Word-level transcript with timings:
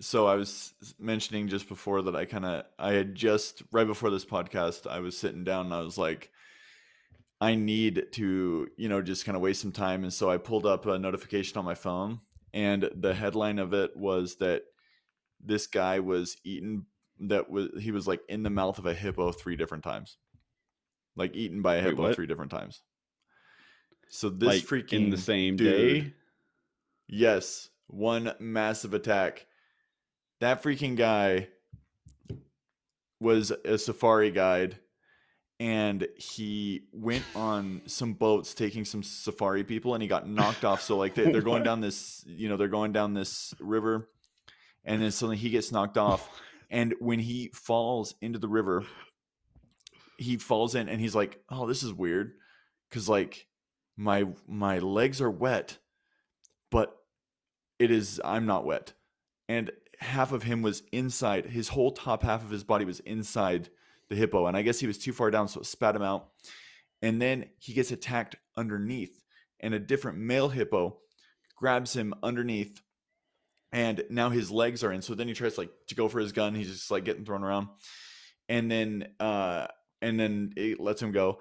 so 0.00 0.26
I 0.26 0.34
was 0.34 0.74
mentioning 0.98 1.48
just 1.48 1.68
before 1.68 2.02
that 2.02 2.16
I 2.16 2.24
kind 2.24 2.44
of 2.44 2.64
I 2.78 2.92
had 2.92 3.14
just 3.14 3.62
right 3.72 3.86
before 3.86 4.10
this 4.10 4.24
podcast 4.24 4.86
I 4.86 5.00
was 5.00 5.16
sitting 5.16 5.44
down 5.44 5.66
and 5.66 5.74
I 5.74 5.80
was 5.80 5.98
like 5.98 6.30
I 7.40 7.54
need 7.54 8.06
to 8.12 8.68
you 8.76 8.88
know 8.88 9.02
just 9.02 9.24
kind 9.24 9.36
of 9.36 9.42
waste 9.42 9.62
some 9.62 9.72
time 9.72 10.02
and 10.02 10.12
so 10.12 10.30
I 10.30 10.36
pulled 10.36 10.66
up 10.66 10.86
a 10.86 10.98
notification 10.98 11.58
on 11.58 11.64
my 11.64 11.74
phone 11.74 12.20
and 12.52 12.90
the 12.94 13.14
headline 13.14 13.58
of 13.58 13.72
it 13.74 13.96
was 13.96 14.36
that 14.36 14.62
this 15.42 15.66
guy 15.66 16.00
was 16.00 16.36
eaten 16.44 16.86
that 17.20 17.50
was 17.50 17.68
he 17.80 17.90
was 17.90 18.06
like 18.06 18.20
in 18.28 18.42
the 18.42 18.50
mouth 18.50 18.78
of 18.78 18.86
a 18.86 18.94
hippo 18.94 19.32
three 19.32 19.56
different 19.56 19.84
times 19.84 20.18
like 21.16 21.34
eaten 21.34 21.62
by 21.62 21.76
a 21.76 21.82
hippo 21.82 22.02
what? 22.02 22.14
three 22.14 22.26
different 22.26 22.50
times 22.50 22.82
so 24.08 24.28
this 24.28 24.48
like 24.48 24.62
freaking 24.62 24.92
in 24.92 25.10
the 25.10 25.16
same 25.16 25.56
dude- 25.56 26.04
day. 26.04 26.12
Yes, 27.08 27.70
one 27.86 28.32
massive 28.40 28.94
attack. 28.94 29.46
That 30.40 30.62
freaking 30.62 30.96
guy 30.96 31.48
was 33.20 33.50
a 33.50 33.78
safari 33.78 34.30
guide 34.30 34.78
and 35.58 36.06
he 36.16 36.82
went 36.92 37.24
on 37.34 37.80
some 37.86 38.12
boats 38.12 38.52
taking 38.52 38.84
some 38.84 39.02
safari 39.02 39.64
people 39.64 39.94
and 39.94 40.02
he 40.02 40.08
got 40.08 40.28
knocked 40.28 40.64
off. 40.64 40.82
So 40.82 40.96
like 40.96 41.14
they, 41.14 41.30
they're 41.30 41.40
going 41.40 41.62
down 41.64 41.80
this 41.80 42.22
you 42.26 42.48
know 42.48 42.56
they're 42.56 42.68
going 42.68 42.92
down 42.92 43.14
this 43.14 43.54
river 43.60 44.08
and 44.84 45.00
then 45.00 45.10
suddenly 45.10 45.36
he 45.36 45.50
gets 45.50 45.72
knocked 45.72 45.98
off. 45.98 46.28
And 46.70 46.94
when 47.00 47.18
he 47.18 47.50
falls 47.54 48.14
into 48.20 48.38
the 48.38 48.48
river 48.48 48.84
he 50.18 50.36
falls 50.36 50.74
in 50.74 50.88
and 50.88 51.00
he's 51.00 51.14
like 51.14 51.40
oh 51.48 51.66
this 51.66 51.82
is 51.82 51.92
weird. 51.92 52.32
Because 52.90 53.08
like 53.08 53.46
my 53.96 54.26
my 54.46 54.78
legs 54.78 55.22
are 55.22 55.30
wet 55.30 55.78
but 56.70 56.94
it 57.78 57.90
is 57.90 58.20
i'm 58.24 58.44
not 58.44 58.66
wet. 58.66 58.92
And 59.48 59.70
half 59.98 60.32
of 60.32 60.42
him 60.42 60.62
was 60.62 60.82
inside 60.92 61.46
his 61.46 61.68
whole 61.68 61.90
top 61.90 62.22
half 62.22 62.44
of 62.44 62.50
his 62.50 62.64
body 62.64 62.84
was 62.84 63.00
inside 63.00 63.68
the 64.08 64.16
hippo. 64.16 64.46
And 64.46 64.56
i 64.56 64.62
guess 64.62 64.78
he 64.78 64.86
was 64.86 64.98
too 64.98 65.12
far 65.12 65.30
down 65.30 65.48
so 65.48 65.60
it 65.60 65.66
spat 65.66 65.96
him 65.96 66.02
out. 66.02 66.28
And 67.02 67.20
then 67.20 67.46
he 67.58 67.72
gets 67.72 67.90
attacked 67.90 68.36
underneath 68.56 69.22
and 69.60 69.74
a 69.74 69.78
different 69.78 70.18
male 70.18 70.48
hippo 70.48 70.98
grabs 71.56 71.94
him 71.94 72.14
underneath 72.22 72.80
and 73.72 74.04
now 74.10 74.30
his 74.30 74.50
legs 74.50 74.84
are 74.84 74.92
in. 74.92 75.02
So 75.02 75.14
then 75.14 75.28
he 75.28 75.34
tries 75.34 75.58
like 75.58 75.70
to 75.88 75.94
go 75.94 76.08
for 76.08 76.20
his 76.20 76.32
gun. 76.32 76.54
He's 76.54 76.70
just 76.70 76.90
like 76.90 77.04
getting 77.04 77.24
thrown 77.24 77.44
around. 77.44 77.68
And 78.48 78.70
then 78.70 79.08
uh 79.20 79.66
and 80.02 80.20
then 80.20 80.52
it 80.56 80.80
lets 80.80 81.02
him 81.02 81.12
go. 81.12 81.40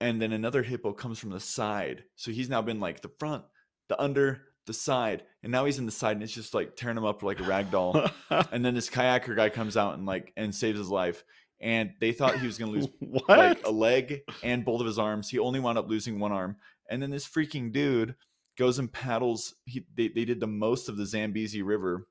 And 0.00 0.22
then 0.22 0.32
another 0.32 0.62
hippo 0.62 0.92
comes 0.92 1.18
from 1.18 1.30
the 1.30 1.40
side. 1.40 2.04
So 2.16 2.30
he's 2.30 2.48
now 2.48 2.62
been 2.62 2.80
like 2.80 3.00
the 3.00 3.10
front 3.18 3.44
the 3.88 4.00
under 4.00 4.42
the 4.68 4.72
side 4.72 5.24
and 5.42 5.50
now 5.50 5.64
he's 5.64 5.78
in 5.78 5.86
the 5.86 5.92
side 5.92 6.12
and 6.12 6.22
it's 6.22 6.32
just 6.32 6.54
like 6.54 6.76
tearing 6.76 6.96
him 6.96 7.04
up 7.04 7.24
like 7.24 7.40
a 7.40 7.42
rag 7.42 7.70
doll 7.72 8.08
and 8.52 8.64
then 8.64 8.74
this 8.74 8.88
kayaker 8.88 9.34
guy 9.34 9.48
comes 9.48 9.76
out 9.76 9.94
and 9.94 10.06
like 10.06 10.32
and 10.36 10.54
saves 10.54 10.78
his 10.78 10.88
life 10.88 11.24
and 11.60 11.92
they 12.00 12.12
thought 12.12 12.38
he 12.38 12.46
was 12.46 12.58
going 12.58 12.72
to 12.72 12.78
lose 12.80 13.22
like 13.28 13.66
a 13.66 13.70
leg 13.70 14.22
and 14.42 14.64
both 14.64 14.80
of 14.80 14.86
his 14.86 14.98
arms. 14.98 15.28
He 15.28 15.38
only 15.38 15.60
wound 15.60 15.78
up 15.78 15.88
losing 15.88 16.18
one 16.18 16.32
arm. 16.32 16.56
And 16.88 17.02
then 17.02 17.10
this 17.10 17.26
freaking 17.26 17.72
dude 17.72 18.14
goes 18.56 18.78
and 18.78 18.92
paddles. 18.92 19.54
He 19.64 19.84
they, 19.94 20.08
they 20.08 20.24
did 20.24 20.40
the 20.40 20.46
most 20.46 20.88
of 20.88 20.96
the 20.96 21.06
Zambezi 21.06 21.62
River, 21.62 22.06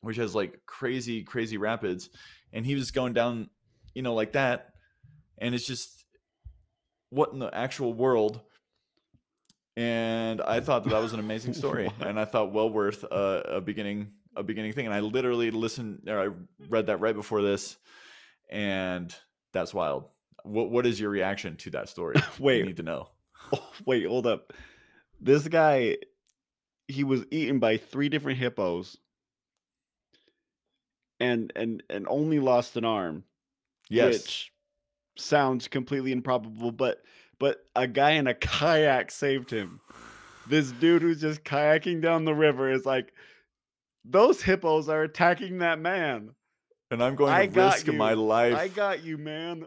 which 0.00 0.16
has 0.16 0.34
like 0.34 0.60
crazy, 0.66 1.22
crazy 1.22 1.58
rapids. 1.58 2.08
And 2.52 2.64
he 2.64 2.74
was 2.74 2.90
going 2.90 3.12
down, 3.12 3.50
you 3.94 4.02
know, 4.02 4.14
like 4.14 4.32
that. 4.32 4.70
And 5.38 5.54
it's 5.54 5.66
just 5.66 6.04
what 7.10 7.32
in 7.32 7.38
the 7.38 7.54
actual 7.54 7.92
world. 7.92 8.40
And 9.76 10.40
I 10.40 10.60
thought 10.60 10.84
that 10.84 10.90
that 10.90 11.02
was 11.02 11.12
an 11.12 11.20
amazing 11.20 11.52
story, 11.62 11.90
and 12.00 12.18
I 12.18 12.24
thought 12.24 12.52
well 12.52 12.70
worth 12.70 13.04
a, 13.04 13.56
a 13.56 13.60
beginning, 13.60 14.12
a 14.34 14.42
beginning 14.42 14.72
thing. 14.72 14.86
And 14.86 14.94
I 14.94 15.00
literally 15.00 15.50
listened, 15.50 16.08
or 16.08 16.18
I 16.18 16.28
read 16.68 16.86
that 16.86 17.00
right 17.00 17.14
before 17.14 17.42
this, 17.42 17.76
and 18.48 19.14
that's 19.52 19.74
wild. 19.74 20.04
What 20.44 20.70
what 20.70 20.86
is 20.86 20.98
your 20.98 21.10
reaction 21.10 21.56
to 21.56 21.70
that 21.70 21.88
story? 21.88 22.16
I 22.16 22.24
Wait, 22.38 22.64
need 22.64 22.76
to 22.78 22.82
know. 22.82 23.08
Oh, 23.52 23.70
wait, 23.84 24.04
hold 24.04 24.26
up. 24.26 24.52
This 25.20 25.46
guy, 25.46 25.98
he 26.88 27.04
was 27.04 27.24
eaten 27.30 27.60
by 27.60 27.76
three 27.76 28.08
different 28.08 28.40
hippos, 28.40 28.96
and 31.20 31.52
and 31.54 31.82
and 31.88 32.08
only 32.08 32.40
lost 32.40 32.76
an 32.76 32.84
arm. 32.84 33.22
Yes, 33.88 34.14
which 34.14 34.52
sounds 35.16 35.68
completely 35.68 36.10
improbable, 36.10 36.72
but 36.72 37.02
but 37.38 37.58
a 37.74 37.86
guy 37.86 38.12
in 38.12 38.26
a 38.26 38.34
kayak 38.34 39.10
saved 39.10 39.50
him. 39.50 39.80
This 40.48 40.70
dude 40.72 41.02
who's 41.02 41.20
just 41.20 41.44
kayaking 41.44 42.00
down 42.00 42.24
the 42.24 42.34
river 42.34 42.70
is 42.70 42.86
like, 42.86 43.12
those 44.04 44.42
hippos 44.42 44.88
are 44.88 45.02
attacking 45.02 45.58
that 45.58 45.78
man. 45.80 46.30
and 46.90 47.02
I'm 47.02 47.16
going 47.16 47.32
I 47.32 47.46
to 47.46 47.60
risk 47.60 47.86
my 47.88 48.14
life. 48.14 48.54
I 48.54 48.68
got 48.68 49.02
you, 49.02 49.18
man. 49.18 49.66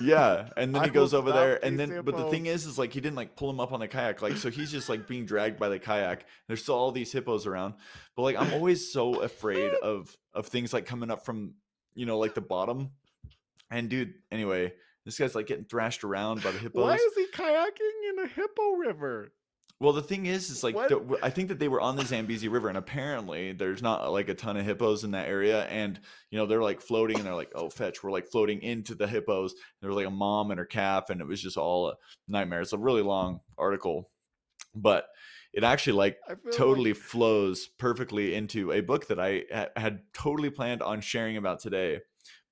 yeah, 0.00 0.50
and 0.56 0.74
then 0.74 0.84
he 0.84 0.90
goes 0.90 1.14
over 1.14 1.32
there, 1.32 1.64
and 1.64 1.78
then 1.78 2.02
but 2.04 2.16
the 2.16 2.28
thing 2.30 2.46
is, 2.46 2.66
is 2.66 2.78
like 2.78 2.92
he 2.92 3.00
didn't 3.00 3.16
like 3.16 3.36
pull 3.36 3.50
him 3.50 3.60
up 3.60 3.72
on 3.72 3.80
the 3.80 3.88
kayak, 3.88 4.22
like 4.22 4.36
so 4.36 4.50
he's 4.50 4.70
just 4.70 4.88
like 4.88 5.08
being 5.08 5.24
dragged 5.26 5.58
by 5.58 5.68
the 5.68 5.78
kayak. 5.78 6.26
There's 6.46 6.62
still 6.62 6.74
all 6.74 6.92
these 6.92 7.10
hippos 7.10 7.46
around, 7.46 7.74
but 8.14 8.22
like 8.22 8.36
I'm 8.36 8.52
always 8.52 8.92
so 8.92 9.22
afraid 9.22 9.72
of 9.82 10.14
of 10.34 10.46
things 10.46 10.72
like 10.72 10.86
coming 10.86 11.10
up 11.10 11.24
from 11.24 11.54
you 11.94 12.06
know 12.06 12.18
like 12.18 12.34
the 12.34 12.40
bottom. 12.40 12.90
And 13.70 13.88
dude, 13.88 14.14
anyway, 14.30 14.74
this 15.04 15.18
guy's 15.18 15.34
like 15.34 15.46
getting 15.46 15.64
thrashed 15.64 16.04
around 16.04 16.42
by 16.42 16.50
the 16.50 16.58
hippos. 16.58 16.82
Why 16.82 16.94
is 16.94 17.14
he 17.14 17.26
kayaking 17.32 18.10
in 18.10 18.18
a 18.24 18.26
hippo 18.28 18.72
river? 18.72 19.32
Well, 19.82 19.92
the 19.92 20.00
thing 20.00 20.26
is, 20.26 20.48
is 20.48 20.62
like 20.62 20.76
the, 20.76 21.18
I 21.24 21.30
think 21.30 21.48
that 21.48 21.58
they 21.58 21.66
were 21.66 21.80
on 21.80 21.96
the 21.96 22.04
Zambezi 22.04 22.46
River, 22.46 22.68
and 22.68 22.78
apparently 22.78 23.50
there's 23.50 23.82
not 23.82 24.12
like 24.12 24.28
a 24.28 24.34
ton 24.34 24.56
of 24.56 24.64
hippos 24.64 25.02
in 25.02 25.10
that 25.10 25.26
area, 25.26 25.64
and 25.64 25.98
you 26.30 26.38
know 26.38 26.46
they're 26.46 26.62
like 26.62 26.80
floating, 26.80 27.16
and 27.16 27.26
they're 27.26 27.34
like, 27.34 27.50
"Oh, 27.56 27.68
fetch!" 27.68 28.00
We're 28.00 28.12
like 28.12 28.28
floating 28.28 28.62
into 28.62 28.94
the 28.94 29.08
hippos. 29.08 29.54
There 29.80 29.90
was 29.90 29.96
like 29.96 30.06
a 30.06 30.10
mom 30.10 30.52
and 30.52 30.58
her 30.60 30.66
calf, 30.66 31.10
and 31.10 31.20
it 31.20 31.26
was 31.26 31.42
just 31.42 31.56
all 31.56 31.88
a 31.88 31.94
nightmare. 32.28 32.60
It's 32.60 32.72
a 32.72 32.78
really 32.78 33.02
long 33.02 33.40
article, 33.58 34.08
but 34.72 35.08
it 35.52 35.64
actually 35.64 35.94
like 35.94 36.18
totally 36.52 36.92
like 36.92 37.02
flows 37.02 37.66
perfectly 37.66 38.36
into 38.36 38.70
a 38.70 38.82
book 38.82 39.08
that 39.08 39.18
I 39.18 39.42
ha- 39.52 39.70
had 39.76 40.02
totally 40.14 40.50
planned 40.50 40.82
on 40.82 41.00
sharing 41.00 41.38
about 41.38 41.58
today, 41.58 42.02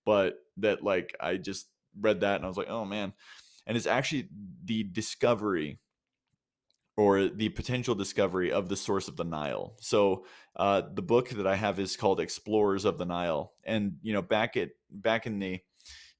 but 0.04 0.34
that 0.56 0.82
like 0.82 1.14
I 1.20 1.36
just 1.36 1.68
read 1.98 2.20
that 2.20 2.36
and 2.36 2.44
I 2.44 2.48
was 2.48 2.56
like, 2.56 2.70
oh 2.70 2.84
man. 2.84 3.12
And 3.66 3.76
it's 3.76 3.86
actually 3.86 4.28
the 4.64 4.82
discovery 4.82 5.78
or 7.00 7.28
the 7.28 7.48
potential 7.48 7.94
discovery 7.94 8.52
of 8.52 8.68
the 8.68 8.76
source 8.76 9.08
of 9.08 9.16
the 9.16 9.24
Nile. 9.24 9.74
So 9.80 10.26
uh, 10.54 10.82
the 10.92 11.00
book 11.00 11.30
that 11.30 11.46
I 11.46 11.56
have 11.56 11.78
is 11.78 11.96
called 11.96 12.20
Explorers 12.20 12.84
of 12.84 12.98
the 12.98 13.06
Nile, 13.06 13.54
and 13.64 13.96
you 14.02 14.12
know 14.12 14.20
back 14.20 14.54
at 14.58 14.70
back 14.90 15.26
in 15.26 15.38
the 15.38 15.60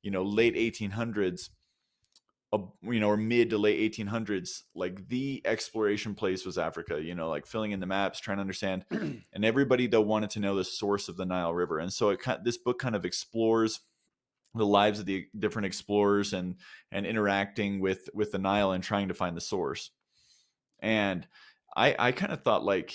you 0.01 0.11
know 0.11 0.23
late 0.23 0.55
1800s, 0.55 1.51
uh, 2.55 2.59
you 2.83 2.99
know 2.99 3.09
or 3.09 3.19
mid 3.19 3.51
to 3.51 3.59
late 3.59 3.93
1800s, 3.93 4.63
like 4.75 5.09
the 5.09 5.43
exploration 5.45 6.15
place 6.15 6.47
was 6.47 6.57
Africa. 6.57 7.03
You 7.03 7.15
know, 7.15 7.29
like 7.29 7.47
filling 7.47 7.73
in 7.73 7.81
the 7.81 7.87
maps, 7.87 8.19
trying 8.19 8.39
to 8.39 8.43
understand, 8.43 8.87
and 8.91 9.45
everybody 9.45 9.87
though 9.87 10.01
wanted 10.01 10.31
to 10.31 10.41
know 10.41 10.57
the 10.57 10.65
source 10.65 11.11
of 11.11 11.19
the 11.19 11.27
Nile 11.27 11.53
River, 11.53 11.79
and 11.79 11.93
so 11.93 12.09
it 12.09 12.21
this 12.43 12.57
book 12.57 12.79
kind 12.79 12.97
of 12.97 13.05
explores 13.05 13.81
the 14.55 14.67
lives 14.67 14.99
of 14.99 15.07
the 15.07 15.27
different 15.39 15.67
explorers 15.67 16.33
and 16.33 16.57
and 16.91 17.07
interacting 17.07 17.81
with 17.81 18.09
with 18.15 18.33
the 18.33 18.39
Nile 18.39 18.73
and 18.73 18.83
trying 18.83 19.09
to 19.09 19.15
find 19.15 19.37
the 19.37 19.41
source. 19.41 19.91
And 20.81 21.27
I 21.77 21.95
I 21.99 22.13
kind 22.13 22.33
of 22.33 22.43
thought 22.43 22.65
like, 22.65 22.95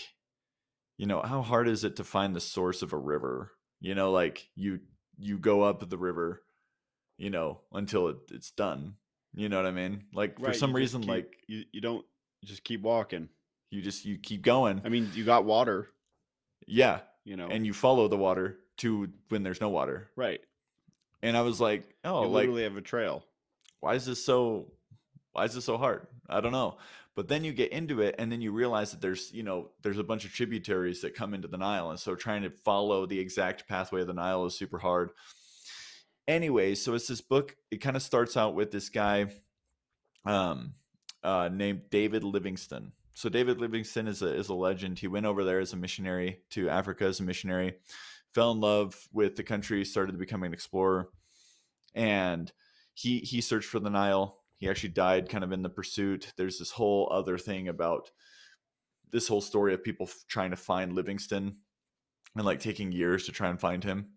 you 0.98 1.06
know, 1.06 1.22
how 1.22 1.42
hard 1.42 1.68
is 1.68 1.84
it 1.84 1.96
to 1.98 2.04
find 2.04 2.36
the 2.36 2.42
source 2.42 2.82
of 2.82 2.94
a 2.94 2.98
river? 2.98 3.52
You 3.80 3.96
know, 3.96 4.12
like 4.12 4.48
you 4.56 4.80
you 5.18 5.38
go 5.38 5.64
up 5.64 5.88
the 5.90 5.98
river, 5.98 6.44
you 7.18 7.30
know, 7.30 7.62
until 7.72 8.10
it, 8.10 8.18
it's 8.32 8.52
done. 8.52 8.96
You 9.34 9.50
know 9.50 9.58
what 9.58 9.66
I 9.66 9.72
mean? 9.72 10.04
Like 10.14 10.40
for 10.40 10.54
some 10.54 10.74
reason, 10.74 11.02
keep- 11.02 11.10
like 11.10 11.34
you, 11.48 11.64
you 11.72 11.82
don't 11.82 12.06
you 12.42 12.48
just 12.48 12.64
keep 12.64 12.82
walking. 12.82 13.30
you 13.70 13.82
just 13.82 14.06
you 14.06 14.18
keep 14.18 14.42
going. 14.42 14.82
I 14.84 14.90
mean, 14.90 15.10
you 15.14 15.24
got 15.26 15.46
water, 15.46 15.88
yeah, 16.68 17.00
you 17.24 17.36
know, 17.38 17.48
and 17.48 17.66
you 17.66 17.74
follow 17.74 18.08
the 18.08 18.18
water 18.18 18.60
to 18.78 19.10
when 19.30 19.44
there's 19.44 19.62
no 19.62 19.70
water. 19.70 20.10
right. 20.16 20.42
And 21.26 21.36
I 21.36 21.42
was 21.42 21.60
like, 21.60 21.96
oh, 22.04 22.22
you 22.22 22.28
like 22.28 22.42
literally 22.42 22.64
have 22.64 22.78
a 22.78 22.82
trail. 22.82 23.26
why 23.80 23.96
is 23.96 24.06
this 24.06 24.24
so 24.24 24.72
why 25.32 25.46
is 25.46 25.56
this 25.56 25.66
so 25.66 25.76
hard? 25.76 26.06
I 26.30 26.40
don't 26.40 26.52
know. 26.52 26.78
But 27.16 27.28
then 27.28 27.44
you 27.44 27.52
get 27.52 27.72
into 27.72 28.02
it 28.02 28.16
and 28.20 28.32
then 28.32 28.42
you 28.42 28.52
realize 28.52 28.92
that 28.92 29.02
there's 29.02 29.34
you 29.34 29.42
know 29.42 29.70
there's 29.82 29.98
a 29.98 30.04
bunch 30.04 30.26
of 30.26 30.34
tributaries 30.34 31.02
that 31.02 31.16
come 31.16 31.34
into 31.34 31.48
the 31.48 31.58
nile. 31.58 31.90
And 31.90 32.00
so 32.00 32.14
trying 32.14 32.44
to 32.44 32.52
follow 32.52 33.08
the 33.08 33.20
exact 33.20 33.68
pathway 33.68 34.02
of 34.02 34.08
the 34.08 34.14
nile 34.14 34.46
is 34.46 34.56
super 34.56 34.78
hard. 34.78 35.10
Anyway 36.28 36.76
so 36.76 36.94
it's 36.94 37.08
this 37.08 37.22
book 37.22 37.56
it 37.72 37.78
kind 37.78 37.96
of 37.96 38.04
starts 38.04 38.38
out 38.38 38.54
with 38.54 38.70
this 38.70 38.90
guy 38.90 39.26
um 40.26 40.76
uh 41.24 41.50
named 41.52 41.90
david 41.90 42.24
livingstone. 42.24 42.92
So 43.16 43.30
david 43.30 43.60
livingstone 43.60 44.08
is 44.08 44.22
a 44.22 44.32
is 44.32 44.50
a 44.50 44.54
legend. 44.54 45.00
He 45.00 45.08
went 45.08 45.26
over 45.26 45.44
there 45.44 45.60
as 45.60 45.74
a 45.74 45.78
missionary 45.78 46.42
to 46.52 46.70
africa 46.70 47.06
as 47.06 47.20
a 47.20 47.24
missionary 47.24 47.74
fell 48.36 48.52
in 48.52 48.60
love 48.60 49.08
with 49.12 49.36
the 49.36 49.44
country 49.44 49.84
started 49.84 50.20
becoming 50.20 50.50
an 50.50 50.54
explorer 50.54 51.10
and 51.96 52.52
he 52.94 53.20
he 53.20 53.42
searched 53.42 53.70
for 53.70 53.80
the 53.80 53.90
Nile. 53.90 54.40
He 54.58 54.70
actually 54.70 54.90
died 54.90 55.30
kind 55.30 55.44
of 55.44 55.52
in 55.52 55.64
the 55.64 55.70
pursuit. 55.70 56.34
There's 56.38 56.60
this 56.60 56.72
whole 56.72 57.10
other 57.12 57.38
thing 57.38 57.68
about 57.68 58.12
this 59.12 59.28
whole 59.28 59.42
story 59.42 59.74
of 59.74 59.84
people 59.84 60.10
trying 60.28 60.52
to 60.52 60.58
find 60.58 60.94
Livingstone, 60.94 61.56
and 62.36 62.46
like 62.46 62.60
taking 62.60 62.92
years 62.92 63.26
to 63.26 63.32
try 63.32 63.50
and 63.50 63.60
find 63.60 63.84
him. 63.84 64.08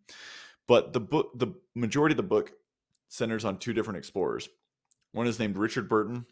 But 0.67 0.93
the 0.93 1.01
book, 1.01 1.31
the 1.35 1.55
majority 1.75 2.13
of 2.13 2.19
the 2.19 2.23
book 2.23 2.53
centers 3.09 3.45
on 3.45 3.59
two 3.59 3.73
different 3.73 3.99
explorers. 3.99 4.49
One 5.13 5.27
is 5.27 5.39
named 5.39 5.57
Richard 5.57 5.89
Burton, 5.89 6.27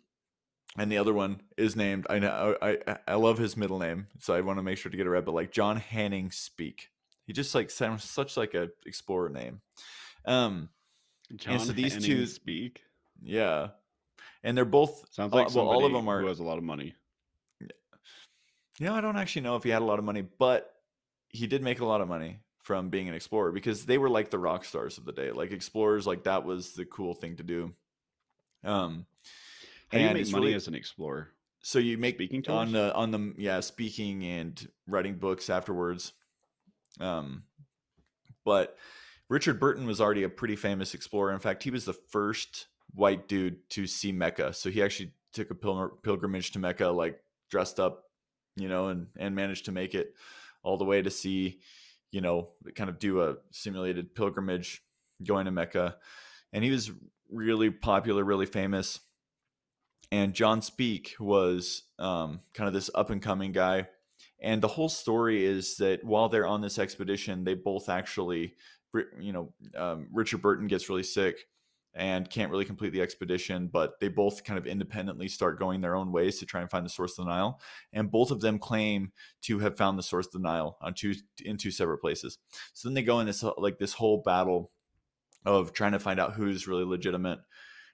and 0.77 0.91
the 0.93 0.99
other 0.99 1.15
one 1.15 1.41
is 1.57 1.75
named 1.75 2.07
I 2.11 2.19
know 2.19 2.57
I 2.61 2.79
I 3.09 3.15
love 3.15 3.39
his 3.39 3.57
middle 3.57 3.79
name, 3.79 4.09
so 4.21 4.35
I 4.35 4.41
want 4.41 4.59
to 4.59 4.63
make 4.63 4.79
sure 4.79 4.91
to 4.91 4.97
get 4.97 5.07
it 5.07 5.11
right. 5.11 5.25
But 5.25 5.35
like 5.35 5.51
John 5.53 5.77
Hanning 5.79 6.31
Speke, 6.31 6.91
he 7.27 7.33
just 7.33 7.55
like 7.55 7.71
sounds 7.71 8.05
such 8.05 8.37
like 8.37 8.55
a 8.55 8.69
explorer 8.87 9.29
name. 9.29 9.61
Um, 10.25 10.69
John 11.35 11.55
and 11.55 11.63
so 11.63 11.73
these 11.73 11.95
Hanning 11.95 12.07
two, 12.09 12.27
Speke. 12.27 12.83
yeah, 13.23 13.69
and 14.43 14.57
they're 14.57 14.65
both 14.65 15.05
Sounds 15.13 15.33
like 15.33 15.53
well, 15.55 15.69
all 15.69 15.85
of 15.85 15.93
them 15.93 16.09
are 16.09 16.21
who 16.21 16.29
has 16.29 16.39
a 16.39 16.45
lot 16.45 16.59
of 16.59 16.65
money. 16.65 16.95
You 18.79 18.87
know, 18.87 18.95
I 18.95 19.01
don't 19.01 19.17
actually 19.17 19.43
know 19.43 19.57
if 19.57 19.65
he 19.65 19.71
had 19.71 19.81
a 19.83 19.87
lot 19.87 19.99
of 19.99 20.05
money, 20.05 20.23
but 20.39 20.71
he 21.31 21.47
did 21.47 21.63
make 21.63 21.81
a 21.81 21.87
lot 21.87 22.01
of 22.03 22.09
money 22.09 22.41
from 22.63 22.91
being 22.91 23.09
an 23.09 23.15
explorer 23.15 23.51
because 23.53 23.87
they 23.87 23.97
were 23.97 24.11
like 24.11 24.31
the 24.31 24.39
rock 24.39 24.65
stars 24.65 24.99
of 24.99 25.05
the 25.05 25.13
day. 25.13 25.31
Like 25.31 25.51
explorers, 25.51 26.07
like 26.07 26.25
that 26.25 26.45
was 26.45 26.75
the 26.75 26.85
cool 26.85 27.15
thing 27.15 27.37
to 27.37 27.43
do. 27.43 27.73
Um, 28.65 29.07
How 29.89 29.99
do 29.99 30.03
you 30.03 30.11
and 30.11 30.19
make 30.19 30.31
money 30.31 30.45
really 30.47 30.55
as 30.57 30.69
an 30.69 30.75
explorer? 30.75 31.31
so 31.63 31.79
you 31.81 31.99
make 31.99 32.15
Speaking 32.17 32.45
on 32.49 32.67
tours? 32.67 32.73
the 32.73 32.95
on 32.95 33.11
the 33.11 33.35
yeah 33.39 33.59
speaking 33.61 34.25
and 34.25 34.69
writing 34.87 35.15
books 35.17 35.49
afterwards. 35.51 36.13
Um, 37.01 37.45
but 38.45 38.77
Richard 39.29 39.59
Burton 39.59 39.87
was 39.87 40.01
already 40.01 40.23
a 40.23 40.29
pretty 40.29 40.57
famous 40.57 40.95
explorer. 40.95 41.33
In 41.33 41.41
fact, 41.41 41.63
he 41.63 41.71
was 41.71 41.85
the 41.85 41.93
first 41.93 42.67
white 42.95 43.29
dude 43.29 43.69
to 43.71 43.87
see 43.87 44.13
Mecca. 44.13 44.53
So 44.53 44.71
he 44.71 44.83
actually 44.83 45.13
took 45.33 45.51
a 45.51 45.55
pilgr- 45.55 46.03
pilgrimage 46.03 46.53
to 46.53 46.59
Mecca, 46.59 46.89
like 46.89 47.21
dressed 47.51 47.81
up, 47.81 48.05
you 48.57 48.69
know, 48.69 48.89
and 48.89 49.09
and 49.17 49.35
managed 49.35 49.67
to 49.67 49.73
make 49.73 49.95
it 49.95 50.15
all 50.63 50.77
the 50.77 50.85
way 50.85 51.03
to 51.03 51.11
see, 51.11 51.61
you 52.11 52.21
know, 52.21 52.49
kind 52.75 52.91
of 52.91 52.99
do 52.99 53.23
a 53.23 53.37
simulated 53.51 54.15
pilgrimage 54.15 54.83
going 55.25 55.45
to 55.47 55.51
Mecca. 55.51 55.97
And 56.53 56.65
he 56.65 56.71
was 56.71 56.91
really 57.31 57.71
popular, 57.71 58.25
really 58.25 58.47
famous. 58.47 59.01
And 60.13 60.35
John 60.35 60.63
Speke 60.63 61.15
was 61.19 61.83
um, 61.99 62.41
kind 62.55 62.69
of 62.69 62.75
this 62.75 62.91
up 62.95 63.11
and 63.11 63.21
coming 63.21 63.53
guy. 63.53 63.89
And 64.41 64.63
the 64.63 64.69
whole 64.69 64.89
story 64.89 65.45
is 65.45 65.77
that 65.77 66.05
while 66.05 66.29
they're 66.29 66.47
on 66.47 66.61
this 66.61 66.79
expedition, 66.79 67.45
they 67.45 67.55
both 67.55 67.89
actually, 67.89 68.55
you 69.19 69.33
know, 69.33 69.53
um, 69.77 70.09
Richard 70.13 70.43
Burton 70.43 70.67
gets 70.67 70.89
really 70.89 71.03
sick 71.03 71.47
and 71.97 72.29
can't 72.29 72.51
really 72.51 72.67
complete 72.67 72.93
the 72.93 73.01
expedition, 73.01 73.69
but 73.69 73.99
they 74.01 74.09
both 74.09 74.45
kind 74.45 74.59
of 74.59 74.67
independently 74.67 75.29
start 75.29 75.59
going 75.59 75.81
their 75.81 75.97
own 75.97 76.13
ways 76.13 76.39
to 76.39 76.47
try 76.47 76.61
and 76.61 76.71
find 76.71 76.85
the 76.85 76.91
source 76.91 77.19
of 77.19 77.25
the 77.25 77.31
Nile. 77.31 77.59
And 77.95 78.11
both 78.11 78.31
of 78.31 78.43
them 78.43 78.59
claim 78.59 79.13
to 79.43 79.59
have 79.61 79.79
found 79.79 79.99
the 79.99 80.03
source 80.03 80.27
of 80.27 80.33
the 80.33 80.39
Nile 80.41 80.77
on 80.83 80.93
two 80.93 81.15
in 81.43 81.57
two 81.57 81.71
separate 81.71 81.99
places. 81.99 82.39
So 82.75 82.89
then 82.89 82.95
they 82.95 83.03
go 83.03 83.21
in 83.21 83.27
this 83.27 83.43
like 83.57 83.79
this 83.79 83.95
whole 83.95 84.19
battle 84.19 84.71
of 85.47 85.73
trying 85.73 85.93
to 85.93 85.99
find 85.99 86.21
out 86.21 86.35
who's 86.35 86.69
really 86.69 86.85
legitimate. 86.85 87.39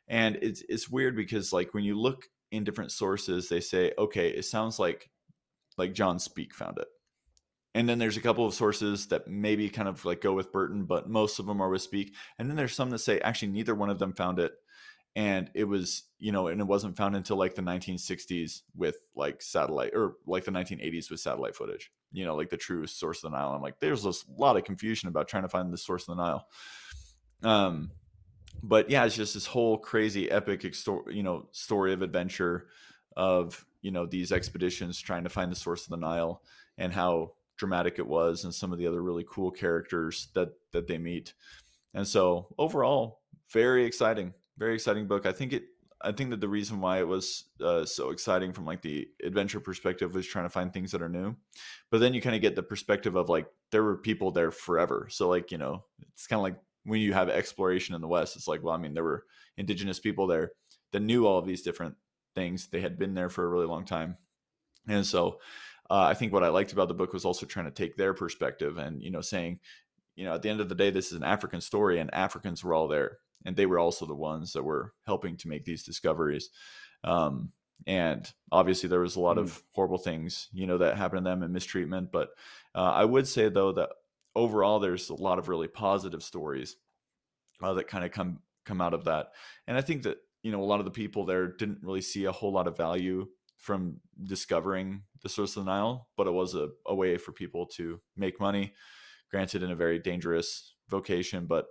And 0.09 0.37
it's 0.43 0.65
it's 0.69 0.89
weird 0.89 1.15
because 1.15 1.53
like 1.53 1.73
when 1.73 1.85
you 1.85 1.99
look 1.99 2.25
in 2.51 2.65
different 2.65 2.91
sources, 2.91 3.49
they 3.49 3.61
say, 3.61 3.93
okay, 3.97 4.31
it 4.31 4.45
sounds 4.45 4.81
like 4.81 5.11
like 5.77 5.93
John 5.93 6.19
Speke 6.19 6.55
found 6.55 6.79
it. 6.79 6.89
And 7.75 7.89
then 7.89 7.99
there's 7.99 8.19
a 8.19 8.23
couple 8.23 8.45
of 8.47 8.55
sources 8.55 9.07
that 9.09 9.29
maybe 9.29 9.69
kind 9.71 9.89
of 9.89 10.05
like 10.05 10.21
go 10.21 10.35
with 10.35 10.53
Burton, 10.53 10.85
but 10.85 11.09
most 11.09 11.39
of 11.39 11.47
them 11.47 11.61
are 11.61 11.71
with 11.71 11.83
Speke. 11.83 12.15
And 12.39 12.49
then 12.49 12.57
there's 12.57 12.75
some 12.75 12.91
that 12.91 12.99
say 12.99 13.19
actually 13.21 13.53
neither 13.53 13.75
one 13.75 13.89
of 13.91 13.99
them 13.99 14.13
found 14.13 14.39
it. 14.39 14.53
And 15.15 15.51
it 15.55 15.65
was, 15.65 16.05
you 16.19 16.33
know, 16.33 16.49
and 16.49 16.61
it 16.61 16.67
wasn't 16.67 16.97
found 16.97 17.17
until 17.17 17.37
like 17.37 17.55
the 17.55 17.63
1960s 17.63 18.63
with 18.75 18.97
like 19.15 19.43
satellite 19.43 19.93
or 19.95 20.15
like 20.27 20.45
the 20.45 20.51
1980s 20.51 21.11
with 21.11 21.21
satellite 21.21 21.55
footage, 21.55 21.91
you 22.13 22.25
know, 22.25 22.35
like 22.35 22.51
the 22.51 22.57
true 22.57 22.87
source 22.87 23.23
of 23.23 23.31
the 23.31 23.37
Nile. 23.37 23.53
I'm 23.53 23.63
like, 23.63 23.79
there's 23.81 24.05
a 24.05 24.13
lot 24.37 24.57
of 24.57 24.65
confusion 24.65 25.09
about 25.09 25.29
trying 25.29 25.43
to 25.43 25.51
find 25.51 25.73
the 25.73 25.79
source 25.79 26.09
of 26.09 26.17
the 26.17 26.23
Nile. 26.23 26.47
Um, 27.43 27.91
but 28.63 28.91
yeah, 28.91 29.05
it's 29.05 29.17
just 29.17 29.35
this 29.35 29.47
whole 29.47 29.79
crazy 29.79 30.31
epic, 30.31 30.65
you 31.11 31.23
know, 31.23 31.49
story 31.53 31.93
of 31.93 32.03
adventure 32.03 32.69
of 33.17 33.65
you 33.83 33.91
know 33.91 34.07
these 34.07 34.33
expeditions 34.33 34.99
trying 35.01 35.25
to 35.25 35.31
find 35.31 35.51
the 35.51 35.57
source 35.57 35.85
of 35.85 35.91
the 35.91 35.97
Nile 35.97 36.43
and 36.79 36.93
how 36.93 37.33
dramatic 37.57 37.99
it 37.99 38.07
was, 38.07 38.45
and 38.45 38.55
some 38.55 38.73
of 38.73 38.79
the 38.79 38.87
other 38.87 39.03
really 39.03 39.27
cool 39.29 39.51
characters 39.51 40.29
that 40.35 40.51
that 40.73 40.87
they 40.87 40.99
meet. 40.99 41.35
And 41.95 42.07
so 42.07 42.49
overall, 42.59 43.21
very 43.53 43.85
exciting, 43.85 44.33
very 44.57 44.75
exciting 44.75 45.07
book. 45.07 45.27
I 45.27 45.33
think 45.33 45.53
it. 45.53 45.65
I 46.05 46.11
think 46.11 46.31
that 46.31 46.41
the 46.41 46.49
reason 46.49 46.81
why 46.81 46.99
it 46.99 47.07
was 47.07 47.45
uh, 47.61 47.85
so 47.85 48.11
exciting 48.11 48.53
from 48.53 48.67
like 48.67 48.83
the 48.83 49.07
adventure 49.23 49.61
perspective 49.61 50.17
was 50.17 50.27
trying 50.27 50.47
to 50.47 50.51
find 50.51 50.73
things 50.73 50.91
that 50.91 51.03
are 51.03 51.09
new, 51.09 51.37
but 51.93 52.01
then 52.01 52.13
you 52.13 52.21
kind 52.21 52.35
of 52.35 52.43
get 52.43 52.57
the 52.57 52.63
perspective 52.63 53.15
of 53.15 53.29
like 53.29 53.47
there 53.71 53.85
were 53.85 53.97
people 53.97 54.33
there 54.33 54.51
forever. 54.51 55.07
So 55.11 55.29
like 55.29 55.53
you 55.53 55.59
know, 55.59 55.85
it's 56.13 56.27
kind 56.27 56.39
of 56.39 56.45
like 56.45 56.57
when 56.85 57.01
you 57.01 57.13
have 57.13 57.29
exploration 57.29 57.95
in 57.95 58.01
the 58.01 58.09
West, 58.09 58.35
it's 58.35 58.49
like 58.49 58.63
well, 58.65 58.75
I 58.75 58.79
mean, 58.79 58.95
there 58.95 59.05
were 59.05 59.25
indigenous 59.57 60.01
people 60.01 60.27
there 60.27 60.53
that 60.93 61.01
knew 61.01 61.27
all 61.27 61.39
of 61.39 61.47
these 61.47 61.63
different 61.63 61.95
things. 62.35 62.69
They 62.69 62.81
had 62.81 62.99
been 62.99 63.15
there 63.15 63.29
for 63.29 63.45
a 63.45 63.49
really 63.49 63.67
long 63.67 63.85
time, 63.85 64.17
and 64.89 65.05
so 65.07 65.41
uh, 65.91 66.05
I 66.05 66.15
think 66.15 66.33
what 66.33 66.45
I 66.45 66.49
liked 66.49 66.73
about 66.73 66.89
the 66.89 66.95
book 66.95 67.13
was 67.13 67.25
also 67.25 67.47
trying 67.47 67.67
to 67.67 67.71
take 67.73 67.97
their 67.97 68.15
perspective 68.15 68.79
and 68.79 69.03
you 69.03 69.11
know 69.11 69.21
saying, 69.21 69.61
you 70.17 70.25
know, 70.25 70.35
at 70.35 70.43
the 70.43 70.51
end 70.51 70.61
of 70.61 70.69
the 70.69 70.75
day, 70.75 70.91
this 70.91 71.07
is 71.07 71.17
an 71.19 71.25
African 71.25 71.61
story, 71.61 71.99
and 71.99 72.13
Africans 72.15 72.63
were 72.65 72.75
all 72.75 72.89
there, 72.89 73.19
and 73.45 73.57
they 73.57 73.67
were 73.67 73.79
also 73.79 74.07
the 74.07 74.15
ones 74.15 74.53
that 74.53 74.63
were 74.63 74.93
helping 75.07 75.37
to 75.39 75.49
make 75.49 75.65
these 75.65 75.83
discoveries. 75.85 76.51
Um, 77.05 77.53
and 77.87 78.31
obviously, 78.53 78.89
there 78.89 79.01
was 79.01 79.17
a 79.17 79.21
lot 79.21 79.37
Mm. 79.39 79.41
of 79.41 79.63
horrible 79.73 79.99
things, 79.99 80.49
you 80.53 80.67
know, 80.67 80.79
that 80.79 80.97
happened 80.97 81.25
to 81.25 81.31
them 81.31 81.43
and 81.43 81.53
mistreatment. 81.53 82.13
But 82.13 82.31
uh, 82.75 82.93
I 82.93 83.05
would 83.05 83.27
say 83.27 83.49
though 83.49 83.73
that 83.73 83.91
overall, 84.37 84.79
there's 84.79 85.11
a 85.11 85.15
lot 85.15 85.39
of 85.39 85.49
really 85.49 85.69
positive 85.69 86.23
stories 86.23 86.77
uh, 87.63 87.75
that 87.75 87.89
kind 87.89 88.05
of 88.05 88.13
come 88.13 88.41
come 88.65 88.81
out 88.81 88.95
of 88.95 89.05
that. 89.05 89.33
And 89.67 89.77
I 89.77 89.81
think 89.81 90.05
that 90.05 90.19
you 90.43 90.53
know 90.53 90.63
a 90.63 90.65
lot 90.65 90.81
of 90.81 90.85
the 90.85 90.91
people 90.91 91.25
there 91.25 91.49
didn't 91.49 91.79
really 91.83 92.01
see 92.01 92.25
a 92.25 92.33
whole 92.33 92.53
lot 92.53 92.67
of 92.67 92.77
value 92.77 93.27
from 93.57 94.01
discovering 94.25 95.03
the 95.23 95.29
source 95.29 95.57
of 95.57 95.65
the 95.65 95.71
Nile, 95.71 96.09
but 96.17 96.27
it 96.27 96.33
was 96.33 96.57
a, 96.57 96.71
a 96.85 96.95
way 96.95 97.17
for 97.17 97.31
people 97.31 97.65
to 97.65 98.01
make 98.17 98.41
money. 98.41 98.75
Granted, 99.31 99.63
in 99.63 99.71
a 99.71 99.77
very 99.77 100.01
dangerous 100.01 100.75
vocation, 100.89 101.47
but 101.47 101.67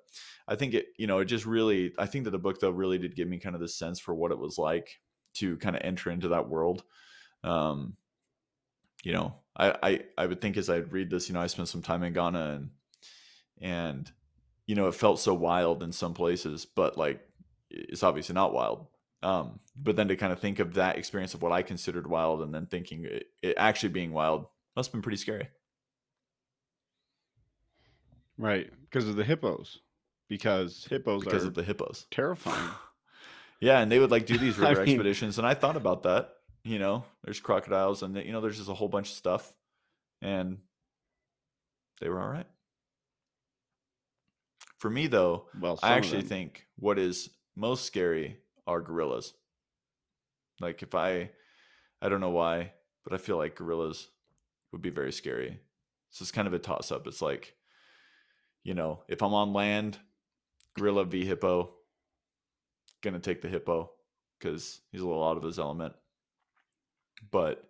I 0.47 0.55
think 0.55 0.73
it 0.73 0.87
you 0.97 1.05
know 1.05 1.19
it 1.19 1.25
just 1.25 1.45
really 1.45 1.93
I 1.99 2.07
think 2.07 2.23
that 2.25 2.31
the 2.31 2.39
book 2.39 2.59
though 2.59 2.71
really 2.71 2.97
did 2.97 3.15
give 3.15 3.27
me 3.27 3.37
kind 3.37 3.55
of 3.55 3.61
this 3.61 3.75
sense 3.75 3.99
for 3.99 4.15
what 4.15 4.31
it 4.31 4.39
was 4.39 4.57
like 4.57 4.99
to 5.35 5.57
kind 5.57 5.75
of 5.75 5.81
enter 5.83 6.09
into 6.09 6.29
that 6.29 6.49
world. 6.49 6.83
Um, 7.43 7.97
you 9.03 9.13
know, 9.13 9.35
I, 9.55 9.75
I 9.83 9.99
I 10.17 10.25
would 10.25 10.41
think 10.41 10.57
as 10.57 10.69
I 10.69 10.77
read 10.77 11.09
this, 11.09 11.27
you 11.29 11.33
know, 11.33 11.41
I 11.41 11.47
spent 11.47 11.67
some 11.67 11.81
time 11.81 12.03
in 12.03 12.13
Ghana 12.13 12.53
and 12.55 12.69
and 13.61 14.11
you 14.65 14.75
know, 14.75 14.87
it 14.87 14.95
felt 14.95 15.19
so 15.19 15.33
wild 15.33 15.83
in 15.83 15.91
some 15.91 16.13
places, 16.13 16.65
but 16.65 16.97
like 16.97 17.19
it's 17.71 18.03
obviously 18.03 18.33
not 18.35 18.53
wild. 18.53 18.87
Um, 19.23 19.59
but 19.75 19.95
then 19.95 20.07
to 20.07 20.15
kind 20.15 20.33
of 20.33 20.39
think 20.39 20.59
of 20.59 20.73
that 20.75 20.97
experience 20.97 21.33
of 21.33 21.41
what 21.41 21.51
I 21.51 21.61
considered 21.61 22.07
wild 22.07 22.41
and 22.41 22.53
then 22.53 22.65
thinking 22.65 23.05
it, 23.05 23.25
it 23.41 23.53
actually 23.57 23.89
being 23.89 24.11
wild 24.13 24.47
must 24.75 24.87
have 24.89 24.93
been 24.93 25.01
pretty 25.03 25.17
scary. 25.17 25.47
Right, 28.37 28.71
because 28.81 29.07
of 29.07 29.15
the 29.15 29.23
hippos. 29.23 29.79
Because 30.27 30.87
hippos 30.89 31.23
because 31.23 31.43
are 31.43 31.47
of 31.47 31.53
the 31.53 31.63
hippos. 31.63 32.07
terrifying. 32.11 32.69
Yeah, 33.59 33.79
and 33.79 33.91
they 33.91 33.99
would 33.99 34.11
like 34.11 34.25
do 34.25 34.37
these 34.37 34.57
I 34.59 34.69
river 34.69 34.81
mean- 34.85 34.89
expeditions, 34.95 35.37
and 35.37 35.45
I 35.45 35.53
thought 35.53 35.77
about 35.77 36.03
that. 36.03 36.33
You 36.63 36.77
know, 36.79 37.05
there's 37.23 37.39
crocodiles, 37.39 38.03
and 38.03 38.15
you 38.15 38.31
know, 38.31 38.39
there's 38.41 38.57
just 38.57 38.69
a 38.69 38.73
whole 38.73 38.87
bunch 38.87 39.09
of 39.09 39.15
stuff, 39.15 39.51
and 40.21 40.59
they 41.99 42.07
were 42.09 42.19
all 42.21 42.29
right. 42.29 42.45
For 44.77 44.89
me, 44.89 45.07
though, 45.07 45.45
Well, 45.59 45.79
I 45.83 45.93
actually 45.93 46.21
think 46.23 46.65
what 46.77 46.97
is 46.97 47.29
most 47.61 47.85
scary 47.85 48.37
are 48.65 48.81
gorillas. 48.81 49.33
Like 50.59 50.81
if 50.81 50.95
I, 50.95 51.29
I 52.01 52.09
don't 52.09 52.19
know 52.19 52.31
why, 52.31 52.73
but 53.03 53.13
I 53.13 53.17
feel 53.17 53.37
like 53.37 53.55
gorillas 53.55 54.07
would 54.71 54.81
be 54.81 54.89
very 54.89 55.11
scary. 55.11 55.59
So 56.09 56.23
it's 56.23 56.31
kind 56.31 56.47
of 56.47 56.55
a 56.55 56.59
toss 56.59 56.91
up. 56.91 57.05
It's 57.05 57.21
like, 57.21 57.53
you 58.63 58.73
know, 58.73 59.03
if 59.07 59.21
I'm 59.21 59.35
on 59.35 59.53
land, 59.53 59.99
gorilla 60.75 61.05
v 61.05 61.23
hippo, 61.23 61.71
gonna 63.01 63.19
take 63.19 63.43
the 63.43 63.47
hippo 63.47 63.91
because 64.39 64.81
he's 64.91 65.01
a 65.01 65.07
little 65.07 65.27
out 65.27 65.37
of 65.37 65.43
his 65.43 65.59
element. 65.59 65.93
But 67.29 67.63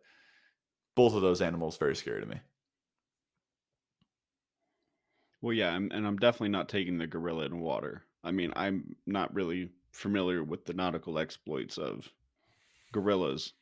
both 0.96 1.16
of 1.16 1.22
those 1.22 1.42
animals 1.42 1.78
very 1.78 1.98
scary 1.98 2.22
to 2.22 2.28
me. 2.28 2.40
Well, 5.42 5.54
yeah, 5.54 5.76
and 5.76 5.92
I'm 5.92 6.18
definitely 6.18 6.50
not 6.50 6.70
taking 6.70 6.98
the 6.98 7.08
gorilla 7.08 7.46
in 7.46 7.60
water. 7.60 8.04
I 8.24 8.32
mean, 8.32 8.54
I'm 8.56 8.96
not 9.06 9.34
really 9.34 9.72
familiar 9.92 10.44
with 10.44 10.66
the 10.66 10.74
nautical 10.74 11.20
exploits 11.20 11.78
of 11.78 12.12
gorillas. 12.94 13.54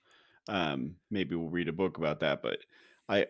Um, 0.50 0.98
maybe 1.12 1.36
we'll 1.36 1.50
read 1.50 1.70
a 1.70 1.74
book 1.74 1.98
about 1.98 2.22
that, 2.22 2.42
but 2.42 2.60
I, 3.10 3.28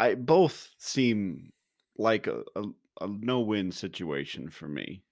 I 0.00 0.14
both 0.16 0.74
seem 0.78 1.52
like 1.98 2.26
a, 2.26 2.44
a, 2.56 2.64
a 3.02 3.08
no-win 3.08 3.72
situation 3.72 4.50
for 4.50 4.68
me. 4.68 5.04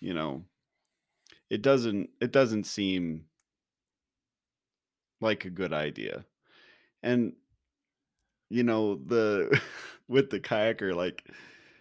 You 0.00 0.14
know, 0.14 0.44
it 1.50 1.62
doesn't 1.62 2.10
it 2.20 2.32
doesn't 2.32 2.64
seem 2.64 3.26
like 5.20 5.44
a 5.44 5.50
good 5.50 5.72
idea, 5.72 6.24
and 7.02 7.34
you 8.48 8.62
know 8.62 8.96
the 8.96 9.60
with 10.08 10.30
the 10.30 10.40
kayaker, 10.40 10.94
like, 10.94 11.28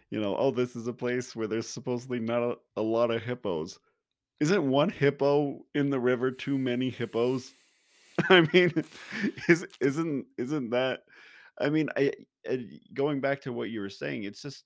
you 0.09 0.19
know, 0.19 0.35
"Oh, 0.37 0.51
this 0.51 0.75
is 0.75 0.87
a 0.87 0.93
place 0.93 1.35
where 1.35 1.47
there's 1.47 1.67
supposedly 1.69 2.19
not 2.19 2.43
a 2.43 2.57
a 2.77 2.81
lot 2.81 3.11
of 3.11 3.23
hippos." 3.23 3.79
Isn't 4.39 4.69
1 4.69 4.89
hippo 4.89 5.65
in 5.75 5.89
the 5.89 5.99
river 5.99 6.31
too 6.31 6.57
many 6.57 6.89
hippos? 6.89 7.53
I 8.29 8.47
mean, 8.53 8.73
is 9.49 9.67
isn't 9.81 10.27
isn't 10.37 10.71
that 10.71 11.01
I 11.59 11.69
mean, 11.69 11.89
I 11.97 12.13
I 12.49 12.67
going 12.93 13.21
back 13.21 13.41
to 13.41 13.53
what 13.53 13.69
you 13.69 13.81
were 13.81 13.89
saying, 13.89 14.23
it's 14.23 14.41
just 14.43 14.65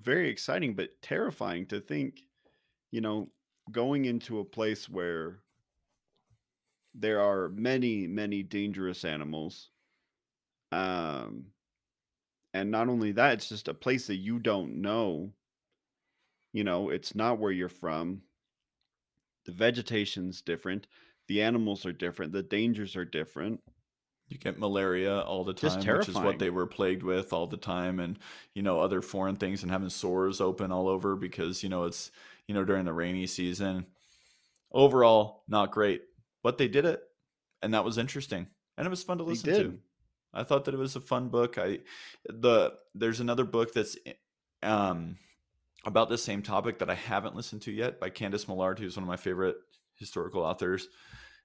very 0.00 0.28
exciting, 0.28 0.74
but 0.74 0.90
terrifying 1.02 1.66
to 1.66 1.80
think, 1.80 2.22
you 2.92 3.00
know, 3.00 3.30
going 3.72 4.06
into 4.06 4.40
a 4.40 4.44
place 4.44 4.88
where 4.88 5.40
there 6.94 7.20
are 7.20 7.48
many, 7.48 8.06
many 8.06 8.42
dangerous 8.42 9.04
animals. 9.04 9.70
Um, 10.72 11.46
and 12.54 12.70
not 12.70 12.88
only 12.88 13.12
that, 13.12 13.34
it's 13.34 13.48
just 13.48 13.68
a 13.68 13.74
place 13.74 14.06
that 14.06 14.16
you 14.16 14.38
don't 14.38 14.80
know. 14.80 15.32
You 16.54 16.64
know, 16.64 16.88
it's 16.88 17.14
not 17.14 17.38
where 17.38 17.52
you're 17.52 17.68
from. 17.68 18.22
The 19.44 19.52
vegetation's 19.52 20.40
different. 20.40 20.86
The 21.28 21.42
animals 21.42 21.84
are 21.84 21.92
different. 21.92 22.32
The 22.32 22.42
dangers 22.42 22.96
are 22.96 23.04
different. 23.04 23.60
You 24.28 24.38
get 24.38 24.58
malaria 24.58 25.20
all 25.20 25.44
the 25.44 25.52
time, 25.52 25.90
which 25.98 26.08
is 26.08 26.14
what 26.14 26.38
they 26.38 26.48
were 26.48 26.66
plagued 26.66 27.02
with 27.02 27.34
all 27.34 27.46
the 27.46 27.58
time, 27.58 28.00
and, 28.00 28.18
you 28.54 28.62
know, 28.62 28.80
other 28.80 29.02
foreign 29.02 29.36
things 29.36 29.62
and 29.62 29.70
having 29.70 29.90
sores 29.90 30.40
open 30.40 30.72
all 30.72 30.88
over 30.88 31.14
because, 31.14 31.62
you 31.62 31.68
know, 31.68 31.84
it's, 31.84 32.10
you 32.48 32.54
know, 32.54 32.64
during 32.64 32.86
the 32.86 32.92
rainy 32.94 33.26
season. 33.26 33.84
Overall, 34.72 35.44
not 35.46 35.70
great, 35.72 36.02
but 36.42 36.56
they 36.56 36.68
did 36.68 36.84
it, 36.84 37.00
and 37.62 37.74
that 37.74 37.84
was 37.84 37.98
interesting, 37.98 38.46
and 38.78 38.86
it 38.86 38.90
was 38.90 39.02
fun 39.04 39.18
to 39.18 39.24
listen 39.24 39.52
to. 39.54 39.78
I 40.32 40.42
thought 40.42 40.64
that 40.64 40.74
it 40.74 40.78
was 40.78 40.96
a 40.96 41.00
fun 41.00 41.28
book. 41.28 41.58
I 41.58 41.80
the 42.28 42.72
there's 42.94 43.20
another 43.20 43.44
book 43.44 43.72
that's 43.72 43.96
um, 44.62 45.16
about 45.86 46.08
the 46.08 46.18
same 46.18 46.42
topic 46.42 46.78
that 46.78 46.90
I 46.90 46.94
haven't 46.94 47.36
listened 47.36 47.62
to 47.62 47.72
yet 47.72 48.00
by 48.00 48.10
Candice 48.10 48.48
Millard, 48.48 48.78
who's 48.78 48.96
one 48.96 49.04
of 49.04 49.08
my 49.08 49.16
favorite 49.16 49.56
historical 49.96 50.42
authors, 50.42 50.88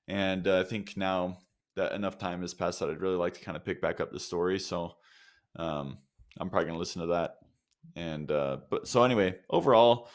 and 0.08 0.48
uh, 0.48 0.60
I 0.60 0.64
think 0.64 0.98
now 0.98 1.38
that 1.76 1.94
enough 1.94 2.18
time 2.18 2.42
has 2.42 2.54
passed 2.54 2.80
that 2.80 2.90
I'd 2.90 3.02
really 3.02 3.16
like 3.16 3.34
to 3.36 3.42
kinda 3.42 3.60
pick 3.60 3.82
back 3.82 4.00
up 4.00 4.12
the 4.12 4.20
story, 4.20 4.60
so, 4.60 4.96
um, 5.56 6.00
I'm 6.40 6.50
probably 6.50 6.68
gonna 6.68 6.80
listen 6.80 7.02
to 7.02 7.08
that, 7.10 7.36
and, 7.96 8.32
uh, 8.32 8.58
but 8.70 8.88
so 8.88 9.04
anyway, 9.04 9.36
overall, 9.50 10.10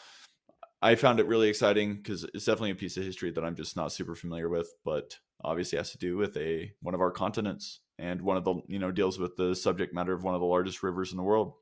I 0.82 0.96
found 0.96 1.18
it 1.18 1.26
really 1.26 1.48
exciting 1.48 1.96
because 1.96 2.24
it's 2.34 2.44
definitely 2.44 2.72
a 2.72 2.74
piece 2.74 2.98
of 2.98 3.04
history 3.04 3.30
that 3.30 3.44
I'm 3.44 3.56
just 3.56 3.74
not 3.74 3.90
super 3.90 4.14
familiar 4.14 4.50
with, 4.50 4.70
but 4.84 5.16
obviously 5.42 5.78
has 5.78 5.92
to 5.92 5.98
do 5.98 6.16
with 6.18 6.36
a 6.36 6.70
one 6.82 6.94
of 6.94 7.00
our 7.00 7.10
continents 7.10 7.80
and 7.98 8.20
one 8.20 8.36
of 8.36 8.44
the 8.44 8.56
you 8.66 8.78
know, 8.78 8.90
deals 8.90 9.18
with 9.18 9.36
the 9.36 9.54
subject 9.54 9.94
matter 9.94 10.12
of 10.12 10.24
one 10.24 10.34
of 10.34 10.40
the 10.40 10.46
largest 10.46 10.82
rivers 10.82 11.10
in 11.10 11.16
the 11.16 11.22
world. 11.22 11.54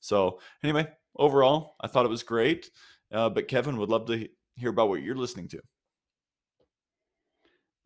So, 0.00 0.38
anyway, 0.62 0.86
overall, 1.18 1.76
I 1.80 1.86
thought 1.88 2.06
it 2.06 2.10
was 2.10 2.22
great, 2.22 2.70
uh, 3.12 3.28
but 3.30 3.48
Kevin, 3.48 3.76
would 3.78 3.90
love 3.90 4.06
to 4.06 4.28
hear 4.56 4.70
about 4.70 4.88
what 4.88 5.02
you're 5.02 5.16
listening 5.16 5.48
to. 5.48 5.60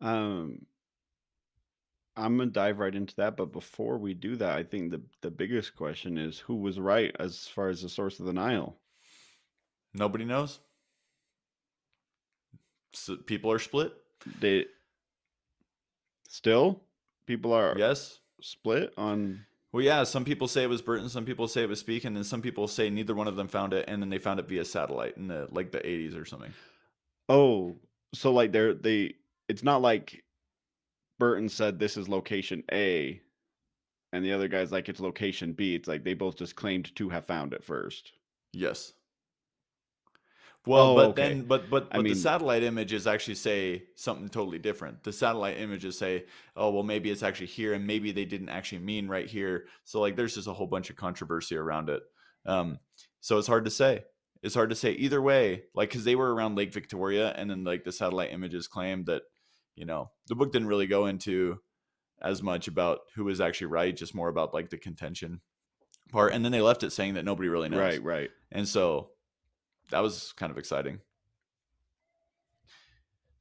Um 0.01 0.65
Imma 2.15 2.45
dive 2.45 2.77
right 2.77 2.93
into 2.93 3.15
that, 3.15 3.35
but 3.35 3.51
before 3.51 3.97
we 3.97 4.13
do 4.13 4.35
that, 4.35 4.55
I 4.57 4.63
think 4.63 4.91
the 4.91 5.01
the 5.21 5.31
biggest 5.31 5.75
question 5.75 6.17
is 6.17 6.37
who 6.37 6.55
was 6.57 6.79
right 6.79 7.15
as 7.19 7.47
far 7.47 7.69
as 7.69 7.81
the 7.81 7.89
source 7.89 8.19
of 8.19 8.27
the 8.27 8.33
Nile? 8.33 8.77
Nobody 9.93 10.25
knows. 10.25 10.59
S 12.93 13.09
people 13.25 13.51
are 13.51 13.59
split. 13.59 13.93
They 14.39 14.65
Still? 16.29 16.83
People 17.27 17.53
are 17.53 17.75
Yes. 17.77 18.19
split 18.41 18.93
on 18.97 19.45
Well, 19.73 19.83
yeah, 19.83 20.03
some 20.03 20.23
people 20.23 20.47
say 20.47 20.63
it 20.63 20.69
was 20.69 20.83
Burton, 20.83 21.09
some 21.09 21.25
people 21.25 21.47
say 21.47 21.63
it 21.63 21.69
was 21.69 21.79
Speke, 21.79 22.05
and 22.05 22.15
then 22.15 22.23
some 22.23 22.43
people 22.43 22.67
say 22.67 22.91
neither 22.91 23.15
one 23.15 23.27
of 23.27 23.35
them 23.35 23.47
found 23.47 23.73
it, 23.73 23.85
and 23.87 23.99
then 24.01 24.09
they 24.09 24.19
found 24.19 24.39
it 24.39 24.47
via 24.47 24.63
satellite 24.63 25.17
in 25.17 25.27
the, 25.27 25.47
like, 25.49 25.71
the 25.71 25.79
'80s 25.79 26.15
or 26.15 26.25
something. 26.25 26.53
Oh, 27.27 27.75
so, 28.13 28.31
like, 28.31 28.51
they're 28.51 28.75
they 28.75 29.15
it's 29.49 29.63
not 29.63 29.81
like 29.81 30.23
Burton 31.17 31.49
said 31.49 31.79
this 31.79 31.97
is 31.97 32.07
location 32.07 32.63
A, 32.71 33.19
and 34.11 34.23
the 34.23 34.33
other 34.33 34.47
guy's 34.47 34.71
like, 34.71 34.89
"It's 34.89 34.99
location 34.99 35.53
B." 35.53 35.73
It's 35.73 35.87
like 35.87 36.03
they 36.03 36.13
both 36.13 36.35
just 36.35 36.55
claimed 36.55 36.95
to 36.95 37.09
have 37.09 37.25
found 37.25 37.53
it 37.53 37.63
first. 37.63 38.11
Yes. 38.53 38.93
Well, 40.65 40.91
Oh, 40.91 40.95
but 40.95 41.09
okay. 41.09 41.29
then 41.29 41.43
but 41.45 41.69
but 41.69 41.89
I 41.91 41.97
but 41.97 42.03
the 42.07 42.15
satellite 42.15 42.63
images 42.63 43.05
actually 43.05 43.35
say 43.35 43.83
something 43.95 44.29
totally 44.29 44.59
different. 44.59 45.03
The 45.03 45.11
satellite 45.11 45.57
images 45.59 45.97
say, 45.97 46.25
"Oh, 46.55 46.69
well, 46.71 46.83
maybe 46.83 47.11
it's 47.11 47.23
actually 47.23 47.47
here, 47.47 47.73
and 47.73 47.85
maybe 47.85 48.11
they 48.13 48.25
didn't 48.25 48.49
actually 48.49 48.79
mean 48.79 49.07
right 49.09 49.27
here." 49.27 49.67
So, 49.83 49.99
like, 49.99 50.15
there's 50.15 50.35
just 50.35 50.47
a 50.47 50.53
whole 50.53 50.67
bunch 50.67 50.89
of 50.89 50.95
controversy 50.95 51.57
around 51.57 51.89
it. 51.89 52.01
Um, 52.45 52.79
so 53.19 53.37
it's 53.37 53.47
hard 53.47 53.65
to 53.65 53.71
say. 53.71 54.05
It's 54.41 54.55
hard 54.55 54.69
to 54.71 54.75
say 54.75 54.91
either 54.93 55.21
way, 55.21 55.63
Like, 55.73 55.89
because 55.89 56.03
they 56.03 56.15
were 56.15 56.33
around 56.33 56.55
Lake 56.55 56.73
Victoria, 56.73 57.31
and 57.31 57.49
then, 57.49 57.63
like, 57.63 57.83
the 57.85 57.91
satellite 57.93 58.31
images 58.31 58.67
claimed 58.67 59.05
that, 59.07 59.23
you 59.75 59.85
know 59.85 60.11
the 60.27 60.35
book 60.35 60.51
didn't 60.51 60.67
really 60.67 60.87
go 60.87 61.07
into 61.07 61.59
as 62.21 62.43
much 62.43 62.67
about 62.67 62.99
who 63.15 63.23
was 63.25 63.41
actually 63.41 63.67
right, 63.67 63.95
just 63.95 64.13
more 64.15 64.29
about, 64.29 64.53
like, 64.53 64.69
the 64.69 64.77
contention 64.77 65.41
part, 66.11 66.33
and 66.33 66.43
then 66.45 66.51
they 66.51 66.61
left 66.61 66.83
it 66.83 66.91
saying 66.91 67.15
that 67.15 67.25
nobody 67.25 67.49
really 67.49 67.69
knows. 67.69 67.79
Right, 67.79 68.03
right. 68.03 68.31
And 68.51 68.67
so, 68.67 69.12
that 69.91 69.99
was 69.99 70.33
kind 70.33 70.51
of 70.51 70.57
exciting. 70.57 70.99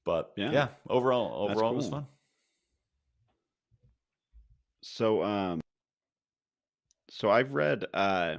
But, 0.04 0.32
Yeah. 0.36 0.50
yeah, 0.52 0.68
overall 0.88 1.48
overall, 1.48 1.72
it 1.72 1.76
was 1.76 1.88
fun. 1.88 2.06
So, 4.82 5.22
um 5.22 5.60
so 7.08 7.30
I've 7.30 7.52
read, 7.52 7.84
uh 7.94 8.38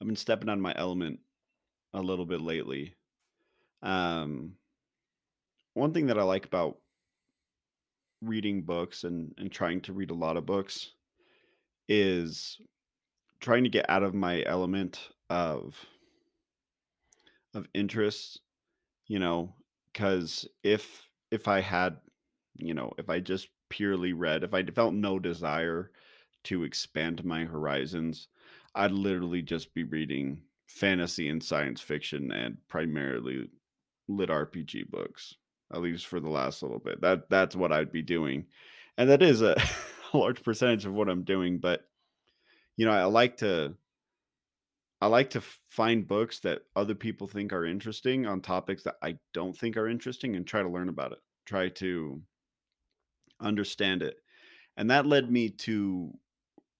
I've 0.00 0.06
been 0.06 0.16
stepping 0.16 0.48
on 0.48 0.60
my 0.60 0.74
element 0.76 1.20
a 1.94 2.00
little 2.02 2.26
bit 2.26 2.40
lately. 2.40 2.94
Um 3.82 4.56
one 5.74 5.92
thing 5.92 6.06
that 6.06 6.18
I 6.18 6.22
like 6.22 6.46
about 6.46 6.78
reading 8.22 8.62
books 8.62 9.04
and 9.04 9.34
and 9.36 9.50
trying 9.50 9.80
to 9.82 9.92
read 9.92 10.10
a 10.10 10.14
lot 10.14 10.36
of 10.36 10.46
books 10.46 10.92
is 11.88 12.60
trying 13.40 13.64
to 13.64 13.70
get 13.70 13.88
out 13.88 14.02
of 14.02 14.14
my 14.14 14.42
element 14.44 15.10
of 15.28 15.76
of 17.56 17.68
interests, 17.74 18.38
you 19.06 19.18
know, 19.18 19.54
because 19.92 20.46
if 20.62 21.08
if 21.30 21.48
I 21.48 21.60
had 21.60 21.98
you 22.58 22.74
know, 22.74 22.92
if 22.98 23.10
I 23.10 23.20
just 23.20 23.48
purely 23.68 24.12
read, 24.12 24.42
if 24.44 24.54
I 24.54 24.64
felt 24.64 24.94
no 24.94 25.18
desire 25.18 25.90
to 26.44 26.62
expand 26.64 27.24
my 27.24 27.44
horizons, 27.44 28.28
I'd 28.74 28.92
literally 28.92 29.42
just 29.42 29.74
be 29.74 29.84
reading 29.84 30.42
fantasy 30.66 31.28
and 31.28 31.42
science 31.42 31.80
fiction 31.80 32.32
and 32.32 32.56
primarily 32.68 33.48
lit 34.08 34.30
RPG 34.30 34.90
books, 34.90 35.34
at 35.72 35.82
least 35.82 36.06
for 36.06 36.20
the 36.20 36.28
last 36.28 36.62
little 36.62 36.78
bit. 36.78 37.00
That 37.00 37.28
that's 37.30 37.56
what 37.56 37.72
I'd 37.72 37.92
be 37.92 38.02
doing, 38.02 38.46
and 38.96 39.10
that 39.10 39.22
is 39.22 39.42
a 39.42 39.56
large 40.14 40.42
percentage 40.42 40.86
of 40.86 40.94
what 40.94 41.08
I'm 41.08 41.24
doing, 41.24 41.58
but, 41.58 41.88
you 42.76 42.86
know, 42.86 42.92
I 42.92 43.04
like 43.04 43.38
to 43.38 43.74
I 45.00 45.08
like 45.08 45.30
to 45.30 45.42
find 45.68 46.08
books 46.08 46.40
that 46.40 46.62
other 46.74 46.94
people 46.94 47.26
think 47.26 47.52
are 47.52 47.66
interesting 47.66 48.26
on 48.26 48.40
topics 48.40 48.82
that 48.84 48.96
I 49.02 49.18
don't 49.34 49.56
think 49.56 49.76
are 49.76 49.88
interesting 49.88 50.36
and 50.36 50.46
try 50.46 50.62
to 50.62 50.68
learn 50.68 50.88
about 50.88 51.12
it, 51.12 51.18
try 51.44 51.68
to 51.68 52.22
understand 53.40 54.02
it, 54.02 54.16
and 54.78 54.90
that 54.90 55.06
led 55.06 55.30
me 55.30 55.50
to, 55.50 56.12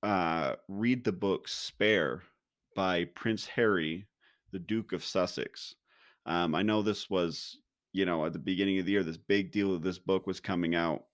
uh, 0.02 0.54
read 0.68 1.04
the 1.04 1.12
book 1.12 1.46
Spare 1.46 2.22
by 2.74 3.04
Prince 3.04 3.46
Harry, 3.46 4.06
the 4.52 4.58
Duke 4.58 4.92
of 4.92 5.04
Sussex. 5.04 5.74
Um, 6.24 6.54
I 6.54 6.62
know 6.62 6.82
this 6.82 7.10
was, 7.10 7.58
you 7.92 8.06
know, 8.06 8.24
at 8.24 8.32
the 8.32 8.38
beginning 8.38 8.78
of 8.78 8.86
the 8.86 8.92
year, 8.92 9.02
this 9.02 9.18
big 9.18 9.52
deal 9.52 9.74
of 9.74 9.82
this 9.82 9.98
book 9.98 10.26
was 10.26 10.40
coming 10.40 10.74
out, 10.74 11.04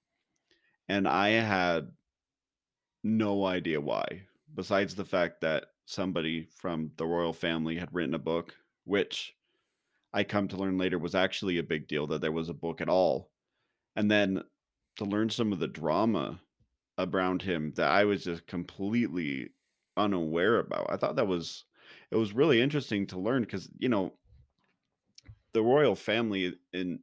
and 0.88 1.08
I 1.08 1.30
had 1.30 1.90
no 3.02 3.44
idea 3.44 3.80
why, 3.80 4.22
besides 4.54 4.94
the 4.94 5.04
fact 5.04 5.40
that 5.40 5.64
somebody 5.84 6.48
from 6.56 6.92
the 6.96 7.06
royal 7.06 7.32
family 7.32 7.76
had 7.76 7.92
written 7.92 8.14
a 8.14 8.18
book, 8.18 8.54
which 8.84 9.34
I 10.12 10.24
come 10.24 10.48
to 10.48 10.56
learn 10.56 10.78
later 10.78 10.98
was 10.98 11.14
actually 11.14 11.58
a 11.58 11.62
big 11.62 11.88
deal 11.88 12.06
that 12.08 12.20
there 12.20 12.32
was 12.32 12.48
a 12.48 12.54
book 12.54 12.80
at 12.80 12.88
all, 12.88 13.30
and 13.96 14.10
then 14.10 14.42
to 14.96 15.04
learn 15.04 15.30
some 15.30 15.52
of 15.52 15.58
the 15.58 15.68
drama 15.68 16.40
around 16.98 17.42
him 17.42 17.72
that 17.76 17.90
I 17.90 18.04
was 18.04 18.24
just 18.24 18.46
completely 18.46 19.50
unaware 19.96 20.58
about. 20.58 20.86
I 20.90 20.96
thought 20.96 21.16
that 21.16 21.26
was 21.26 21.64
it 22.10 22.16
was 22.16 22.32
really 22.32 22.60
interesting 22.60 23.06
to 23.08 23.18
learn 23.18 23.42
because 23.42 23.68
you 23.78 23.88
know 23.88 24.12
the 25.54 25.62
royal 25.62 25.94
family 25.94 26.54
and 26.72 27.00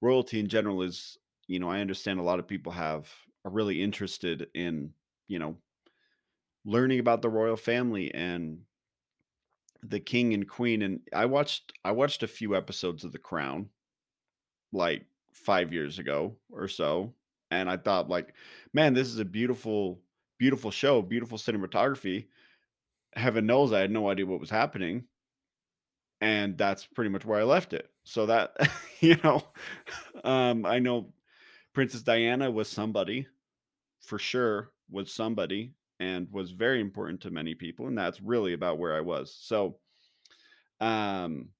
royalty 0.00 0.38
in 0.40 0.48
general 0.48 0.82
is 0.82 1.18
you 1.46 1.58
know, 1.58 1.68
I 1.68 1.80
understand 1.80 2.20
a 2.20 2.24
lot 2.24 2.38
of 2.38 2.48
people 2.48 2.72
have 2.72 3.08
are 3.44 3.50
really 3.50 3.82
interested 3.82 4.48
in, 4.54 4.90
you 5.28 5.38
know, 5.38 5.56
learning 6.64 6.98
about 7.00 7.22
the 7.22 7.28
royal 7.30 7.56
family 7.56 8.12
and 8.14 8.60
the 9.82 10.00
king 10.00 10.32
and 10.34 10.48
queen, 10.48 10.82
and 10.82 11.00
I 11.12 11.26
watched 11.26 11.72
I 11.84 11.92
watched 11.92 12.22
a 12.22 12.28
few 12.28 12.56
episodes 12.56 13.04
of 13.04 13.12
The 13.12 13.18
Crown 13.18 13.68
like, 14.72 15.06
5 15.32 15.72
years 15.72 15.98
ago 15.98 16.36
or 16.50 16.68
so, 16.68 17.12
and 17.50 17.68
I 17.68 17.76
thought 17.76 18.08
like, 18.08 18.34
"Man, 18.72 18.94
this 18.94 19.08
is 19.08 19.18
a 19.18 19.24
beautiful, 19.24 20.00
beautiful 20.38 20.70
show, 20.70 21.02
beautiful 21.02 21.38
cinematography. 21.38 22.28
Heaven 23.14 23.46
knows 23.46 23.72
I 23.72 23.80
had 23.80 23.90
no 23.90 24.08
idea 24.10 24.26
what 24.26 24.40
was 24.40 24.50
happening. 24.50 25.04
And 26.20 26.56
that's 26.56 26.86
pretty 26.86 27.10
much 27.10 27.24
where 27.24 27.40
I 27.40 27.44
left 27.44 27.72
it. 27.72 27.90
So 28.04 28.26
that, 28.26 28.56
you 29.00 29.16
know, 29.22 29.42
um, 30.22 30.64
I 30.64 30.78
know 30.78 31.12
Princess 31.74 32.02
Diana 32.02 32.50
was 32.50 32.68
somebody 32.68 33.26
for 34.00 34.18
sure, 34.18 34.70
was 34.90 35.12
somebody 35.12 35.74
and 36.00 36.28
was 36.30 36.50
very 36.50 36.80
important 36.80 37.20
to 37.22 37.30
many 37.30 37.54
people. 37.54 37.86
And 37.86 37.96
that's 37.96 38.20
really 38.20 38.52
about 38.52 38.78
where 38.78 38.94
I 38.94 39.00
was. 39.00 39.36
So, 39.40 39.78
um, 40.80 41.50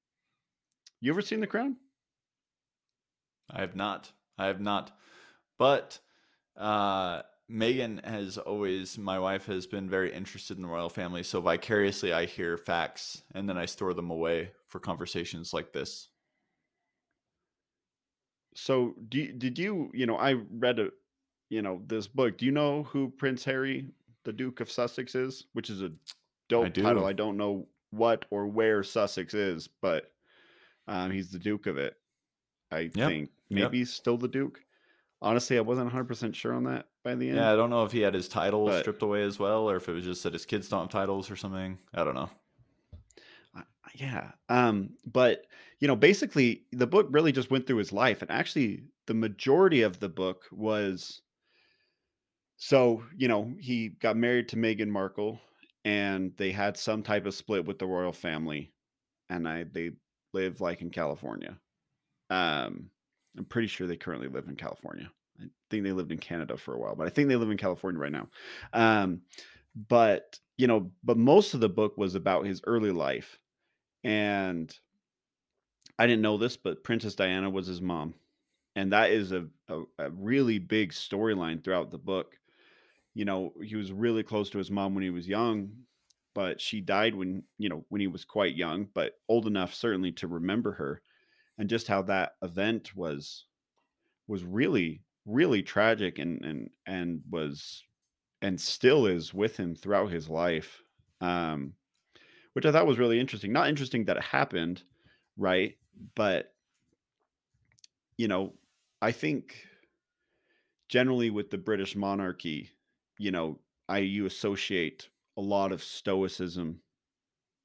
you 1.00 1.12
ever 1.12 1.22
seen 1.22 1.40
The 1.40 1.46
Crown? 1.46 1.76
I 3.50 3.60
have 3.60 3.76
not. 3.76 4.10
I 4.38 4.46
have 4.46 4.60
not. 4.60 4.90
But 5.58 5.98
uh, 6.56 7.22
Megan 7.48 8.00
has 8.04 8.38
always, 8.38 8.98
my 8.98 9.18
wife 9.18 9.46
has 9.46 9.66
been 9.66 9.88
very 9.88 10.12
interested 10.12 10.56
in 10.56 10.62
the 10.62 10.68
royal 10.68 10.88
family. 10.88 11.22
So 11.22 11.40
vicariously, 11.40 12.12
I 12.12 12.26
hear 12.26 12.56
facts 12.56 13.22
and 13.34 13.48
then 13.48 13.58
I 13.58 13.66
store 13.66 13.94
them 13.94 14.10
away 14.10 14.50
for 14.68 14.80
conversations 14.80 15.52
like 15.52 15.72
this. 15.72 16.08
So, 18.56 18.94
do 19.08 19.32
did 19.32 19.58
you, 19.58 19.90
you 19.92 20.06
know, 20.06 20.16
I 20.16 20.34
read 20.50 20.78
a, 20.78 20.90
you 21.50 21.60
know, 21.60 21.82
this 21.86 22.06
book. 22.06 22.38
Do 22.38 22.46
you 22.46 22.52
know 22.52 22.84
who 22.84 23.10
Prince 23.10 23.44
Harry, 23.44 23.88
the 24.24 24.32
Duke 24.32 24.60
of 24.60 24.70
Sussex, 24.70 25.14
is? 25.14 25.44
Which 25.52 25.70
is 25.70 25.82
a 25.82 25.92
dope 26.48 26.74
title. 26.74 27.02
do. 27.02 27.06
I 27.06 27.12
don't 27.12 27.36
know 27.36 27.66
what 27.90 28.24
or 28.30 28.46
where 28.46 28.82
Sussex 28.82 29.34
is, 29.34 29.68
but 29.80 30.10
um, 30.88 31.10
he's 31.10 31.30
the 31.30 31.38
Duke 31.38 31.66
of 31.66 31.78
it. 31.78 31.96
I 32.70 32.90
Yep. 32.94 33.08
think 33.08 33.30
Yep. 33.48 33.62
maybe 33.62 33.78
he's 33.78 33.92
still 33.92 34.16
the 34.18 34.28
Duke. 34.28 34.60
Honestly, 35.22 35.56
I 35.56 35.62
wasn't 35.62 35.90
100% 35.90 36.34
sure 36.34 36.52
on 36.52 36.64
that 36.64 36.88
by 37.02 37.14
the 37.14 37.28
end. 37.28 37.36
Yeah, 37.38 37.52
I 37.52 37.56
don't 37.56 37.70
know 37.70 37.84
if 37.84 37.92
he 37.92 38.00
had 38.00 38.12
his 38.14 38.28
title 38.28 38.66
but 38.66 38.80
stripped 38.80 39.02
away 39.02 39.22
as 39.22 39.38
well, 39.38 39.70
or 39.70 39.76
if 39.76 39.88
it 39.88 39.92
was 39.92 40.04
just 40.04 40.22
that 40.24 40.32
his 40.34 40.44
kids 40.44 40.68
don't 40.68 40.80
have 40.80 40.90
titles 40.90 41.30
or 41.30 41.36
something. 41.36 41.78
I 41.94 42.04
don't 42.04 42.14
know. 42.14 42.30
I- 43.54 43.62
yeah. 43.94 44.32
Um, 44.48 44.90
but 45.06 45.46
you 45.80 45.88
know, 45.88 45.96
basically, 45.96 46.64
the 46.72 46.86
book 46.86 47.08
really 47.10 47.32
just 47.32 47.50
went 47.50 47.66
through 47.66 47.76
his 47.78 47.92
life, 47.92 48.22
and 48.22 48.30
actually, 48.30 48.84
the 49.06 49.14
majority 49.14 49.82
of 49.82 50.00
the 50.00 50.08
book 50.08 50.44
was 50.50 51.20
so 52.64 53.02
you 53.14 53.28
know 53.28 53.52
he 53.60 53.90
got 53.90 54.16
married 54.16 54.48
to 54.48 54.56
Meghan 54.56 54.88
Markle, 54.88 55.38
and 55.84 56.32
they 56.38 56.50
had 56.50 56.78
some 56.78 57.02
type 57.02 57.26
of 57.26 57.34
split 57.34 57.66
with 57.66 57.78
the 57.78 57.86
royal 57.86 58.10
family, 58.10 58.72
and 59.28 59.46
I 59.46 59.64
they 59.64 59.90
live 60.32 60.62
like 60.62 60.80
in 60.80 60.88
California. 60.88 61.58
Um, 62.30 62.88
I'm 63.36 63.44
pretty 63.44 63.68
sure 63.68 63.86
they 63.86 63.98
currently 63.98 64.28
live 64.28 64.48
in 64.48 64.56
California. 64.56 65.10
I 65.38 65.44
think 65.68 65.84
they 65.84 65.92
lived 65.92 66.10
in 66.10 66.16
Canada 66.16 66.56
for 66.56 66.74
a 66.74 66.78
while, 66.78 66.96
but 66.96 67.06
I 67.06 67.10
think 67.10 67.28
they 67.28 67.36
live 67.36 67.50
in 67.50 67.58
California 67.58 68.00
right 68.00 68.10
now. 68.10 68.28
Um, 68.72 69.20
but 69.88 70.38
you 70.56 70.66
know, 70.66 70.90
but 71.02 71.18
most 71.18 71.52
of 71.52 71.60
the 71.60 71.68
book 71.68 71.98
was 71.98 72.14
about 72.14 72.46
his 72.46 72.62
early 72.66 72.92
life, 72.92 73.38
and 74.04 74.74
I 75.98 76.06
didn't 76.06 76.22
know 76.22 76.38
this, 76.38 76.56
but 76.56 76.82
Princess 76.82 77.14
Diana 77.14 77.50
was 77.50 77.66
his 77.66 77.82
mom, 77.82 78.14
and 78.74 78.90
that 78.94 79.10
is 79.10 79.32
a 79.32 79.48
a, 79.68 79.82
a 79.98 80.10
really 80.12 80.58
big 80.58 80.92
storyline 80.92 81.62
throughout 81.62 81.90
the 81.90 81.98
book. 81.98 82.38
You 83.14 83.24
know, 83.24 83.54
he 83.62 83.76
was 83.76 83.92
really 83.92 84.22
close 84.22 84.50
to 84.50 84.58
his 84.58 84.70
mom 84.70 84.94
when 84.94 85.04
he 85.04 85.10
was 85.10 85.28
young, 85.28 85.70
but 86.34 86.60
she 86.60 86.80
died 86.80 87.14
when 87.14 87.44
you 87.58 87.68
know 87.68 87.84
when 87.88 88.00
he 88.00 88.08
was 88.08 88.24
quite 88.24 88.56
young, 88.56 88.88
but 88.94 89.14
old 89.28 89.46
enough 89.46 89.74
certainly 89.74 90.12
to 90.12 90.28
remember 90.28 90.72
her, 90.72 91.02
and 91.58 91.70
just 91.70 91.86
how 91.88 92.02
that 92.02 92.32
event 92.42 92.94
was 92.96 93.46
was 94.26 94.44
really 94.44 95.02
really 95.26 95.62
tragic 95.62 96.18
and 96.18 96.44
and 96.44 96.70
and 96.86 97.22
was 97.30 97.82
and 98.42 98.60
still 98.60 99.06
is 99.06 99.32
with 99.32 99.56
him 99.56 99.74
throughout 99.74 100.10
his 100.10 100.28
life 100.28 100.82
um 101.22 101.72
which 102.54 102.66
i 102.66 102.72
thought 102.72 102.86
was 102.86 102.98
really 102.98 103.20
interesting. 103.20 103.52
Not 103.52 103.68
interesting 103.68 104.04
that 104.06 104.16
it 104.18 104.22
happened 104.22 104.82
right 105.36 105.76
but 106.14 106.54
you 108.16 108.28
know 108.28 108.54
i 109.02 109.12
think 109.12 109.66
generally 110.88 111.30
with 111.30 111.50
the 111.50 111.58
british 111.58 111.96
monarchy 111.96 112.70
you 113.18 113.30
know 113.30 113.58
i 113.88 113.98
you 113.98 114.26
associate 114.26 115.08
a 115.36 115.40
lot 115.40 115.72
of 115.72 115.82
stoicism 115.82 116.80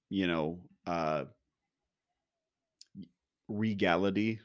you 0.09 0.27
know 0.27 0.59
uh 0.88 1.25
regality 3.47 4.39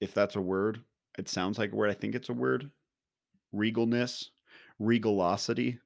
if 0.00 0.14
that's 0.14 0.36
a 0.36 0.40
word 0.40 0.80
it 1.18 1.28
sounds 1.28 1.58
like 1.58 1.72
a 1.72 1.76
word 1.76 1.90
i 1.90 1.94
think 1.94 2.14
it's 2.14 2.28
a 2.28 2.34
word 2.34 2.70
regalness, 3.54 4.26
regalosity. 4.80 5.78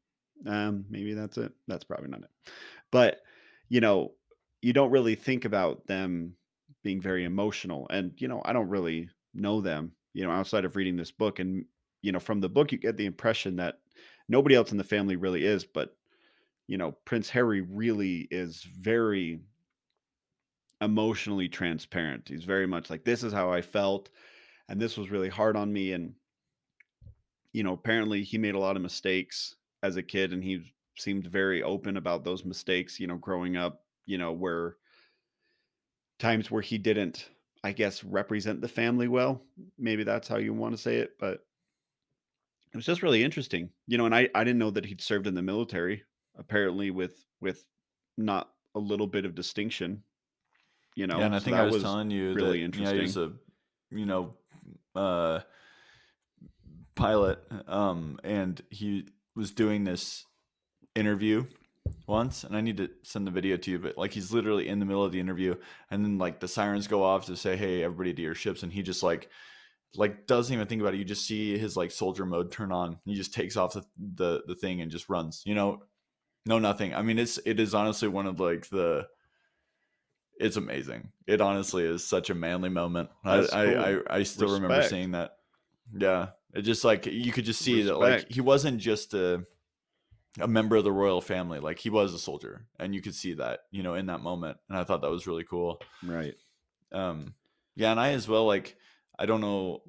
Um, 0.46 0.84
maybe 0.88 1.14
that's 1.14 1.38
it. 1.38 1.52
That's 1.66 1.84
probably 1.84 2.08
not 2.08 2.22
it. 2.22 2.52
But 2.90 3.20
you 3.68 3.80
know, 3.80 4.12
you 4.62 4.72
don't 4.72 4.90
really 4.90 5.14
think 5.14 5.44
about 5.44 5.86
them 5.86 6.34
being 6.82 7.00
very 7.00 7.24
emotional. 7.24 7.86
And 7.90 8.12
you 8.16 8.28
know, 8.28 8.42
I 8.44 8.52
don't 8.52 8.68
really 8.68 9.08
know 9.34 9.60
them, 9.60 9.92
you 10.14 10.24
know, 10.24 10.30
outside 10.30 10.64
of 10.64 10.76
reading 10.76 10.96
this 10.96 11.10
book. 11.10 11.38
And 11.38 11.64
you 12.02 12.12
know, 12.12 12.20
from 12.20 12.40
the 12.40 12.48
book 12.48 12.72
you 12.72 12.78
get 12.78 12.96
the 12.96 13.06
impression 13.06 13.56
that 13.56 13.78
nobody 14.28 14.54
else 14.54 14.72
in 14.72 14.78
the 14.78 14.84
family 14.84 15.16
really 15.16 15.44
is, 15.44 15.64
but 15.64 15.96
you 16.66 16.76
know, 16.76 16.92
Prince 17.04 17.30
Harry 17.30 17.62
really 17.62 18.28
is 18.30 18.62
very 18.62 19.40
emotionally 20.80 21.48
transparent. 21.48 22.28
He's 22.28 22.44
very 22.44 22.66
much 22.66 22.90
like 22.90 23.04
this 23.04 23.22
is 23.22 23.32
how 23.32 23.50
I 23.52 23.62
felt 23.62 24.10
and 24.68 24.80
this 24.80 24.96
was 24.96 25.10
really 25.10 25.28
hard 25.30 25.56
on 25.56 25.72
me 25.72 25.92
and 25.92 26.14
you 27.52 27.62
know, 27.62 27.72
apparently 27.72 28.22
he 28.22 28.38
made 28.38 28.54
a 28.54 28.58
lot 28.58 28.76
of 28.76 28.82
mistakes 28.82 29.56
as 29.82 29.96
a 29.96 30.02
kid 30.02 30.32
and 30.32 30.44
he 30.44 30.72
seemed 30.96 31.26
very 31.26 31.62
open 31.62 31.96
about 31.96 32.24
those 32.24 32.44
mistakes, 32.44 33.00
you 33.00 33.06
know, 33.06 33.16
growing 33.16 33.56
up, 33.56 33.82
you 34.04 34.18
know, 34.18 34.32
where 34.32 34.76
times 36.18 36.50
where 36.50 36.62
he 36.62 36.76
didn't, 36.76 37.30
I 37.64 37.72
guess, 37.72 38.04
represent 38.04 38.60
the 38.60 38.68
family 38.68 39.08
well. 39.08 39.42
Maybe 39.78 40.04
that's 40.04 40.28
how 40.28 40.36
you 40.36 40.52
want 40.52 40.76
to 40.76 40.82
say 40.82 40.96
it, 40.96 41.12
but 41.18 41.46
it 42.72 42.76
was 42.76 42.86
just 42.86 43.02
really 43.02 43.22
interesting. 43.22 43.70
You 43.86 43.98
know, 43.98 44.06
and 44.06 44.14
I 44.14 44.28
I 44.34 44.44
didn't 44.44 44.58
know 44.58 44.70
that 44.70 44.84
he'd 44.86 45.00
served 45.00 45.26
in 45.26 45.34
the 45.34 45.42
military, 45.42 46.04
apparently 46.36 46.90
with 46.90 47.24
with 47.40 47.64
not 48.16 48.50
a 48.74 48.78
little 48.78 49.06
bit 49.06 49.24
of 49.24 49.34
distinction, 49.34 50.02
you 50.94 51.06
know 51.06 51.18
Yeah, 51.18 51.26
and 51.26 51.34
I 51.34 51.38
So 51.38 51.44
think 51.44 51.56
I 51.56 51.64
was 51.64 51.74
was 51.74 51.82
telling 51.82 52.10
you 52.10 52.34
that 52.34 52.42
really 52.42 52.60
yeah, 52.60 52.92
he 52.92 53.00
was 53.00 53.16
a 53.16 53.32
you 53.90 54.06
know 54.06 54.34
uh 54.94 55.40
pilot 56.94 57.38
um 57.68 58.18
and 58.24 58.60
he 58.70 59.06
was 59.36 59.52
doing 59.52 59.84
this 59.84 60.24
interview 60.94 61.46
once 62.06 62.42
and 62.44 62.56
I 62.56 62.60
need 62.60 62.76
to 62.78 62.90
send 63.04 63.26
the 63.26 63.30
video 63.30 63.56
to 63.56 63.70
you 63.70 63.78
but 63.78 63.96
like 63.96 64.12
he's 64.12 64.32
literally 64.32 64.68
in 64.68 64.78
the 64.80 64.84
middle 64.84 65.04
of 65.04 65.12
the 65.12 65.20
interview 65.20 65.54
and 65.90 66.04
then 66.04 66.18
like 66.18 66.40
the 66.40 66.48
sirens 66.48 66.88
go 66.88 67.04
off 67.04 67.26
to 67.26 67.36
say 67.36 67.56
hey 67.56 67.84
everybody 67.84 68.12
to 68.14 68.22
your 68.22 68.34
ships 68.34 68.62
and 68.62 68.72
he 68.72 68.82
just 68.82 69.02
like 69.02 69.30
like 69.94 70.26
doesn't 70.26 70.54
even 70.54 70.66
think 70.66 70.80
about 70.80 70.94
it 70.94 70.98
you 70.98 71.04
just 71.04 71.26
see 71.26 71.56
his 71.56 71.76
like 71.76 71.90
soldier 71.90 72.26
mode 72.26 72.52
turn 72.52 72.72
on 72.72 72.98
he 73.04 73.14
just 73.14 73.32
takes 73.32 73.56
off 73.56 73.72
the 73.72 73.84
the, 74.14 74.42
the 74.46 74.54
thing 74.54 74.80
and 74.80 74.90
just 74.90 75.08
runs 75.08 75.42
you 75.46 75.54
know 75.54 75.82
no 76.46 76.58
nothing 76.58 76.94
I 76.94 77.02
mean 77.02 77.18
it's 77.18 77.38
it 77.44 77.58
is 77.58 77.74
honestly 77.74 78.08
one 78.08 78.26
of 78.26 78.38
like 78.40 78.68
the 78.68 79.06
it's 80.38 80.56
amazing 80.56 81.08
it 81.26 81.40
honestly 81.40 81.84
is 81.84 82.04
such 82.04 82.30
a 82.30 82.34
manly 82.34 82.68
moment 82.68 83.10
I 83.24 83.36
That's 83.38 83.52
I 83.52 83.64
I. 83.64 83.98
I 84.10 84.22
still 84.22 84.52
remember 84.52 84.82
seeing 84.82 85.12
that 85.12 85.36
yeah 85.96 86.28
it 86.54 86.62
just 86.62 86.84
like 86.84 87.06
you 87.06 87.32
could 87.32 87.44
just 87.44 87.60
see 87.60 87.82
that 87.82 87.98
like 87.98 88.30
he 88.30 88.40
wasn't 88.40 88.78
just 88.78 89.14
a 89.14 89.44
a 90.40 90.48
member 90.48 90.76
of 90.76 90.84
the 90.84 90.92
royal 90.92 91.20
family. 91.20 91.58
Like 91.58 91.78
he 91.78 91.90
was 91.90 92.14
a 92.14 92.18
soldier, 92.18 92.66
and 92.78 92.94
you 92.94 93.00
could 93.00 93.14
see 93.14 93.34
that, 93.34 93.60
you 93.70 93.82
know, 93.82 93.94
in 93.94 94.06
that 94.06 94.20
moment. 94.20 94.58
And 94.68 94.78
I 94.78 94.84
thought 94.84 95.02
that 95.02 95.10
was 95.10 95.26
really 95.26 95.44
cool. 95.44 95.80
Right. 96.02 96.34
Um, 96.92 97.34
yeah, 97.74 97.90
and 97.90 98.00
I 98.00 98.10
as 98.10 98.28
well. 98.28 98.46
Like 98.46 98.76
I 99.18 99.26
don't 99.26 99.40
know 99.40 99.82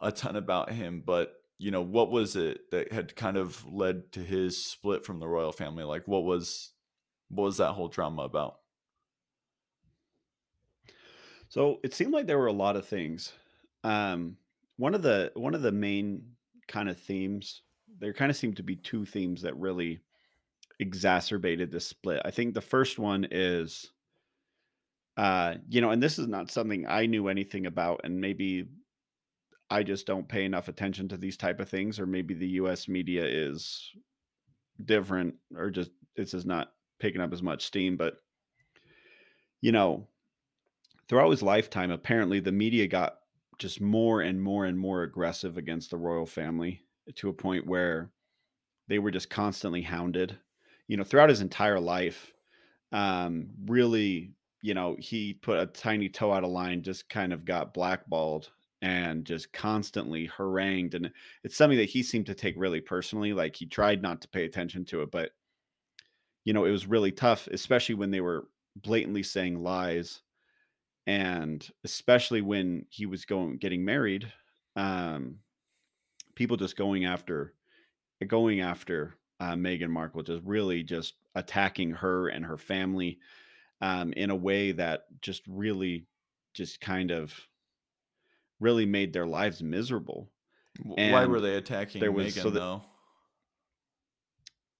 a 0.00 0.10
ton 0.10 0.36
about 0.36 0.72
him, 0.72 1.02
but 1.04 1.34
you 1.58 1.70
know, 1.70 1.82
what 1.82 2.10
was 2.10 2.34
it 2.34 2.70
that 2.72 2.92
had 2.92 3.14
kind 3.14 3.36
of 3.36 3.64
led 3.72 4.10
to 4.12 4.20
his 4.20 4.62
split 4.62 5.04
from 5.04 5.20
the 5.20 5.28
royal 5.28 5.52
family? 5.52 5.84
Like, 5.84 6.08
what 6.08 6.24
was 6.24 6.72
what 7.28 7.44
was 7.44 7.58
that 7.58 7.72
whole 7.72 7.88
drama 7.88 8.22
about? 8.22 8.56
So 11.48 11.80
it 11.84 11.94
seemed 11.94 12.12
like 12.12 12.26
there 12.26 12.38
were 12.38 12.46
a 12.46 12.52
lot 12.52 12.76
of 12.76 12.86
things. 12.86 13.32
Um, 13.84 14.38
one 14.76 14.94
of 14.94 15.02
the 15.02 15.32
one 15.34 15.54
of 15.54 15.62
the 15.62 15.70
main 15.70 16.22
kind 16.66 16.88
of 16.88 16.98
themes, 16.98 17.62
there 17.98 18.12
kind 18.12 18.30
of 18.30 18.36
seemed 18.36 18.56
to 18.56 18.62
be 18.62 18.74
two 18.74 19.04
themes 19.04 19.42
that 19.42 19.56
really 19.56 20.00
exacerbated 20.80 21.70
this 21.70 21.86
split. 21.86 22.22
I 22.24 22.30
think 22.30 22.54
the 22.54 22.60
first 22.60 22.98
one 22.98 23.28
is 23.30 23.90
uh, 25.16 25.56
you 25.68 25.80
know, 25.80 25.90
and 25.90 26.02
this 26.02 26.18
is 26.18 26.28
not 26.28 26.50
something 26.50 26.86
I 26.88 27.06
knew 27.06 27.28
anything 27.28 27.66
about, 27.66 28.00
and 28.04 28.20
maybe 28.20 28.66
I 29.70 29.82
just 29.82 30.06
don't 30.06 30.28
pay 30.28 30.44
enough 30.44 30.68
attention 30.68 31.08
to 31.08 31.16
these 31.16 31.36
type 31.36 31.60
of 31.60 31.68
things, 31.68 31.98
or 31.98 32.06
maybe 32.06 32.34
the 32.34 32.48
US 32.48 32.88
media 32.88 33.24
is 33.24 33.90
different 34.84 35.34
or 35.56 35.70
just 35.70 35.90
it's 36.16 36.32
just 36.32 36.46
not 36.46 36.72
picking 36.98 37.20
up 37.20 37.32
as 37.32 37.42
much 37.42 37.64
steam. 37.64 37.96
But 37.96 38.14
you 39.60 39.72
know, 39.72 40.08
throughout 41.08 41.30
his 41.30 41.42
lifetime, 41.42 41.90
apparently 41.90 42.40
the 42.40 42.52
media 42.52 42.86
got 42.86 43.18
just 43.58 43.80
more 43.80 44.22
and 44.22 44.42
more 44.42 44.66
and 44.66 44.78
more 44.78 45.02
aggressive 45.02 45.56
against 45.56 45.90
the 45.90 45.96
royal 45.96 46.26
family 46.26 46.82
to 47.16 47.28
a 47.28 47.34
point 47.34 47.66
where 47.66 48.10
they 48.88 48.98
were 48.98 49.10
just 49.10 49.30
constantly 49.30 49.82
hounded. 49.82 50.38
You 50.88 50.96
know, 50.96 51.04
throughout 51.04 51.28
his 51.28 51.40
entire 51.40 51.80
life, 51.80 52.32
um, 52.90 53.50
really, 53.66 54.32
you 54.62 54.74
know, 54.74 54.96
he 54.98 55.34
put 55.34 55.58
a 55.58 55.66
tiny 55.66 56.08
toe 56.08 56.32
out 56.32 56.44
of 56.44 56.50
line, 56.50 56.82
just 56.82 57.08
kind 57.08 57.32
of 57.32 57.44
got 57.44 57.74
blackballed 57.74 58.50
and 58.80 59.24
just 59.24 59.52
constantly 59.52 60.26
harangued. 60.26 60.94
And 60.94 61.10
it's 61.44 61.56
something 61.56 61.78
that 61.78 61.88
he 61.90 62.02
seemed 62.02 62.26
to 62.26 62.34
take 62.34 62.54
really 62.56 62.80
personally. 62.80 63.32
Like 63.32 63.56
he 63.56 63.66
tried 63.66 64.02
not 64.02 64.22
to 64.22 64.28
pay 64.28 64.44
attention 64.44 64.84
to 64.86 65.02
it, 65.02 65.10
but 65.10 65.30
you 66.44 66.52
know, 66.52 66.64
it 66.64 66.70
was 66.70 66.86
really 66.86 67.12
tough, 67.12 67.48
especially 67.48 67.96
when 67.96 68.10
they 68.10 68.20
were 68.20 68.48
blatantly 68.76 69.22
saying 69.22 69.62
lies. 69.62 70.22
And 71.06 71.68
especially 71.84 72.42
when 72.42 72.86
he 72.88 73.06
was 73.06 73.24
going 73.24 73.58
getting 73.58 73.84
married, 73.84 74.32
um, 74.76 75.38
people 76.36 76.56
just 76.56 76.76
going 76.76 77.04
after 77.04 77.54
going 78.28 78.60
after 78.60 79.14
uh, 79.40 79.54
Meghan 79.54 79.88
Markle, 79.88 80.22
just 80.22 80.44
really 80.44 80.84
just 80.84 81.14
attacking 81.34 81.90
her 81.90 82.28
and 82.28 82.44
her 82.44 82.56
family 82.56 83.18
um, 83.82 84.14
in 84.14 84.30
a 84.30 84.36
way 84.36 84.72
that 84.72 85.04
just 85.20 85.42
really, 85.46 86.06
just 86.54 86.80
kind 86.80 87.10
of 87.10 87.34
really 88.60 88.86
made 88.86 89.12
their 89.12 89.26
lives 89.26 89.62
miserable. 89.62 90.30
W- 90.88 91.12
Why 91.12 91.26
were 91.26 91.40
they 91.40 91.56
attacking 91.56 92.00
there 92.00 92.12
was 92.12 92.34
so 92.34 92.50
Meghan 92.50 92.54
that 92.54 92.58
though? 92.60 92.82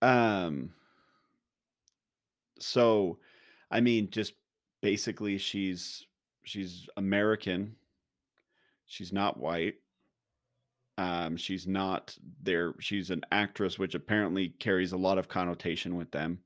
um 0.01 0.73
so 2.59 3.19
I 3.71 3.81
mean 3.81 4.11
just 4.11 4.35
basically 4.81 5.39
she's 5.39 6.07
she's 6.45 6.89
American. 6.97 7.77
She's 8.87 9.13
not 9.13 9.39
white. 9.39 9.75
Um 10.99 11.37
she's 11.37 11.67
not 11.67 12.17
there 12.43 12.75
she's 12.81 13.11
an 13.11 13.23
actress 13.33 13.79
which 13.79 13.95
apparently 13.95 14.49
carries 14.49 14.93
a 14.93 14.97
lot 14.97 15.19
of 15.19 15.29
connotation 15.29 15.97
with 15.97 16.11
them. 16.11 16.41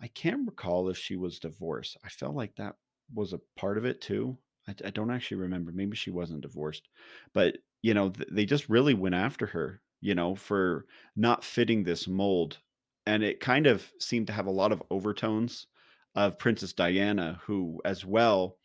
I 0.00 0.08
can't 0.08 0.46
recall 0.46 0.88
if 0.88 0.98
she 0.98 1.16
was 1.16 1.38
divorced. 1.38 1.96
I 2.04 2.08
felt 2.08 2.34
like 2.34 2.56
that 2.56 2.76
was 3.14 3.32
a 3.32 3.40
part 3.56 3.78
of 3.78 3.84
it 3.84 4.00
too. 4.00 4.38
I, 4.68 4.74
I 4.86 4.90
don't 4.90 5.10
actually 5.10 5.38
remember. 5.38 5.72
Maybe 5.72 5.96
she 5.96 6.10
wasn't 6.10 6.42
divorced, 6.42 6.88
but 7.32 7.56
you 7.82 7.94
know, 7.94 8.10
th- 8.10 8.28
they 8.30 8.46
just 8.46 8.68
really 8.68 8.94
went 8.94 9.14
after 9.14 9.46
her, 9.46 9.82
you 10.00 10.14
know, 10.14 10.34
for 10.34 10.86
not 11.16 11.44
fitting 11.44 11.84
this 11.84 12.08
mold. 12.08 12.58
And 13.06 13.22
it 13.22 13.40
kind 13.40 13.66
of 13.66 13.92
seemed 14.00 14.26
to 14.28 14.32
have 14.32 14.46
a 14.46 14.50
lot 14.50 14.72
of 14.72 14.82
overtones 14.90 15.66
of 16.14 16.38
Princess 16.38 16.72
Diana, 16.72 17.38
who, 17.44 17.82
as 17.84 18.04
well, 18.04 18.56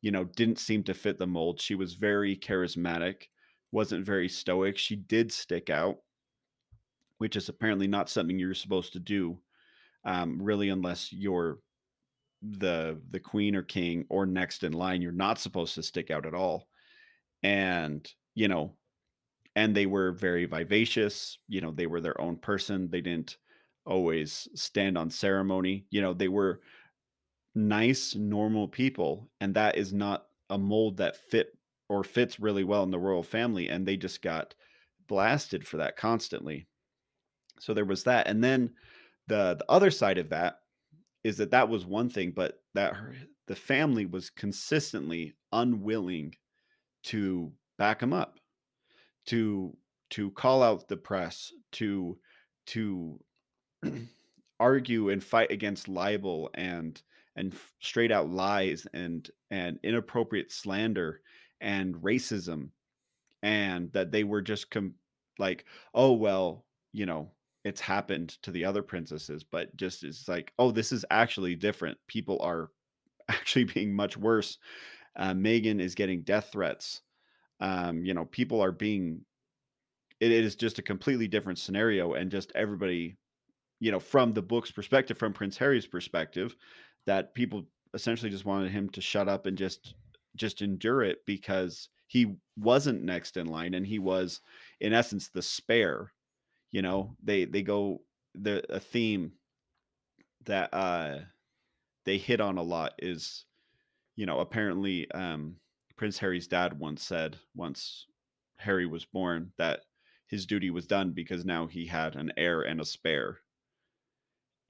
you 0.00 0.10
know, 0.10 0.24
didn't 0.24 0.58
seem 0.58 0.82
to 0.84 0.94
fit 0.94 1.18
the 1.18 1.26
mold. 1.26 1.60
She 1.60 1.74
was 1.74 1.94
very 1.94 2.36
charismatic, 2.36 3.24
wasn't 3.72 4.06
very 4.06 4.28
stoic. 4.28 4.78
She 4.78 4.96
did 4.96 5.32
stick 5.32 5.68
out, 5.68 5.96
which 7.18 7.36
is 7.36 7.48
apparently 7.48 7.86
not 7.86 8.08
something 8.08 8.38
you're 8.38 8.54
supposed 8.54 8.92
to 8.94 9.00
do, 9.00 9.38
um, 10.04 10.40
really, 10.40 10.68
unless 10.68 11.12
you're 11.12 11.58
the 12.42 13.00
the 13.10 13.20
queen 13.20 13.56
or 13.56 13.62
king 13.62 14.04
or 14.08 14.26
next 14.26 14.64
in 14.64 14.72
line. 14.72 15.02
You're 15.02 15.12
not 15.12 15.38
supposed 15.38 15.74
to 15.74 15.82
stick 15.82 16.10
out 16.10 16.26
at 16.26 16.34
all. 16.34 16.68
And 17.42 18.06
you 18.34 18.48
know, 18.48 18.76
and 19.56 19.74
they 19.74 19.86
were 19.86 20.12
very 20.12 20.44
vivacious. 20.44 21.38
You 21.48 21.60
know, 21.60 21.70
they 21.70 21.86
were 21.86 22.00
their 22.00 22.20
own 22.20 22.36
person. 22.36 22.90
They 22.90 23.00
didn't 23.00 23.36
always 23.86 24.48
stand 24.54 24.98
on 24.98 25.10
ceremony. 25.10 25.86
You 25.90 26.02
know, 26.02 26.14
they 26.14 26.28
were 26.28 26.60
nice, 27.54 28.14
normal 28.14 28.68
people, 28.68 29.30
and 29.40 29.54
that 29.54 29.76
is 29.76 29.92
not 29.92 30.26
a 30.50 30.58
mold 30.58 30.98
that 30.98 31.16
fit 31.16 31.56
or 31.88 32.02
fits 32.02 32.40
really 32.40 32.64
well 32.64 32.82
in 32.82 32.90
the 32.90 32.98
royal 32.98 33.22
family. 33.22 33.68
And 33.68 33.86
they 33.86 33.96
just 33.96 34.22
got 34.22 34.54
blasted 35.06 35.66
for 35.66 35.78
that 35.78 35.96
constantly. 35.96 36.66
So 37.60 37.72
there 37.72 37.84
was 37.84 38.04
that, 38.04 38.26
and 38.26 38.42
then 38.42 38.70
the 39.26 39.56
the 39.56 39.64
other 39.68 39.90
side 39.90 40.18
of 40.18 40.30
that 40.30 40.60
is 41.22 41.38
that 41.38 41.50
that 41.52 41.68
was 41.68 41.86
one 41.86 42.08
thing, 42.08 42.30
but 42.30 42.60
that 42.74 42.94
her, 42.94 43.14
the 43.46 43.56
family 43.56 44.06
was 44.06 44.30
consistently 44.30 45.34
unwilling 45.52 46.34
to 47.04 47.52
back 47.78 48.02
him 48.02 48.12
up, 48.12 48.38
to 49.26 49.76
to 50.10 50.30
call 50.32 50.62
out 50.62 50.88
the 50.88 50.96
press, 50.96 51.52
to 51.72 52.18
to 52.66 53.20
argue 54.60 55.10
and 55.10 55.22
fight 55.22 55.50
against 55.50 55.88
libel 55.88 56.50
and 56.54 57.02
and 57.36 57.54
straight 57.80 58.12
out 58.12 58.30
lies 58.30 58.86
and 58.92 59.30
and 59.50 59.78
inappropriate 59.82 60.52
slander 60.52 61.20
and 61.60 61.94
racism 61.96 62.70
and 63.42 63.92
that 63.92 64.10
they 64.10 64.24
were 64.24 64.42
just 64.42 64.70
com- 64.70 64.94
like 65.38 65.64
oh 65.94 66.12
well 66.12 66.64
you 66.92 67.06
know 67.06 67.30
it's 67.64 67.80
happened 67.80 68.30
to 68.42 68.50
the 68.50 68.64
other 68.64 68.82
princesses 68.82 69.44
but 69.44 69.74
just 69.76 70.04
it's 70.04 70.28
like 70.28 70.52
oh 70.58 70.70
this 70.70 70.92
is 70.92 71.04
actually 71.10 71.54
different. 71.54 71.98
People 72.08 72.38
are 72.42 72.70
actually 73.28 73.64
being 73.64 73.94
much 73.94 74.16
worse. 74.16 74.58
Uh, 75.16 75.32
meghan 75.32 75.80
is 75.80 75.94
getting 75.94 76.22
death 76.22 76.50
threats. 76.52 77.02
Um 77.60 78.04
you 78.04 78.14
know 78.14 78.26
people 78.26 78.60
are 78.60 78.72
being 78.72 79.24
it 80.20 80.30
is 80.30 80.56
just 80.56 80.78
a 80.78 80.82
completely 80.82 81.28
different 81.28 81.58
scenario 81.58 82.14
and 82.14 82.30
just 82.30 82.52
everybody 82.54 83.16
you 83.80 83.90
know 83.92 84.00
from 84.00 84.32
the 84.32 84.42
book's 84.42 84.70
perspective 84.70 85.18
from 85.18 85.32
prince 85.32 85.58
harry's 85.58 85.86
perspective 85.86 86.56
that 87.06 87.34
people 87.34 87.66
essentially 87.92 88.30
just 88.30 88.46
wanted 88.46 88.70
him 88.70 88.88
to 88.88 89.00
shut 89.00 89.28
up 89.28 89.46
and 89.46 89.58
just 89.58 89.94
just 90.36 90.62
endure 90.62 91.02
it 91.02 91.18
because 91.26 91.90
he 92.06 92.34
wasn't 92.56 93.02
next 93.02 93.36
in 93.36 93.46
line 93.46 93.74
and 93.74 93.86
he 93.86 93.98
was 93.98 94.40
in 94.80 94.92
essence 94.92 95.28
the 95.28 95.42
spare 95.42 96.13
you 96.74 96.82
know 96.82 97.16
they 97.22 97.44
they 97.44 97.62
go 97.62 98.02
the 98.34 98.62
a 98.74 98.80
theme 98.80 99.32
that 100.44 100.68
uh 100.74 101.18
they 102.04 102.18
hit 102.18 102.40
on 102.40 102.58
a 102.58 102.62
lot 102.62 102.92
is 102.98 103.44
you 104.16 104.26
know 104.26 104.40
apparently 104.40 105.10
um 105.12 105.56
prince 105.96 106.18
harry's 106.18 106.48
dad 106.48 106.78
once 106.78 107.02
said 107.02 107.36
once 107.54 108.06
harry 108.58 108.86
was 108.86 109.04
born 109.04 109.52
that 109.56 109.80
his 110.26 110.46
duty 110.46 110.70
was 110.70 110.86
done 110.86 111.12
because 111.12 111.44
now 111.44 111.66
he 111.66 111.86
had 111.86 112.16
an 112.16 112.32
heir 112.36 112.62
and 112.62 112.80
a 112.80 112.84
spare. 112.84 113.38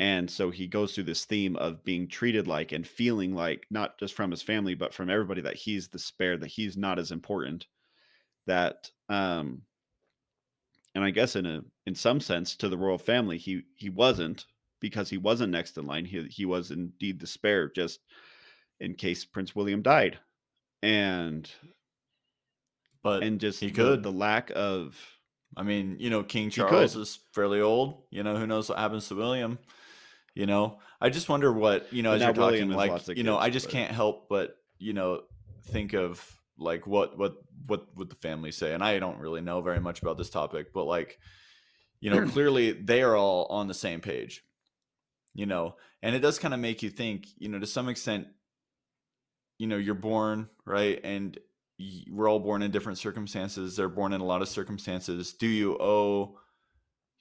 And 0.00 0.28
so 0.28 0.50
he 0.50 0.66
goes 0.66 0.94
through 0.94 1.04
this 1.04 1.24
theme 1.24 1.56
of 1.56 1.84
being 1.84 2.08
treated 2.08 2.46
like 2.46 2.72
and 2.72 2.86
feeling 2.86 3.34
like 3.34 3.64
not 3.70 3.98
just 3.98 4.12
from 4.12 4.30
his 4.30 4.42
family 4.42 4.74
but 4.74 4.92
from 4.92 5.08
everybody 5.08 5.40
that 5.40 5.56
he's 5.56 5.88
the 5.88 5.98
spare 5.98 6.36
that 6.36 6.48
he's 6.48 6.76
not 6.76 6.98
as 6.98 7.12
important 7.12 7.66
that 8.46 8.90
um 9.08 9.62
and 10.94 11.04
i 11.04 11.10
guess 11.10 11.36
in 11.36 11.46
a 11.46 11.62
in 11.86 11.94
some 11.94 12.20
sense 12.20 12.56
to 12.56 12.68
the 12.68 12.78
royal 12.78 12.98
family 12.98 13.38
he 13.38 13.62
he 13.74 13.90
wasn't 13.90 14.46
because 14.80 15.10
he 15.10 15.18
wasn't 15.18 15.52
next 15.52 15.76
in 15.78 15.86
line 15.86 16.04
he 16.04 16.24
he 16.30 16.44
was 16.44 16.70
indeed 16.70 17.20
the 17.20 17.26
spare 17.26 17.68
just 17.70 18.00
in 18.80 18.94
case 18.94 19.24
prince 19.24 19.54
william 19.54 19.82
died 19.82 20.18
and 20.82 21.50
But 23.02 23.22
and 23.22 23.40
just 23.40 23.60
he 23.60 23.70
could. 23.70 24.02
the 24.02 24.12
lack 24.12 24.50
of 24.54 24.98
I 25.56 25.62
mean, 25.62 25.96
you 26.00 26.10
know, 26.10 26.24
King 26.24 26.50
Charles 26.50 26.96
is 26.96 27.20
fairly 27.32 27.60
old. 27.60 28.02
You 28.10 28.24
know, 28.24 28.36
who 28.36 28.46
knows 28.46 28.68
what 28.68 28.78
happens 28.78 29.06
to 29.08 29.14
William? 29.14 29.58
You 30.34 30.46
know, 30.46 30.80
I 31.00 31.10
just 31.10 31.28
wonder 31.28 31.52
what, 31.52 31.92
you 31.92 32.02
know, 32.02 32.10
but 32.10 32.16
as 32.16 32.22
you're 32.22 32.32
william 32.32 32.70
talking, 32.70 33.06
like, 33.06 33.16
you 33.16 33.22
know, 33.22 33.38
I 33.38 33.50
just 33.50 33.66
but 33.66 33.72
can't 33.72 33.92
help 33.92 34.28
but, 34.28 34.56
you 34.78 34.92
know, 34.94 35.22
think 35.66 35.94
of 35.94 36.20
like 36.58 36.86
what 36.86 37.16
what 37.16 37.36
what 37.66 37.86
would 37.96 38.10
the 38.10 38.16
family 38.16 38.50
say? 38.50 38.74
And 38.74 38.82
I 38.82 38.98
don't 38.98 39.18
really 39.18 39.40
know 39.42 39.60
very 39.60 39.80
much 39.80 40.02
about 40.02 40.18
this 40.18 40.30
topic, 40.30 40.72
but 40.72 40.84
like, 40.84 41.18
you 42.04 42.10
know, 42.10 42.28
clearly 42.32 42.72
they 42.72 43.02
are 43.02 43.16
all 43.16 43.46
on 43.46 43.66
the 43.66 43.74
same 43.74 44.00
page, 44.00 44.44
you 45.34 45.46
know, 45.46 45.76
and 46.02 46.14
it 46.14 46.18
does 46.18 46.38
kind 46.38 46.52
of 46.52 46.60
make 46.60 46.82
you 46.82 46.90
think, 46.90 47.26
you 47.38 47.48
know, 47.48 47.58
to 47.58 47.66
some 47.66 47.88
extent, 47.88 48.26
you 49.58 49.66
know, 49.66 49.78
you're 49.78 49.94
born, 49.94 50.50
right? 50.66 51.00
And 51.02 51.38
we're 52.10 52.28
all 52.28 52.40
born 52.40 52.60
in 52.60 52.70
different 52.70 52.98
circumstances. 52.98 53.74
They're 53.74 53.88
born 53.88 54.12
in 54.12 54.20
a 54.20 54.26
lot 54.26 54.42
of 54.42 54.48
circumstances. 54.48 55.32
Do 55.32 55.46
you 55.46 55.78
owe, 55.80 56.38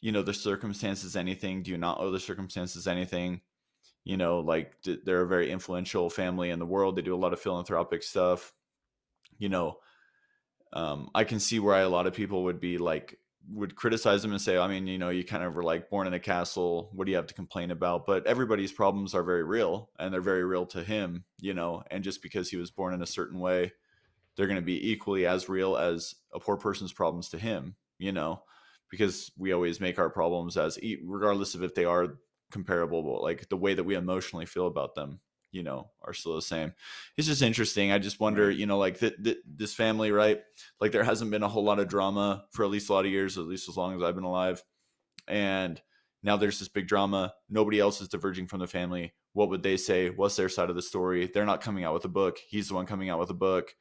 you 0.02 0.12
know, 0.12 0.22
the 0.22 0.34
circumstances 0.34 1.16
anything? 1.16 1.64
Do 1.64 1.72
you 1.72 1.78
not 1.78 2.02
owe 2.02 2.12
the 2.12 2.20
circumstances 2.20 2.86
anything? 2.86 3.40
You 4.04 4.18
know, 4.18 4.42
like 4.42 4.74
they're 4.84 5.22
a 5.22 5.28
very 5.28 5.50
influential 5.50 6.10
family 6.10 6.50
in 6.50 6.60
the 6.60 6.66
world. 6.66 6.98
They 6.98 7.04
do 7.04 7.16
a 7.16 7.24
lot 7.24 7.32
of 7.32 7.40
philanthropic 7.40 8.04
stuff. 8.04 8.52
You 9.40 9.48
know, 9.48 9.78
um, 10.74 11.10
I 11.16 11.24
can 11.24 11.40
see 11.40 11.60
why 11.60 11.80
a 11.80 11.90
lot 11.90 12.06
of 12.06 12.14
people 12.14 12.44
would 12.44 12.60
be 12.60 12.78
like 12.78 13.18
would 13.52 13.76
criticize 13.76 14.24
him 14.24 14.32
and 14.32 14.42
say, 14.42 14.58
I 14.58 14.68
mean, 14.68 14.88
you 14.88 14.98
know, 14.98 15.10
you 15.10 15.24
kind 15.24 15.44
of 15.44 15.56
were 15.56 15.64
like 15.64 15.90
born 15.90 16.08
in 16.08 16.14
a 16.14 16.20
castle. 16.20 16.90
What 16.94 17.06
do 17.06 17.12
you 17.12 17.18
have 17.18 17.28
to 17.28 17.34
complain 17.34 17.72
about? 17.72 18.06
But 18.06 18.26
everybody's 18.26 18.72
problems 18.72 19.14
are 19.14 19.24
very 19.24 19.44
real, 19.44 19.90
and 20.00 20.14
they're 20.14 20.22
very 20.22 20.44
real 20.44 20.66
to 20.68 20.84
him. 20.84 21.26
You 21.42 21.54
know, 21.54 21.84
and 21.92 22.04
just 22.04 22.22
because 22.22 22.50
he 22.50 22.58
was 22.58 22.72
born 22.72 22.94
in 22.94 23.02
a 23.02 23.08
certain 23.08 23.40
way, 23.40 23.74
they're 24.36 24.48
going 24.48 24.60
to 24.60 24.66
be 24.66 24.92
equally 24.92 25.26
as 25.26 25.50
real 25.50 25.78
as 25.78 26.16
a 26.34 26.40
poor 26.40 26.58
person's 26.58 26.94
problems 26.94 27.30
to 27.30 27.38
him. 27.38 27.76
You 27.98 28.12
know, 28.12 28.44
because 28.90 29.32
we 29.38 29.52
always 29.52 29.80
make 29.80 30.00
our 30.00 30.10
problems 30.10 30.58
as 30.58 30.80
regardless 31.04 31.56
of 31.56 31.64
if 31.64 31.76
they 31.76 31.86
are 31.86 32.20
comparable, 32.52 33.02
but 33.04 33.22
like 33.22 33.50
the 33.50 33.58
way 33.58 33.74
that 33.74 33.84
we 33.84 33.96
emotionally 33.96 34.46
feel 34.46 34.68
about 34.68 34.96
them 34.96 35.20
you 35.54 35.64
know 35.64 35.90
are 36.02 36.14
still 36.14 36.36
the 36.36 36.42
same. 36.42 36.74
It's 37.16 37.28
just 37.28 37.44
interesting. 37.44 37.92
I 37.92 38.00
just 38.00 38.20
wonder 38.20 38.52
you 38.52 38.66
know 38.66 38.78
like 38.80 39.00
th- 39.00 39.16
th- 39.24 39.38
this 39.46 39.74
family 39.74 40.12
right? 40.12 40.42
Like 40.82 40.92
there 40.92 41.04
hasn't 41.04 41.32
been 41.32 41.44
a 41.44 41.48
whole 41.48 41.64
lot 41.64 41.80
of 41.80 41.88
drama 41.88 42.44
for 42.52 42.66
at 42.66 42.72
least 42.72 42.90
a 42.90 42.94
lot 42.94 43.06
of 43.06 43.12
years 43.12 43.38
at 43.38 43.46
least 43.46 43.70
as 43.70 43.78
long 43.78 43.96
as 43.96 44.04
i've 44.04 44.16
been 44.16 44.24
alive. 44.26 44.62
And 45.28 45.80
now 46.24 46.36
there's 46.38 46.60
this 46.60 46.68
big 46.68 46.88
drama. 46.88 47.34
Nobody 47.50 47.80
else 47.80 48.02
is 48.02 48.10
diverging 48.10 48.48
from 48.48 48.60
the 48.60 48.68
family. 48.68 49.14
What 49.34 49.50
would 49.50 49.64
they 49.64 49.78
say? 49.78 50.10
What's 50.10 50.36
their 50.36 50.50
side 50.50 50.70
of 50.70 50.76
the 50.76 50.82
story? 50.82 51.30
They're 51.32 51.46
not 51.46 51.62
coming 51.62 51.84
out 51.84 51.94
with 51.94 52.06
a 52.06 52.10
book. 52.10 52.40
He's 52.48 52.68
the 52.68 52.74
one 52.74 52.86
coming 52.86 53.10
out 53.10 53.20
with 53.20 53.30
a 53.30 53.36
book. 53.36 53.74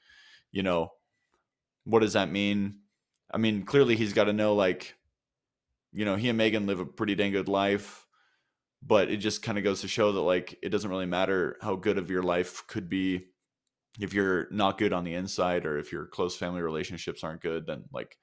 You 0.53 0.63
know 0.63 0.93
what 1.85 2.01
does 2.01 2.13
that 2.13 2.31
mean? 2.31 2.81
I 3.33 3.39
mean 3.39 3.65
clearly 3.65 3.97
he's 3.97 4.13
got 4.13 4.25
to 4.25 4.33
know 4.35 4.55
like 4.55 4.95
you 5.93 6.05
know 6.05 6.17
he 6.17 6.29
and 6.29 6.39
meghan 6.39 6.67
live 6.67 6.81
a 6.81 6.87
pretty 6.87 7.15
dang 7.15 7.33
good 7.33 7.49
life 7.49 8.02
but 8.85 9.11
it 9.11 9.19
just 9.19 9.43
kind 9.43 9.59
of 9.59 9.65
goes 9.65 9.81
to 9.81 9.89
show 9.89 10.13
that 10.13 10.21
like 10.21 10.59
it 10.63 10.71
doesn't 10.71 10.91
really 10.91 11.07
matter 11.07 11.57
how 11.63 11.77
good 11.77 11.99
of 11.99 12.11
your 12.11 12.23
life 12.23 12.65
could 12.67 12.89
be 12.89 13.27
if 14.01 14.15
you're 14.15 14.49
not 14.51 14.79
good 14.79 14.93
on 14.93 15.05
the 15.05 15.15
inside 15.15 15.67
or 15.67 15.79
if 15.79 15.93
your 15.93 16.07
close 16.07 16.37
family 16.37 16.63
relationships 16.63 17.23
aren't 17.23 17.43
good 17.43 17.67
then 17.67 17.85
like 17.93 18.17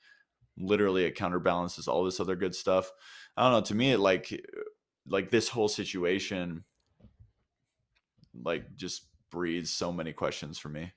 literally 0.59 1.05
it 1.05 1.15
counterbalances 1.15 1.87
all 1.87 2.03
this 2.03 2.19
other 2.19 2.35
good 2.35 2.53
stuff. 2.53 2.91
I 3.37 3.43
don't 3.43 3.53
know 3.53 3.61
to 3.61 3.75
me 3.75 3.93
it 3.93 3.99
like 3.99 4.31
eh, 4.31 4.37
like 5.07 5.31
this 5.31 5.47
whole 5.47 5.69
situation 5.69 6.63
like 8.43 8.75
just 8.75 9.07
breeds 9.31 9.71
so 9.71 9.91
many 9.91 10.13
questions 10.13 10.59
for 10.59 10.69
me. 10.69 10.91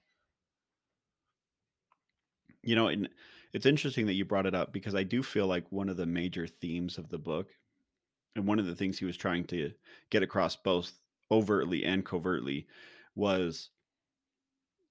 You 2.62 2.76
know, 2.76 2.88
and 2.88 3.08
it's 3.52 3.66
interesting 3.66 4.06
that 4.06 4.14
you 4.14 4.24
brought 4.24 4.46
it 4.46 4.54
up 4.54 4.72
because 4.72 4.94
I 4.94 5.02
do 5.02 5.22
feel 5.22 5.46
like 5.46 5.70
one 5.70 5.88
of 5.88 5.96
the 5.96 6.06
major 6.06 6.46
themes 6.46 6.96
of 6.96 7.08
the 7.08 7.18
book, 7.18 7.48
and 8.36 8.46
one 8.46 8.58
of 8.58 8.66
the 8.66 8.74
things 8.74 8.98
he 8.98 9.04
was 9.04 9.16
trying 9.16 9.44
to 9.44 9.72
get 10.10 10.22
across 10.22 10.56
both 10.56 10.92
overtly 11.30 11.84
and 11.84 12.04
covertly, 12.04 12.66
was 13.14 13.70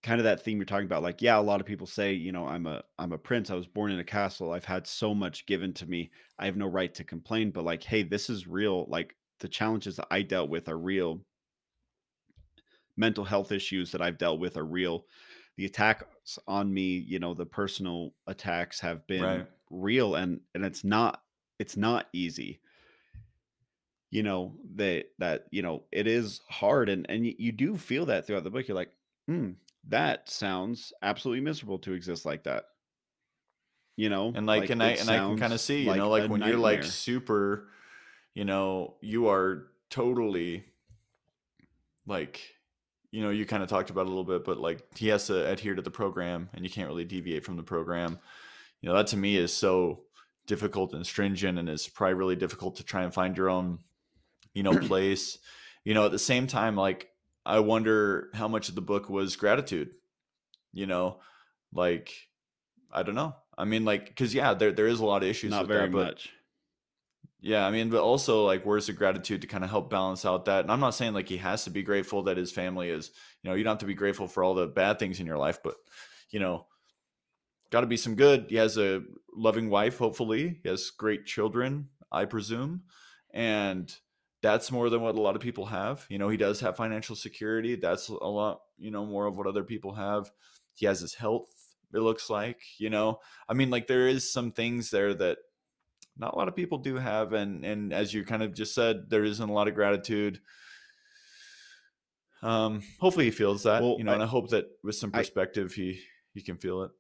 kind 0.04 0.20
of 0.20 0.26
that 0.26 0.44
theme 0.44 0.58
you're 0.58 0.66
talking 0.66 0.86
about. 0.86 1.04
Like, 1.04 1.22
yeah, 1.22 1.38
a 1.38 1.42
lot 1.42 1.60
of 1.60 1.68
people 1.68 1.88
say, 1.88 2.14
you 2.14 2.32
know, 2.32 2.48
I'm 2.48 2.66
a 2.66 2.84
I'm 2.98 3.12
a 3.12 3.18
prince. 3.18 3.50
I 3.50 3.56
was 3.56 3.68
born 3.68 3.92
in 3.92 4.00
a 4.00 4.04
castle. 4.04 4.52
I've 4.52 4.66
had 4.66 4.88
so 4.88 5.14
much 5.14 5.46
given 5.46 5.74
to 5.76 5.86
me. 5.86 6.12
I 6.40 6.46
have 6.46 6.58
no 6.58 6.68
right 6.68 6.94
to 6.96 7.04
complain. 7.04 7.52
But 7.52 7.66
like, 7.66 7.84
hey, 7.84 8.04
this 8.04 8.30
is 8.30 8.48
real. 8.48 8.86
Like 8.88 9.16
the 9.40 9.48
challenges 9.48 9.96
that 9.98 10.08
I 10.12 10.22
dealt 10.22 10.50
with 10.50 10.70
are 10.70 10.78
real. 10.78 11.22
Mental 12.98 13.24
health 13.24 13.52
issues 13.52 13.92
that 13.92 14.02
I've 14.02 14.18
dealt 14.18 14.40
with 14.40 14.58
are 14.58 14.66
real 14.66 15.06
the 15.58 15.66
attacks 15.66 16.40
on 16.48 16.74
me, 16.74 16.98
you 16.98 17.20
know, 17.20 17.34
the 17.34 17.46
personal 17.46 18.14
attacks 18.26 18.80
have 18.80 19.06
been 19.06 19.24
right 19.24 19.48
real 19.72 20.16
and 20.16 20.42
and 20.54 20.66
it's 20.66 20.84
not 20.84 21.24
it's 21.60 21.78
not 21.78 22.08
easy. 22.14 22.60
You 24.12 24.24
know, 24.24 24.54
that 24.76 25.06
that, 25.20 25.46
you 25.52 25.62
know, 25.62 25.84
it 25.92 26.06
is 26.06 26.42
hard 26.48 26.90
and 26.90 27.06
and 27.10 27.26
you, 27.26 27.34
you 27.38 27.52
do 27.52 27.78
feel 27.78 28.06
that 28.08 28.28
throughout 28.28 28.44
the 28.44 28.50
book. 28.50 28.68
You're 28.68 28.76
like, 28.76 28.92
hmm, 29.28 29.52
that 29.88 30.30
sounds 30.30 30.94
absolutely 31.02 31.42
miserable 31.42 31.80
to 31.80 31.94
exist 31.94 32.26
like 32.26 32.44
that. 32.44 32.66
You 33.96 34.10
know, 34.10 34.34
and 34.36 34.46
like 34.46 34.62
like 34.62 34.70
and 34.72 34.84
i 34.84 34.90
and 34.92 35.10
i 35.10 35.18
can 35.18 35.38
kind 35.38 35.54
of 35.54 35.60
see 35.60 35.82
you 35.82 35.96
know 35.96 36.10
like 36.10 36.22
like 36.22 36.30
a 36.30 36.32
when 36.32 36.42
you're 36.42 36.58
like 36.58 36.84
super 36.84 37.68
you 38.34 38.46
know 38.46 38.96
you 39.02 39.28
are 39.28 39.68
totally 39.90 40.64
like 42.08 42.42
you 43.12 43.22
know 43.22 43.30
you 43.30 43.46
kind 43.46 43.62
of 43.62 43.70
talked 43.70 43.90
about 43.90 44.02
it 44.02 44.06
a 44.06 44.10
little 44.10 44.24
bit 44.24 44.44
but 44.44 44.58
like 44.58 44.84
he 44.96 45.10
has 45.10 45.28
to 45.28 45.48
adhere 45.50 45.76
to 45.76 45.82
the 45.82 45.92
program 45.92 46.50
and 46.54 46.64
you 46.64 46.70
can't 46.70 46.88
really 46.88 47.06
deviate 47.06 47.44
from 47.44 47.58
the 47.58 47.64
program 47.64 48.18
you 48.82 48.90
know 48.90 48.96
that 48.96 49.08
to 49.08 49.18
me 49.18 49.36
is 49.36 49.54
so 49.54 50.02
difficult 50.48 50.94
and 50.94 51.06
stringent 51.06 51.60
and 51.60 51.70
it's 51.70 51.88
probably 51.88 52.14
really 52.14 52.36
difficult 52.36 52.76
to 52.78 52.84
try 52.84 53.04
and 53.04 53.14
find 53.14 53.38
your 53.38 53.50
own 53.50 53.78
you 54.54 54.64
know 54.64 54.78
place 54.80 55.38
you 55.84 55.94
know 55.94 56.06
at 56.06 56.12
the 56.12 56.20
same 56.20 56.48
time 56.48 56.76
like 56.76 57.10
i 57.46 57.60
wonder 57.60 58.30
how 58.34 58.48
much 58.48 58.70
of 58.70 58.76
the 58.76 58.82
book 58.82 59.10
was 59.10 59.36
gratitude 59.36 59.90
you 60.74 60.86
know 60.86 61.20
like 61.74 62.12
i 62.92 63.04
don't 63.04 63.16
know 63.16 63.36
i 63.58 63.66
mean 63.66 63.86
like 63.86 64.08
because 64.08 64.34
yeah 64.34 64.54
there, 64.54 64.72
there 64.72 64.88
is 64.88 65.00
a 65.00 65.06
lot 65.06 65.24
of 65.24 65.30
issues 65.30 65.52
Not 65.52 65.68
very 65.68 65.88
that 65.88 65.92
but 65.92 66.06
much. 66.08 66.30
yeah, 67.44 67.66
I 67.66 67.72
mean, 67.72 67.90
but 67.90 68.04
also 68.04 68.46
like, 68.46 68.68
where's 68.68 68.86
the 68.86 68.94
gratitude 68.94 69.42
to 69.42 69.48
kind 69.48 69.64
of 69.64 69.72
help 69.72 69.90
balance 69.90 70.26
out 70.26 70.46
that? 70.46 70.62
And 70.62 70.72
I'm 70.72 70.80
not 70.80 70.94
saying 70.94 71.14
like 71.16 71.28
he 71.28 71.38
has 71.38 71.64
to 71.64 71.72
be 71.72 71.82
grateful 71.82 72.22
that 72.24 72.38
his 72.38 72.52
family 72.52 72.90
is, 72.92 73.10
you 73.42 73.50
know, 73.50 73.56
you 73.56 73.64
don't 73.64 73.72
have 73.72 73.80
to 73.80 73.88
be 73.88 73.96
grateful 73.96 74.28
for 74.28 74.44
all 74.44 74.54
the 74.54 74.68
bad 74.68 75.00
things 75.00 75.20
in 75.20 75.26
your 75.26 75.40
life, 75.40 75.58
but 75.64 75.74
you 76.30 76.40
know, 76.40 76.68
got 77.72 77.82
to 77.82 77.88
be 77.88 77.98
some 77.98 78.14
good. 78.16 78.46
He 78.50 78.58
has 78.58 78.78
a 78.78 79.02
loving 79.36 79.72
wife, 79.72 79.98
hopefully. 79.98 80.60
He 80.62 80.70
has 80.70 80.92
great 80.92 81.26
children, 81.26 81.90
I 82.12 82.26
presume, 82.26 82.84
and 83.34 83.92
that's 84.42 84.72
more 84.72 84.90
than 84.90 85.02
what 85.02 85.16
a 85.16 85.22
lot 85.22 85.36
of 85.36 85.42
people 85.42 85.66
have. 85.68 86.06
You 86.10 86.18
know, 86.18 86.30
he 86.30 86.38
does 86.38 86.60
have 86.62 86.76
financial 86.76 87.16
security. 87.16 87.76
That's 87.76 88.10
a 88.10 88.14
lot, 88.14 88.62
you 88.78 88.92
know, 88.92 89.06
more 89.06 89.28
of 89.28 89.38
what 89.38 89.48
other 89.48 89.64
people 89.64 89.94
have. 89.94 90.32
He 90.74 90.86
has 90.86 91.00
his 91.00 91.14
health. 91.14 91.50
It 91.94 92.00
looks 92.00 92.30
like, 92.30 92.60
you 92.78 92.90
know, 92.90 93.20
I 93.48 93.54
mean, 93.54 93.70
like 93.70 93.88
there 93.88 94.08
is 94.08 94.32
some 94.32 94.52
things 94.52 94.90
there 94.92 95.14
that 95.14 95.38
not 96.18 96.34
a 96.34 96.38
lot 96.38 96.48
of 96.48 96.56
people 96.56 96.78
do 96.78 96.96
have 96.96 97.34
and 97.34 97.66
and 97.66 97.94
as 97.94 98.14
you 98.14 98.24
kind 98.24 98.44
of 98.44 98.54
just 98.54 98.76
said 98.76 99.10
there 99.10 99.24
isn't 99.24 99.50
a 99.50 99.54
lot 99.54 99.70
of 99.70 99.76
gratitude 99.76 100.42
um 102.44 102.84
hopefully 103.00 103.26
he 103.26 103.32
feels 103.32 103.64
that 103.64 103.82
Well, 103.82 103.96
you 103.98 104.04
know 104.04 104.12
I 104.12 104.16
and 104.16 104.24
i 104.24 104.28
hope 104.28 104.50
that 104.50 104.66
with 104.84 104.96
some 104.96 105.10
I 105.14 105.20
perspective 105.20 105.74
he 105.74 106.02
he 106.34 106.42
can 106.42 106.58
feel 106.58 106.84
it 106.84 106.92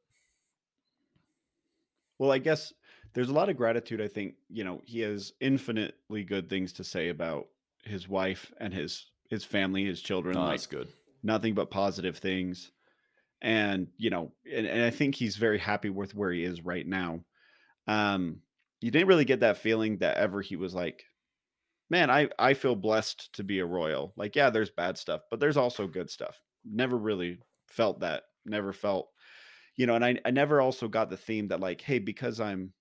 well, 2.21 2.31
I 2.31 2.37
guess 2.37 2.71
there's 3.13 3.29
a 3.29 3.33
lot 3.33 3.49
of 3.49 3.57
gratitude. 3.57 4.01
I 4.01 4.07
think, 4.07 4.35
you 4.49 4.63
know, 4.63 4.81
he 4.85 5.01
has 5.01 5.33
infinitely 5.39 6.23
good 6.23 6.49
things 6.49 6.73
to 6.73 6.83
say 6.83 7.09
about 7.09 7.47
his 7.83 8.07
wife 8.07 8.51
and 8.59 8.73
his 8.73 9.05
his 9.29 9.43
family, 9.43 9.85
his 9.85 10.01
children, 10.01 10.37
oh 10.37 10.41
like 10.41 10.51
that's 10.51 10.67
good 10.67 10.89
nothing 11.23 11.53
but 11.53 11.71
positive 11.71 12.17
things. 12.17 12.71
And, 13.41 13.87
you 13.97 14.09
know, 14.09 14.33
and, 14.51 14.67
and 14.67 14.83
I 14.83 14.91
think 14.91 15.15
he's 15.15 15.35
very 15.35 15.57
happy 15.57 15.89
with 15.89 16.15
where 16.15 16.31
he 16.31 16.43
is 16.43 16.63
right 16.63 16.85
now. 16.85 17.21
Um, 17.87 18.41
you 18.79 18.91
didn't 18.91 19.07
really 19.07 19.25
get 19.25 19.41
that 19.41 19.57
feeling 19.57 19.97
that 19.97 20.17
ever 20.17 20.41
he 20.41 20.55
was 20.55 20.73
like, 20.73 21.03
man, 21.89 22.09
I 22.09 22.29
I 22.37 22.53
feel 22.53 22.75
blessed 22.75 23.33
to 23.33 23.43
be 23.43 23.59
a 23.59 23.65
royal. 23.65 24.13
Like, 24.15 24.35
yeah, 24.35 24.49
there's 24.49 24.69
bad 24.69 24.97
stuff, 24.97 25.21
but 25.29 25.39
there's 25.39 25.57
also 25.57 25.87
good 25.87 26.09
stuff. 26.09 26.39
Never 26.63 26.97
really 26.97 27.39
felt 27.67 27.99
that. 28.01 28.23
Never 28.45 28.73
felt, 28.73 29.09
you 29.75 29.85
know, 29.87 29.95
and 29.95 30.05
I 30.05 30.19
I 30.25 30.31
never 30.31 30.61
also 30.61 30.87
got 30.87 31.09
the 31.09 31.17
theme 31.17 31.49
that 31.49 31.59
like, 31.59 31.81
hey, 31.81 31.99
because 31.99 32.39
I'm 32.39 32.73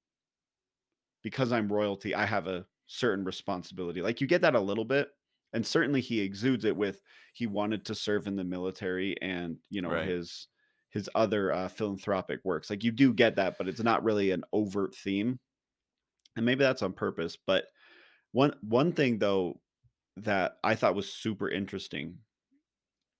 because 1.23 1.53
I'm 1.53 1.73
royalty, 1.73 2.15
I 2.15 2.27
have 2.27 2.47
a 2.47 2.67
certain 2.87 3.25
responsibility. 3.25 4.03
Like 4.03 4.21
you 4.21 4.27
get 4.27 4.43
that 4.43 4.55
a 4.55 4.61
little 4.61 4.85
bit, 4.85 5.11
and 5.53 5.67
certainly 5.67 6.01
he 6.01 6.21
exudes 6.21 6.65
it 6.65 6.77
with 6.77 7.03
he 7.35 7.47
wanted 7.47 7.85
to 7.87 7.95
serve 7.95 8.27
in 8.27 8.37
the 8.37 8.45
military 8.45 9.21
and 9.23 9.59
you 9.69 9.83
know 9.83 9.91
right 9.91 10.07
his 10.07 10.49
his 10.91 11.09
other 11.15 11.53
uh, 11.53 11.69
philanthropic 11.69 12.41
works. 12.45 12.71
Like 12.71 12.85
you 12.85 12.93
do 12.93 13.13
get 13.15 13.37
that, 13.37 13.57
but 13.59 13.69
it's 13.69 13.83
not 13.83 14.05
really 14.05 14.33
an 14.33 14.45
overt 14.53 14.95
theme, 14.95 15.39
and 16.37 16.47
maybe 16.47 16.65
that's 16.65 16.83
on 16.83 16.93
purpose. 16.93 17.37
But 17.37 17.67
one 18.33 18.55
one 18.63 18.93
thing 18.93 19.19
though 19.19 19.61
that 20.19 20.59
I 20.65 20.75
thought 20.75 20.95
was 20.95 21.13
super 21.13 21.49
interesting 21.49 22.19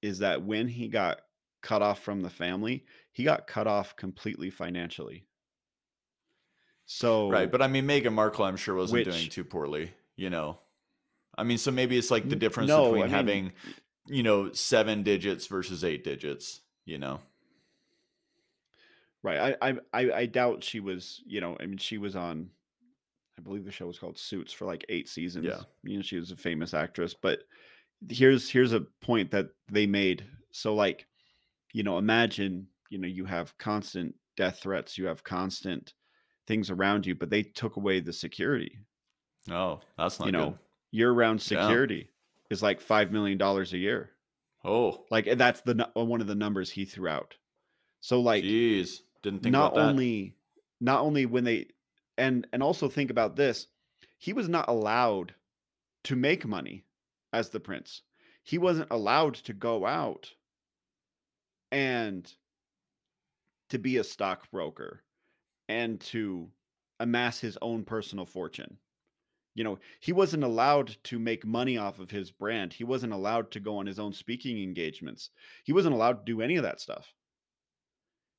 is 0.03 0.19
that 0.21 0.43
when 0.43 0.69
he 0.69 0.89
got 0.89 1.21
cut 1.63 1.83
off 1.83 2.03
from 2.03 2.23
the 2.23 2.31
family, 2.31 2.87
he 3.13 3.25
got 3.25 3.47
cut 3.47 3.67
off 3.67 3.97
completely 3.97 4.51
financially. 4.51 5.27
Right 7.31 7.51
but 7.51 7.63
i 7.63 7.69
mean 7.69 7.87
meghan 7.87 8.13
markle 8.13 8.45
i'm 8.45 8.57
sure 8.57 8.75
wasn't 8.75 9.05
doing 9.05 9.29
too 9.29 9.45
poorly 9.45 9.93
you 10.17 10.31
know 10.31 10.59
i 11.39 11.45
mean 11.45 11.59
so 11.59 11.71
maybe 11.71 11.97
it's 11.97 12.11
like 12.11 12.29
the 12.29 12.37
difference 12.37 12.69
no, 12.69 12.87
between 12.87 13.03
I 13.03 13.07
mean, 13.07 13.15
having 13.15 13.53
you 14.07 14.23
know 14.23 14.53
seven 14.53 15.03
digits 15.03 15.47
versus 15.47 15.85
eight 15.85 16.05
digits 16.05 16.61
you 16.85 16.99
know 16.99 17.21
right? 19.23 19.57
I 19.61 19.75
I 19.93 20.13
I 20.13 20.27
doubt 20.27 20.65
she 20.65 20.81
was. 20.81 21.23
You 21.27 21.41
know, 21.41 21.57
I 21.61 21.67
mean, 21.67 21.79
she 21.79 21.99
was 21.99 22.17
on. 22.17 22.51
I 23.39 23.43
believe 23.43 23.65
the 23.65 23.73
show 23.73 23.87
was 23.87 23.99
called 23.99 24.19
Suits 24.19 24.53
for 24.53 24.67
like 24.67 24.85
eight 24.89 25.09
seasons. 25.09 25.47
yeah 25.47 25.53
seasons. 25.53 25.67
You 25.85 25.97
know, 25.97 26.03
she 26.03 26.17
was 26.19 26.31
a 26.31 26.37
famous 26.37 26.75
actress. 26.75 27.15
But 27.15 27.41
here's 28.09 28.51
here's 28.51 28.73
a 28.73 28.87
point 29.01 29.31
that 29.31 29.49
they 29.71 29.87
made. 29.87 30.25
So, 30.53 30.75
like, 30.75 31.07
you 31.73 31.83
know, 31.83 31.99
imagine 31.99 32.67
you 32.91 32.99
know 32.99 33.09
you 33.09 33.25
have 33.25 33.57
constant 33.59 34.15
death 34.37 34.61
threats, 34.61 34.99
you 34.99 35.07
have 35.07 35.25
constant 35.25 35.95
things 36.51 36.69
around 36.69 37.07
you, 37.07 37.15
but 37.15 37.31
they 37.31 37.45
took 37.45 37.77
away 37.77 38.01
the 38.01 38.13
security. 38.13 38.77
oh 39.49 39.81
that's 39.97 40.19
You 40.19 40.27
not 40.27 40.33
good 40.33 40.33
know, 40.33 40.59
year-round 40.91 41.39
yeah 41.49 41.63
security 41.63 42.11
is 42.51 42.61
like 42.61 42.81
five 42.81 43.13
million 43.13 43.39
dollars 43.39 43.73
a 43.73 43.79
year. 43.79 44.11
oh 44.65 45.05
Like, 45.11 45.39
that's 45.39 45.61
the 45.61 45.89
uh, 45.97 46.05
one 46.05 46.21
of 46.21 46.27
the 46.27 46.35
numbers 46.35 46.69
he 46.69 46.85
threw 46.85 47.09
out. 47.09 47.37
So, 48.01 48.21
like, 48.21 48.43
jeez 48.43 49.03
didn't 49.23 49.45
think 49.45 49.53
not 49.53 49.73
about 49.73 49.77
that 49.77 49.91
only 49.91 50.35
not 50.81 51.03
only 51.03 51.25
when 51.25 51.45
they 51.45 51.69
and 52.19 52.49
and 52.53 52.65
also 52.65 52.89
think 52.89 53.11
about 53.11 53.37
this, 53.37 53.69
he 54.19 54.33
was 54.33 54.49
not 54.49 54.69
allowed 54.69 55.37
to 56.05 56.17
make 56.17 56.45
money 56.45 56.85
as 57.33 57.51
the 57.51 57.61
prince. 57.61 58.03
He 58.43 58.59
wasn't 58.59 58.91
allowed 58.91 59.35
to 59.35 59.53
go 59.53 59.87
out 59.87 60.35
and 61.71 62.33
to 63.69 63.79
be 63.79 63.99
a 63.99 64.05
stockbroker 64.05 65.05
and 65.71 66.01
to 66.01 66.51
amass 66.99 67.39
his 67.39 67.57
own 67.63 67.85
personal 67.85 68.27
fortune. 68.27 68.77
You 69.55 69.63
know, 69.63 69.79
he 70.01 70.13
wasn't 70.13 70.43
allowed 70.43 70.97
to 71.05 71.19
make 71.19 71.47
money 71.47 71.79
off 71.79 72.01
of 72.01 72.11
his 72.11 72.33
brand. 72.33 72.73
He 72.73 72.83
wasn't 72.83 73.13
allowed 73.13 73.53
to 73.53 73.61
go 73.61 73.77
on 73.77 73.87
his 73.87 74.01
own 74.01 74.13
speaking 74.13 74.61
engagements. 74.63 75.31
He 75.65 75.73
wasn't 75.73 75.95
allowed 75.95 76.25
to 76.27 76.33
do 76.33 76.41
any 76.41 76.57
of 76.57 76.65
that 76.65 76.81
stuff. 76.81 77.13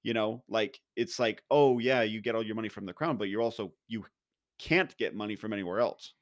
You 0.03 0.13
know, 0.13 0.43
like 0.49 0.79
it's 0.97 1.19
like, 1.19 1.41
oh 1.49 1.79
yeah, 1.79 2.01
you 2.01 2.21
get 2.21 2.35
all 2.35 2.43
your 2.43 2.55
money 2.55 2.69
from 2.69 2.85
the 2.85 2.93
crown, 2.93 3.17
but 3.17 3.29
you're 3.29 3.41
also 3.41 3.71
you 3.87 4.05
can't 4.59 4.95
get 4.97 5.15
money 5.15 5.35
from 5.35 5.53
anywhere 5.53 5.79
else, 5.79 6.13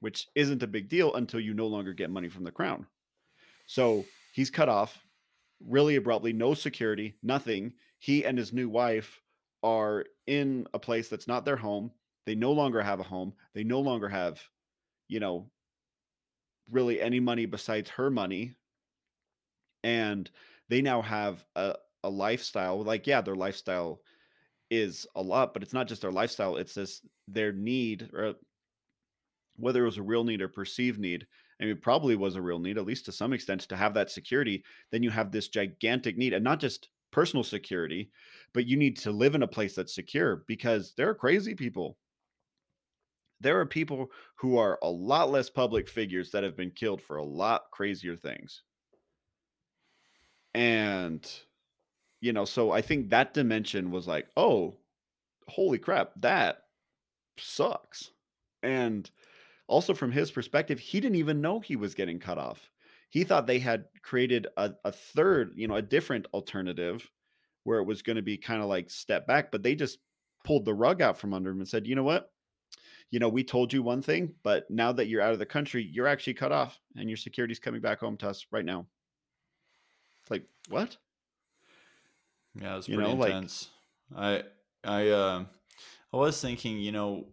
which 0.00 0.28
isn't 0.34 0.62
a 0.62 0.68
big 0.68 0.88
deal 0.88 1.14
until 1.14 1.40
you 1.40 1.52
no 1.52 1.66
longer 1.66 1.92
get 1.92 2.10
money 2.10 2.28
from 2.28 2.44
the 2.44 2.52
crown. 2.52 2.86
So 3.66 4.04
he's 4.32 4.50
cut 4.50 4.68
off 4.68 4.98
really 5.66 5.96
abruptly, 5.96 6.32
no 6.32 6.54
security, 6.54 7.16
nothing. 7.22 7.74
He 7.98 8.24
and 8.24 8.38
his 8.38 8.52
new 8.52 8.68
wife 8.68 9.20
are 9.62 10.04
in 10.26 10.66
a 10.74 10.78
place 10.78 11.08
that's 11.08 11.28
not 11.28 11.44
their 11.44 11.56
home. 11.56 11.90
They 12.26 12.34
no 12.34 12.52
longer 12.52 12.82
have 12.82 13.00
a 13.00 13.04
home. 13.04 13.32
They 13.54 13.64
no 13.64 13.80
longer 13.80 14.08
have, 14.08 14.40
you 15.08 15.20
know, 15.20 15.50
really 16.70 17.00
any 17.00 17.20
money 17.20 17.46
besides 17.46 17.90
her 17.90 18.10
money. 18.10 18.54
And 19.82 20.30
they 20.68 20.82
now 20.82 21.02
have 21.02 21.44
a, 21.56 21.74
a 22.04 22.10
lifestyle. 22.10 22.82
Like, 22.82 23.06
yeah, 23.06 23.20
their 23.20 23.34
lifestyle 23.36 24.00
is 24.70 25.06
a 25.16 25.22
lot, 25.22 25.54
but 25.54 25.62
it's 25.62 25.72
not 25.72 25.88
just 25.88 26.02
their 26.02 26.12
lifestyle, 26.12 26.56
it's 26.56 26.74
this 26.74 27.00
their 27.26 27.52
need, 27.52 28.10
or 28.12 28.34
whether 29.56 29.82
it 29.82 29.86
was 29.86 29.98
a 29.98 30.02
real 30.02 30.24
need 30.24 30.42
or 30.42 30.48
perceived 30.48 30.98
need. 30.98 31.26
I 31.60 31.64
mean, 31.64 31.72
it 31.72 31.82
probably 31.82 32.16
was 32.16 32.36
a 32.36 32.42
real 32.42 32.58
need, 32.58 32.78
at 32.78 32.86
least 32.86 33.06
to 33.06 33.12
some 33.12 33.32
extent, 33.32 33.62
to 33.62 33.76
have 33.76 33.94
that 33.94 34.10
security. 34.10 34.62
Then 34.92 35.02
you 35.02 35.10
have 35.10 35.32
this 35.32 35.48
gigantic 35.48 36.16
need, 36.16 36.34
and 36.34 36.44
not 36.44 36.60
just 36.60 36.88
personal 37.10 37.44
security, 37.44 38.10
but 38.52 38.66
you 38.66 38.76
need 38.76 38.96
to 38.98 39.10
live 39.10 39.34
in 39.34 39.42
a 39.42 39.48
place 39.48 39.74
that's 39.74 39.94
secure 39.94 40.44
because 40.46 40.94
there 40.96 41.08
are 41.08 41.14
crazy 41.14 41.54
people. 41.54 41.98
There 43.40 43.60
are 43.60 43.66
people 43.66 44.10
who 44.36 44.56
are 44.56 44.78
a 44.82 44.90
lot 44.90 45.30
less 45.30 45.48
public 45.48 45.88
figures 45.88 46.32
that 46.32 46.42
have 46.42 46.56
been 46.56 46.72
killed 46.72 47.00
for 47.00 47.16
a 47.16 47.24
lot 47.24 47.70
crazier 47.72 48.16
things. 48.16 48.62
And, 50.54 51.28
you 52.20 52.32
know, 52.32 52.44
so 52.44 52.72
I 52.72 52.82
think 52.82 53.10
that 53.10 53.34
dimension 53.34 53.90
was 53.90 54.08
like, 54.08 54.28
oh, 54.36 54.76
holy 55.46 55.78
crap, 55.78 56.12
that 56.16 56.64
sucks. 57.38 58.10
And 58.62 59.08
also, 59.68 59.94
from 59.94 60.10
his 60.10 60.30
perspective, 60.30 60.80
he 60.80 60.98
didn't 60.98 61.18
even 61.18 61.40
know 61.40 61.60
he 61.60 61.76
was 61.76 61.94
getting 61.94 62.18
cut 62.18 62.38
off. 62.38 62.70
He 63.10 63.24
thought 63.24 63.46
they 63.46 63.58
had 63.58 63.86
created 64.02 64.46
a, 64.56 64.72
a 64.84 64.92
third, 64.92 65.52
you 65.56 65.66
know, 65.66 65.76
a 65.76 65.82
different 65.82 66.26
alternative 66.34 67.10
where 67.64 67.78
it 67.78 67.84
was 67.84 68.02
going 68.02 68.16
to 68.16 68.22
be 68.22 68.36
kind 68.36 68.62
of 68.62 68.68
like 68.68 68.90
step 68.90 69.26
back, 69.26 69.50
but 69.50 69.62
they 69.62 69.74
just 69.74 69.98
pulled 70.44 70.64
the 70.64 70.74
rug 70.74 71.02
out 71.02 71.18
from 71.18 71.34
under 71.34 71.50
him 71.50 71.58
and 71.58 71.68
said, 71.68 71.86
you 71.86 71.94
know 71.94 72.02
what? 72.02 72.30
You 73.10 73.18
know, 73.18 73.28
we 73.28 73.42
told 73.44 73.72
you 73.72 73.82
one 73.82 74.02
thing, 74.02 74.34
but 74.42 74.70
now 74.70 74.92
that 74.92 75.08
you're 75.08 75.22
out 75.22 75.32
of 75.32 75.38
the 75.38 75.46
country, 75.46 75.82
you're 75.82 76.06
actually 76.06 76.34
cut 76.34 76.52
off 76.52 76.78
and 76.96 77.08
your 77.08 77.16
security's 77.16 77.58
coming 77.58 77.80
back 77.80 78.00
home 78.00 78.16
to 78.18 78.28
us 78.28 78.46
right 78.50 78.64
now. 78.64 78.86
It's 80.22 80.30
like, 80.30 80.44
what? 80.68 80.96
Yeah, 82.60 82.76
it's 82.76 82.86
pretty 82.86 83.02
you 83.02 83.16
know, 83.16 83.22
intense. 83.22 83.68
Like, 84.10 84.46
I 84.84 84.90
I 84.90 85.08
uh 85.08 85.44
I 86.12 86.16
was 86.16 86.40
thinking, 86.40 86.78
you 86.78 86.92
know, 86.92 87.26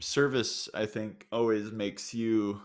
service 0.00 0.68
I 0.74 0.86
think 0.86 1.26
always 1.32 1.70
makes 1.70 2.14
you 2.14 2.60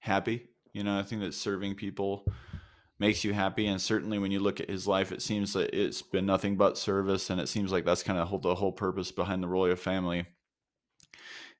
happy. 0.00 0.47
You 0.72 0.84
know, 0.84 0.98
I 0.98 1.02
think 1.02 1.22
that 1.22 1.34
serving 1.34 1.74
people 1.74 2.24
makes 2.98 3.22
you 3.22 3.32
happy 3.32 3.66
and 3.66 3.80
certainly 3.80 4.18
when 4.18 4.32
you 4.32 4.40
look 4.40 4.60
at 4.60 4.68
his 4.68 4.86
life 4.86 5.12
it 5.12 5.22
seems 5.22 5.52
that 5.52 5.72
it's 5.72 6.02
been 6.02 6.26
nothing 6.26 6.56
but 6.56 6.76
service 6.76 7.30
and 7.30 7.40
it 7.40 7.48
seems 7.48 7.70
like 7.70 7.84
that's 7.84 8.02
kind 8.02 8.18
of 8.18 8.42
the 8.42 8.54
whole 8.56 8.72
purpose 8.72 9.12
behind 9.12 9.42
the 9.42 9.48
royal 9.48 9.76
family. 9.76 10.26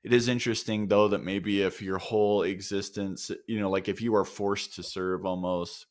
It 0.03 0.13
is 0.13 0.27
interesting 0.27 0.87
though 0.87 1.07
that 1.07 1.23
maybe 1.23 1.61
if 1.61 1.81
your 1.81 1.97
whole 1.97 2.43
existence 2.43 3.31
you 3.47 3.59
know 3.59 3.69
like 3.69 3.87
if 3.87 4.01
you 4.01 4.15
are 4.15 4.25
forced 4.25 4.75
to 4.75 4.83
serve 4.83 5.25
almost 5.25 5.85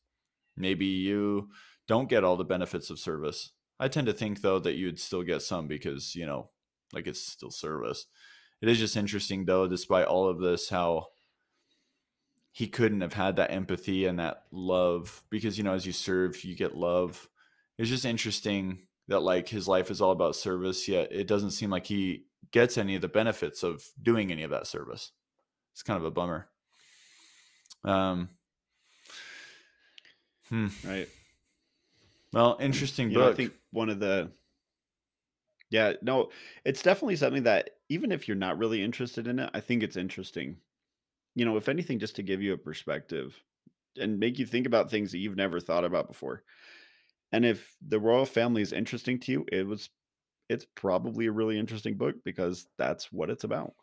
maybe 0.55 0.85
you 0.85 1.49
don't 1.87 2.09
get 2.09 2.23
all 2.23 2.37
the 2.37 2.43
benefits 2.43 2.91
of 2.91 2.99
service. 2.99 3.51
I 3.79 3.87
tend 3.87 4.07
to 4.07 4.13
think 4.13 4.41
though 4.41 4.59
that 4.59 4.75
you'd 4.75 4.99
still 4.99 5.23
get 5.23 5.41
some 5.41 5.67
because 5.67 6.15
you 6.15 6.25
know 6.25 6.51
like 6.93 7.07
it's 7.07 7.21
still 7.21 7.51
service. 7.51 8.05
It 8.61 8.69
is 8.69 8.77
just 8.77 8.97
interesting 8.97 9.45
though, 9.45 9.67
despite 9.67 10.05
all 10.05 10.27
of 10.27 10.39
this, 10.39 10.69
how 10.69 11.07
he 12.59 12.67
couldn't 12.67 12.99
have 12.99 13.13
had 13.13 13.37
that 13.37 13.51
empathy 13.51 14.05
and 14.05 14.19
that 14.19 14.43
love 14.51 15.23
because 15.29 15.57
you 15.57 15.63
know 15.63 15.71
as 15.71 15.85
you 15.85 15.93
serve 15.93 16.43
you 16.43 16.57
get 16.57 16.75
love. 16.75 17.29
It's 17.77 17.87
just 17.87 18.03
interesting 18.03 18.79
that 19.07 19.21
like 19.21 19.47
his 19.47 19.65
life 19.65 19.89
is 19.89 20.01
all 20.01 20.11
about 20.11 20.35
service 20.35 20.85
yet 20.85 21.09
it 21.09 21.25
doesn't 21.25 21.51
seem 21.51 21.69
like 21.69 21.85
he 21.85 22.25
gets 22.51 22.77
any 22.77 22.95
of 22.95 23.01
the 23.01 23.07
benefits 23.07 23.63
of 23.63 23.81
doing 24.03 24.29
any 24.29 24.43
of 24.43 24.51
that 24.51 24.67
service. 24.67 25.13
It's 25.71 25.83
kind 25.83 25.97
of 25.97 26.03
a 26.03 26.11
bummer. 26.11 26.49
Um 27.85 28.27
hmm. 30.49 30.67
right. 30.83 31.07
Well 32.33 32.57
interesting 32.59 33.09
you 33.09 33.19
book 33.19 33.25
know, 33.25 33.31
i 33.31 33.35
think 33.35 33.53
one 33.71 33.89
of 33.89 34.01
the 34.01 34.31
yeah, 35.69 35.93
no, 36.01 36.31
it's 36.65 36.81
definitely 36.81 37.15
something 37.15 37.43
that 37.43 37.69
even 37.89 38.11
if 38.11 38.27
you're 38.27 38.35
not 38.35 38.57
really 38.57 38.83
interested 38.83 39.27
in 39.27 39.37
it, 39.37 39.51
I 39.53 39.59
think 39.59 39.83
it's 39.83 39.97
interesting. 39.97 40.57
You 41.39 41.45
know, 41.45 41.57
if 41.57 41.69
anything, 41.69 41.99
just 41.99 42.17
to 42.17 42.23
give 42.23 42.41
you 42.41 42.53
a 42.53 42.57
perspective 42.57 43.41
and 43.97 44.19
make 44.19 44.39
you 44.39 44.45
think 44.45 44.67
about 44.67 44.91
things 44.91 45.11
that 45.11 45.19
you've 45.19 45.37
never 45.37 45.59
thought 45.59 45.85
about 45.85 46.07
before. 46.07 46.43
And 47.31 47.45
if 47.45 47.75
the 47.81 47.99
royal 47.99 48.25
family 48.25 48.61
is 48.61 48.73
interesting 48.73 49.19
to 49.21 49.31
you, 49.31 49.45
it 49.51 49.65
was 49.65 49.89
it's 50.49 50.65
probably 50.75 51.27
a 51.27 51.31
really 51.31 51.57
interesting 51.57 51.95
book 51.95 52.15
because 52.25 52.67
that's 52.77 53.11
what 53.11 53.29
it's 53.29 53.43
about. 53.43 53.73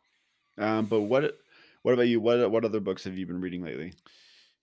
Um, 0.58 0.86
but 0.86 1.02
what 1.02 1.38
what 1.82 1.94
about 1.94 2.08
you? 2.08 2.20
What 2.20 2.50
what 2.50 2.64
other 2.64 2.80
books 2.80 3.04
have 3.04 3.16
you 3.16 3.26
been 3.26 3.40
reading 3.40 3.64
lately? 3.64 3.94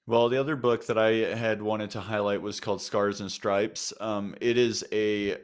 Well, 0.05 0.27
the 0.27 0.39
other 0.39 0.57
book 0.57 0.85
that 0.87 0.97
I 0.97 1.33
had 1.33 1.61
wanted 1.61 1.91
to 1.91 2.01
highlight 2.01 2.41
was 2.41 2.59
called 2.59 2.81
Scars 2.81 3.21
and 3.21 3.31
Stripes. 3.31 3.93
Um, 4.01 4.35
it 4.41 4.57
is 4.57 4.83
a 4.91 5.37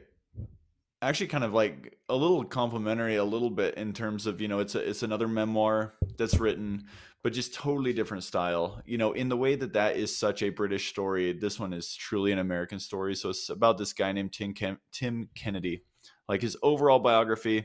actually 1.02 1.28
kind 1.28 1.44
of 1.44 1.52
like 1.52 1.98
a 2.08 2.16
little 2.16 2.44
complimentary 2.44 3.16
a 3.16 3.24
little 3.24 3.50
bit 3.50 3.74
in 3.74 3.92
terms 3.92 4.26
of 4.26 4.40
you 4.40 4.48
know 4.48 4.58
it's 4.58 4.74
a, 4.74 4.88
it's 4.88 5.02
another 5.02 5.28
memoir 5.28 5.94
that's 6.16 6.38
written 6.38 6.84
but 7.22 7.34
just 7.34 7.52
totally 7.52 7.92
different 7.92 8.24
style. 8.24 8.80
You 8.86 8.98
know 8.98 9.12
in 9.12 9.28
the 9.28 9.36
way 9.36 9.54
that 9.54 9.74
that 9.74 9.96
is 9.96 10.16
such 10.16 10.42
a 10.42 10.50
british 10.50 10.88
story 10.88 11.32
this 11.32 11.58
one 11.58 11.72
is 11.72 11.94
truly 11.94 12.32
an 12.32 12.38
american 12.38 12.78
story. 12.78 13.14
So 13.14 13.30
it's 13.30 13.48
about 13.48 13.78
this 13.78 13.92
guy 13.92 14.12
named 14.12 14.32
tim, 14.32 14.54
Ken- 14.54 14.78
tim 14.92 15.28
kennedy. 15.34 15.84
Like 16.28 16.42
his 16.42 16.56
overall 16.62 17.00
biography 17.00 17.64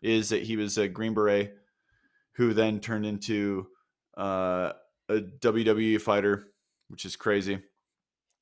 is 0.00 0.28
that 0.28 0.42
he 0.42 0.56
was 0.56 0.78
a 0.78 0.88
green 0.88 1.14
beret 1.14 1.54
who 2.32 2.54
then 2.54 2.78
turned 2.80 3.04
into 3.04 3.66
uh, 4.16 4.72
a 5.08 5.20
wwe 5.40 6.00
fighter 6.00 6.48
which 6.88 7.04
is 7.04 7.16
crazy. 7.16 7.60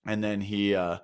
And 0.07 0.23
then 0.23 0.41
he 0.41 0.75
uh, 0.75 0.99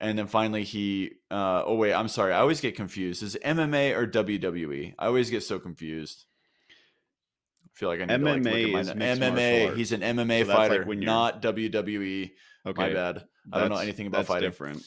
and 0.00 0.18
then 0.18 0.26
finally 0.26 0.64
he 0.64 1.12
uh, 1.30 1.62
oh 1.64 1.74
wait 1.74 1.94
i'm 1.94 2.08
sorry 2.08 2.32
i 2.32 2.38
always 2.38 2.60
get 2.60 2.76
confused. 2.76 3.22
Is 3.22 3.36
mma 3.44 3.96
or 3.96 4.06
wwe 4.06 4.94
i 4.98 5.06
always 5.06 5.30
get 5.30 5.42
so 5.42 5.58
confused. 5.58 6.24
I 6.70 7.78
feel 7.78 7.88
like 7.88 8.00
i 8.00 8.04
need 8.04 8.20
MMA 8.20 8.42
to 8.42 8.72
like 8.72 8.82
is 8.82 8.90
mma 8.90 9.76
he's 9.76 9.92
an 9.92 10.00
mma 10.00 10.46
so 10.46 10.52
fighter 10.52 10.84
like 10.84 10.98
not 10.98 11.42
wwe 11.42 12.32
okay 12.66 12.82
my 12.88 12.92
bad. 12.92 13.24
I 13.52 13.60
don't 13.60 13.70
know 13.70 13.76
anything 13.76 14.06
about 14.08 14.26
fighting. 14.26 14.48
different. 14.48 14.82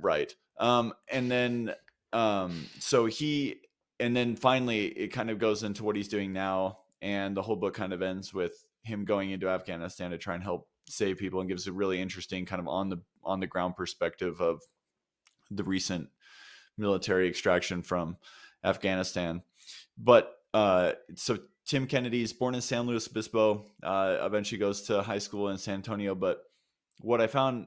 Right. 0.00 0.32
Um 0.58 0.92
and 1.10 1.30
then 1.30 1.74
um 2.12 2.66
so 2.78 3.06
he 3.06 3.56
and 4.00 4.16
then 4.16 4.36
finally 4.36 4.86
it 4.86 5.08
kind 5.08 5.30
of 5.30 5.38
goes 5.38 5.62
into 5.62 5.84
what 5.84 5.96
he's 5.96 6.08
doing 6.08 6.32
now 6.32 6.78
and 7.02 7.36
the 7.36 7.42
whole 7.42 7.56
book 7.56 7.74
kind 7.74 7.92
of 7.92 8.00
ends 8.00 8.32
with 8.32 8.64
him 8.82 9.04
going 9.04 9.30
into 9.30 9.48
afghanistan 9.48 10.10
to 10.12 10.18
try 10.18 10.34
and 10.34 10.42
help 10.42 10.68
save 10.92 11.18
people 11.18 11.40
and 11.40 11.48
gives 11.48 11.66
a 11.66 11.72
really 11.72 12.00
interesting 12.00 12.46
kind 12.46 12.60
of 12.60 12.68
on 12.68 12.88
the 12.88 12.98
on 13.24 13.40
the 13.40 13.46
ground 13.46 13.76
perspective 13.76 14.40
of 14.40 14.60
the 15.50 15.64
recent 15.64 16.08
military 16.76 17.28
extraction 17.28 17.82
from 17.82 18.16
Afghanistan. 18.64 19.42
But 19.96 20.34
uh, 20.54 20.92
so 21.14 21.38
Tim 21.66 21.86
Kennedy 21.86 22.22
is 22.22 22.32
born 22.32 22.54
in 22.54 22.60
San 22.60 22.86
Luis 22.86 23.08
Obispo. 23.08 23.66
Uh, 23.82 24.18
eventually 24.22 24.58
goes 24.58 24.82
to 24.82 25.02
high 25.02 25.18
school 25.18 25.48
in 25.48 25.58
San 25.58 25.74
Antonio. 25.74 26.14
But 26.14 26.42
what 27.00 27.20
I 27.20 27.26
found 27.26 27.66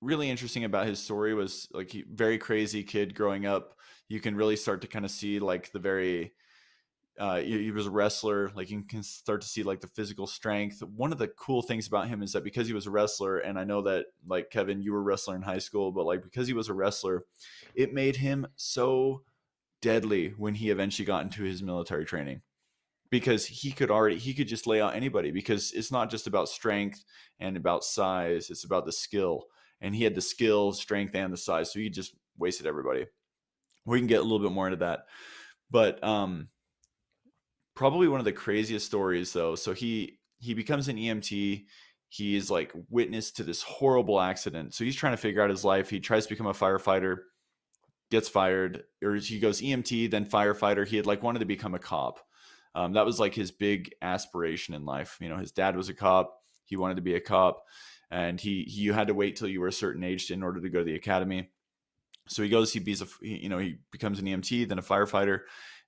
really 0.00 0.30
interesting 0.30 0.64
about 0.64 0.86
his 0.86 0.98
story 0.98 1.34
was 1.34 1.68
like 1.72 1.90
he 1.90 2.04
very 2.08 2.38
crazy 2.38 2.82
kid 2.82 3.14
growing 3.14 3.46
up. 3.46 3.76
You 4.08 4.20
can 4.20 4.36
really 4.36 4.56
start 4.56 4.82
to 4.82 4.86
kind 4.86 5.04
of 5.04 5.10
see 5.10 5.40
like 5.40 5.72
the 5.72 5.78
very 5.78 6.32
uh, 7.18 7.36
he, 7.36 7.64
he, 7.64 7.70
was 7.70 7.86
a 7.86 7.90
wrestler. 7.90 8.50
Like 8.54 8.70
you 8.70 8.82
can 8.82 9.02
start 9.02 9.40
to 9.42 9.48
see 9.48 9.62
like 9.62 9.80
the 9.80 9.86
physical 9.86 10.26
strength. 10.26 10.82
One 10.82 11.12
of 11.12 11.18
the 11.18 11.28
cool 11.28 11.62
things 11.62 11.86
about 11.86 12.08
him 12.08 12.22
is 12.22 12.32
that 12.32 12.44
because 12.44 12.66
he 12.66 12.72
was 12.72 12.86
a 12.86 12.90
wrestler, 12.90 13.38
and 13.38 13.58
I 13.58 13.64
know 13.64 13.82
that 13.82 14.06
like 14.26 14.50
Kevin, 14.50 14.82
you 14.82 14.92
were 14.92 14.98
a 14.98 15.02
wrestler 15.02 15.36
in 15.36 15.42
high 15.42 15.58
school, 15.58 15.92
but 15.92 16.06
like 16.06 16.22
because 16.22 16.48
he 16.48 16.54
was 16.54 16.68
a 16.68 16.74
wrestler, 16.74 17.24
it 17.74 17.92
made 17.92 18.16
him 18.16 18.46
so 18.56 19.22
deadly 19.80 20.34
when 20.38 20.54
he 20.54 20.70
eventually 20.70 21.06
got 21.06 21.22
into 21.22 21.42
his 21.42 21.62
military 21.62 22.04
training 22.04 22.40
because 23.10 23.46
he 23.46 23.70
could 23.70 23.90
already 23.90 24.16
he 24.16 24.32
could 24.34 24.48
just 24.48 24.66
lay 24.66 24.80
out 24.80 24.96
anybody 24.96 25.30
because 25.30 25.72
it's 25.72 25.92
not 25.92 26.10
just 26.10 26.26
about 26.26 26.48
strength 26.48 27.04
and 27.38 27.56
about 27.56 27.84
size 27.84 28.48
it's 28.48 28.64
about 28.64 28.86
the 28.86 28.92
skill 28.92 29.44
and 29.82 29.94
he 29.94 30.02
had 30.02 30.14
the 30.14 30.20
skill 30.20 30.72
strength 30.72 31.14
and 31.14 31.32
the 31.32 31.36
size 31.36 31.70
so 31.70 31.78
he 31.78 31.90
just 31.90 32.16
wasted 32.38 32.66
everybody 32.66 33.04
we 33.84 33.98
can 33.98 34.06
get 34.06 34.20
a 34.20 34.22
little 34.22 34.38
bit 34.38 34.50
more 34.50 34.66
into 34.66 34.78
that 34.78 35.00
but 35.70 36.02
um 36.02 36.48
probably 37.74 38.08
one 38.08 38.20
of 38.20 38.24
the 38.24 38.32
craziest 38.32 38.86
stories 38.86 39.32
though. 39.32 39.54
So 39.54 39.72
he 39.72 40.18
he 40.38 40.54
becomes 40.54 40.88
an 40.88 40.96
EMT. 40.96 41.64
He 42.08 42.36
is 42.36 42.50
like 42.50 42.72
witness 42.90 43.32
to 43.32 43.42
this 43.42 43.62
horrible 43.62 44.20
accident. 44.20 44.74
So 44.74 44.84
he's 44.84 44.96
trying 44.96 45.14
to 45.14 45.18
figure 45.18 45.42
out 45.42 45.50
his 45.50 45.64
life. 45.64 45.90
He 45.90 46.00
tries 46.00 46.24
to 46.24 46.30
become 46.30 46.46
a 46.46 46.52
firefighter. 46.52 47.18
gets 48.10 48.28
fired, 48.28 48.84
or 49.02 49.16
he 49.16 49.40
goes 49.40 49.60
EMT, 49.60 50.10
then 50.10 50.24
firefighter. 50.24 50.86
He 50.86 50.96
had 50.96 51.06
like 51.06 51.22
wanted 51.22 51.40
to 51.40 51.46
become 51.46 51.74
a 51.74 51.78
cop. 51.78 52.20
Um, 52.74 52.92
that 52.92 53.06
was 53.06 53.20
like 53.20 53.34
his 53.34 53.50
big 53.50 53.92
aspiration 54.02 54.74
in 54.74 54.84
life. 54.84 55.18
You 55.20 55.28
know, 55.28 55.36
his 55.36 55.52
dad 55.52 55.76
was 55.76 55.88
a 55.88 55.94
cop. 55.94 56.36
He 56.64 56.76
wanted 56.76 56.96
to 56.96 57.02
be 57.02 57.14
a 57.14 57.20
cop, 57.20 57.64
and 58.10 58.40
he, 58.40 58.64
he 58.64 58.82
you 58.82 58.92
had 58.92 59.08
to 59.08 59.14
wait 59.14 59.36
till 59.36 59.48
you 59.48 59.60
were 59.60 59.68
a 59.68 59.72
certain 59.72 60.02
age 60.02 60.30
in 60.30 60.42
order 60.42 60.60
to 60.60 60.68
go 60.68 60.78
to 60.78 60.84
the 60.84 60.94
academy. 60.94 61.50
So 62.26 62.42
he 62.42 62.48
goes, 62.48 62.72
he 62.72 62.80
bees 62.80 63.02
a, 63.02 63.06
you 63.20 63.48
know, 63.48 63.58
he 63.58 63.76
becomes 63.92 64.18
an 64.18 64.26
EMT, 64.26 64.68
then 64.68 64.78
a 64.78 64.82
firefighter, 64.82 65.40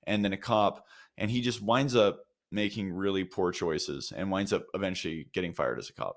and 0.07 0.25
then 0.25 0.33
a 0.33 0.37
cop, 0.37 0.87
and 1.19 1.31
he 1.31 1.41
just 1.41 1.63
winds 1.63 1.97
up 1.97 2.21
making 2.51 2.93
really 2.93 3.25
poor 3.25 3.53
choices 3.53 4.13
and 4.15 4.31
winds 4.31 4.53
up 4.53 4.65
eventually 4.75 5.29
getting 5.33 5.53
fired 5.53 5.79
as 5.79 5.91
a 5.91 5.93
cop. 5.93 6.17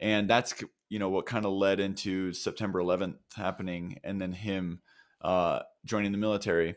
And 0.00 0.28
that's 0.28 0.54
you 0.88 0.98
know 0.98 1.08
what 1.08 1.26
kind 1.26 1.44
of 1.44 1.52
led 1.52 1.80
into 1.80 2.32
September 2.32 2.80
11th 2.80 3.16
happening, 3.34 3.98
and 4.04 4.20
then 4.20 4.32
him 4.32 4.80
uh, 5.22 5.60
joining 5.84 6.12
the 6.12 6.18
military. 6.18 6.76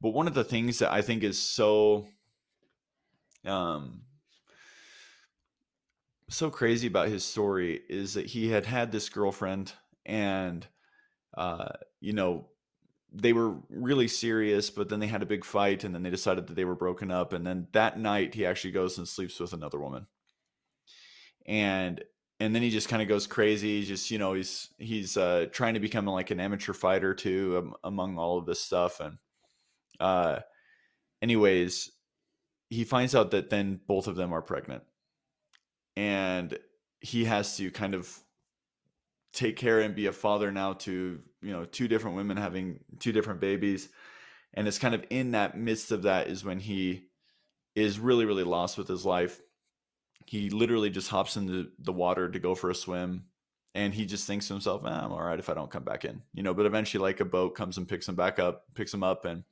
But 0.00 0.10
one 0.10 0.26
of 0.26 0.34
the 0.34 0.44
things 0.44 0.78
that 0.78 0.92
I 0.92 1.02
think 1.02 1.22
is 1.22 1.38
so 1.38 2.06
um, 3.44 4.02
so 6.28 6.50
crazy 6.50 6.86
about 6.86 7.08
his 7.08 7.24
story 7.24 7.80
is 7.88 8.14
that 8.14 8.26
he 8.26 8.48
had 8.48 8.66
had 8.66 8.92
this 8.92 9.08
girlfriend 9.08 9.72
and 10.04 10.66
uh, 11.36 11.68
you 12.00 12.12
know 12.12 12.48
they 13.12 13.32
were 13.32 13.56
really 13.70 14.08
serious 14.08 14.70
but 14.70 14.88
then 14.88 15.00
they 15.00 15.06
had 15.06 15.22
a 15.22 15.26
big 15.26 15.44
fight 15.44 15.84
and 15.84 15.94
then 15.94 16.02
they 16.02 16.10
decided 16.10 16.46
that 16.46 16.54
they 16.54 16.64
were 16.64 16.74
broken 16.74 17.10
up 17.10 17.32
and 17.32 17.46
then 17.46 17.66
that 17.72 17.98
night 17.98 18.34
he 18.34 18.44
actually 18.44 18.70
goes 18.70 18.98
and 18.98 19.08
sleeps 19.08 19.40
with 19.40 19.52
another 19.52 19.78
woman. 19.78 20.06
And 21.46 22.02
and 22.40 22.54
then 22.54 22.62
he 22.62 22.70
just 22.70 22.88
kind 22.88 23.02
of 23.02 23.08
goes 23.08 23.26
crazy 23.26 23.78
he's 23.78 23.88
just 23.88 24.10
you 24.10 24.18
know 24.18 24.34
he's 24.34 24.68
he's 24.78 25.16
uh, 25.16 25.46
trying 25.50 25.74
to 25.74 25.80
become 25.80 26.06
like 26.06 26.30
an 26.30 26.40
amateur 26.40 26.72
fighter 26.72 27.14
too 27.14 27.56
um, 27.58 27.74
among 27.82 28.18
all 28.18 28.38
of 28.38 28.46
this 28.46 28.60
stuff 28.60 29.00
and 29.00 29.18
uh 29.98 30.38
anyways 31.22 31.90
he 32.70 32.84
finds 32.84 33.14
out 33.14 33.30
that 33.30 33.50
then 33.50 33.80
both 33.86 34.06
of 34.06 34.16
them 34.16 34.32
are 34.32 34.42
pregnant. 34.42 34.82
And 35.96 36.58
he 37.00 37.24
has 37.24 37.56
to 37.56 37.70
kind 37.70 37.94
of 37.94 38.18
take 39.32 39.56
care 39.56 39.80
and 39.80 39.94
be 39.94 40.06
a 40.06 40.12
father 40.12 40.50
now 40.50 40.74
to 40.74 41.20
you 41.42 41.52
know 41.52 41.64
two 41.64 41.88
different 41.88 42.16
women 42.16 42.36
having 42.36 42.80
two 42.98 43.12
different 43.12 43.40
babies. 43.40 43.88
And 44.54 44.66
it's 44.66 44.78
kind 44.78 44.94
of 44.94 45.04
in 45.10 45.32
that 45.32 45.56
midst 45.56 45.92
of 45.92 46.02
that 46.02 46.28
is 46.28 46.44
when 46.44 46.58
he 46.58 47.08
is 47.74 47.98
really 47.98 48.24
really 48.24 48.44
lost 48.44 48.78
with 48.78 48.88
his 48.88 49.04
life. 49.04 49.40
He 50.26 50.50
literally 50.50 50.90
just 50.90 51.08
hops 51.08 51.36
into 51.36 51.68
the 51.78 51.92
water 51.92 52.28
to 52.28 52.38
go 52.38 52.54
for 52.54 52.70
a 52.70 52.74
swim 52.74 53.24
and 53.74 53.94
he 53.94 54.04
just 54.04 54.26
thinks 54.26 54.46
to 54.48 54.54
himself 54.54 54.84
eh, 54.84 54.88
i'm 54.88 55.12
all 55.12 55.22
right 55.22 55.38
if 55.38 55.50
i 55.50 55.54
don't 55.54 55.70
come 55.70 55.84
back 55.84 56.06
in 56.06 56.22
you 56.32 56.42
know 56.42 56.54
but 56.54 56.64
eventually 56.64 57.02
like 57.02 57.20
a 57.20 57.24
boat 57.24 57.54
comes 57.54 57.76
and 57.76 57.86
picks 57.86 58.08
him 58.08 58.14
back 58.14 58.38
up 58.38 58.64
picks 58.74 58.92
him 58.92 59.02
up 59.02 59.26
and 59.26 59.44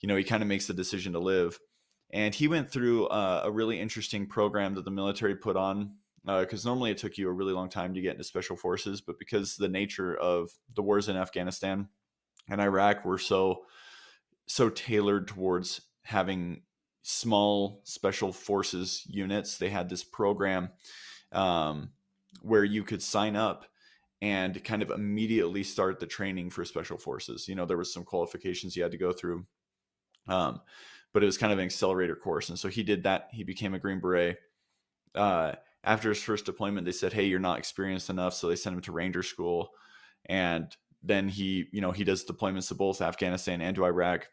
you 0.00 0.08
know 0.08 0.16
he 0.16 0.24
kind 0.24 0.42
of 0.42 0.48
makes 0.48 0.66
the 0.66 0.74
decision 0.74 1.12
to 1.12 1.18
live. 1.18 1.58
And 2.10 2.34
he 2.34 2.46
went 2.46 2.70
through 2.70 3.06
uh, 3.06 3.42
a 3.44 3.50
really 3.50 3.80
interesting 3.80 4.26
program 4.26 4.74
that 4.74 4.84
the 4.84 4.90
military 4.90 5.34
put 5.34 5.56
on 5.56 5.96
because 6.26 6.66
uh, 6.66 6.68
normally 6.68 6.90
it 6.90 6.98
took 6.98 7.16
you 7.16 7.28
a 7.28 7.32
really 7.32 7.52
long 7.52 7.68
time 7.68 7.94
to 7.94 8.00
get 8.00 8.12
into 8.12 8.24
special 8.24 8.56
forces 8.56 9.00
but 9.00 9.18
because 9.18 9.56
the 9.56 9.68
nature 9.68 10.16
of 10.16 10.50
the 10.74 10.82
wars 10.82 11.08
in 11.08 11.16
afghanistan 11.16 11.88
and 12.48 12.60
iraq 12.60 13.04
were 13.04 13.18
so 13.18 13.62
so 14.46 14.68
tailored 14.68 15.28
towards 15.28 15.80
having 16.02 16.62
small 17.02 17.80
special 17.84 18.32
forces 18.32 19.02
units 19.06 19.58
they 19.58 19.68
had 19.68 19.88
this 19.88 20.04
program 20.04 20.68
um, 21.32 21.90
where 22.42 22.64
you 22.64 22.82
could 22.82 23.02
sign 23.02 23.36
up 23.36 23.66
and 24.22 24.64
kind 24.64 24.82
of 24.82 24.90
immediately 24.90 25.62
start 25.62 26.00
the 26.00 26.06
training 26.06 26.50
for 26.50 26.64
special 26.64 26.98
forces 26.98 27.46
you 27.46 27.54
know 27.54 27.66
there 27.66 27.76
was 27.76 27.92
some 27.92 28.04
qualifications 28.04 28.76
you 28.76 28.82
had 28.82 28.92
to 28.92 28.98
go 28.98 29.12
through 29.12 29.46
um, 30.28 30.60
but 31.12 31.22
it 31.22 31.26
was 31.26 31.38
kind 31.38 31.52
of 31.52 31.58
an 31.58 31.64
accelerator 31.64 32.14
course. 32.14 32.48
And 32.48 32.58
so 32.58 32.68
he 32.68 32.82
did 32.82 33.04
that. 33.04 33.28
He 33.32 33.44
became 33.44 33.74
a 33.74 33.78
Green 33.78 34.00
Beret. 34.00 34.38
Uh, 35.14 35.52
after 35.86 36.08
his 36.08 36.22
first 36.22 36.44
deployment, 36.44 36.84
they 36.84 36.92
said, 36.92 37.12
"Hey, 37.12 37.26
you're 37.26 37.38
not 37.38 37.58
experienced 37.58 38.10
enough," 38.10 38.34
so 38.34 38.48
they 38.48 38.56
sent 38.56 38.74
him 38.76 38.82
to 38.82 38.92
Ranger 38.92 39.22
School. 39.22 39.70
And 40.26 40.74
then 41.02 41.28
he, 41.28 41.66
you 41.72 41.80
know, 41.80 41.92
he 41.92 42.04
does 42.04 42.24
deployments 42.24 42.68
to 42.68 42.74
both 42.74 43.00
Afghanistan 43.00 43.60
and 43.62 43.74
to 43.76 43.84
Iraq. 43.84 44.28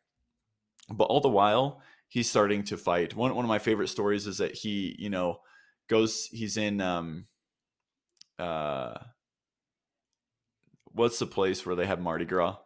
But 0.90 1.06
all 1.06 1.22
the 1.22 1.30
while, 1.30 1.82
he's 2.10 2.30
starting 2.30 2.64
to 2.66 2.78
fight. 2.78 3.16
One 3.16 3.36
one 3.36 3.46
of 3.46 3.50
my 3.50 3.60
favorite 3.60 3.90
stories 3.90 4.28
is 4.28 4.40
that 4.40 4.54
he, 4.54 4.96
you 5.00 5.10
know, 5.10 5.40
goes. 5.88 6.28
He's 6.32 6.58
in 6.58 6.82
um, 6.82 7.28
uh, 8.40 8.96
what's 10.92 11.20
the 11.20 11.28
place 11.28 11.66
where 11.66 11.76
they 11.76 11.86
have 11.86 12.02
Mardi 12.02 12.26
Gras? 12.26 12.58